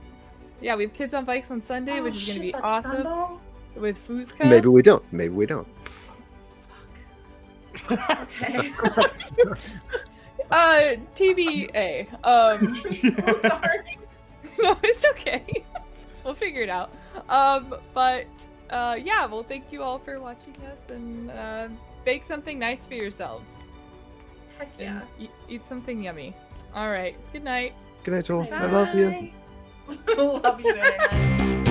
[0.61, 3.41] yeah, we have kids on bikes on Sunday, Oh, which is gonna be awesome Sunday?
[3.77, 4.49] with Fuzka.
[4.49, 5.03] Maybe we don't.
[5.13, 5.67] Maybe we don't.
[7.91, 8.73] Okay.
[10.51, 12.07] Uh, TBA.
[12.25, 12.75] Um.
[13.51, 13.99] Sorry.
[14.63, 15.65] no, it's okay.
[16.25, 16.93] we'll figure it out.
[17.29, 18.27] Um, but
[18.71, 21.69] uh, yeah, well, thank you all for watching us and uh,
[22.05, 23.65] bake something nice for yourselves
[24.59, 25.01] Heck yeah.
[25.19, 26.35] eat, eat something yummy.
[26.75, 27.17] All right.
[27.33, 27.75] Good night.
[28.05, 28.49] Good night, Joel.
[28.53, 29.31] I love you.
[30.17, 31.64] love you, Internet.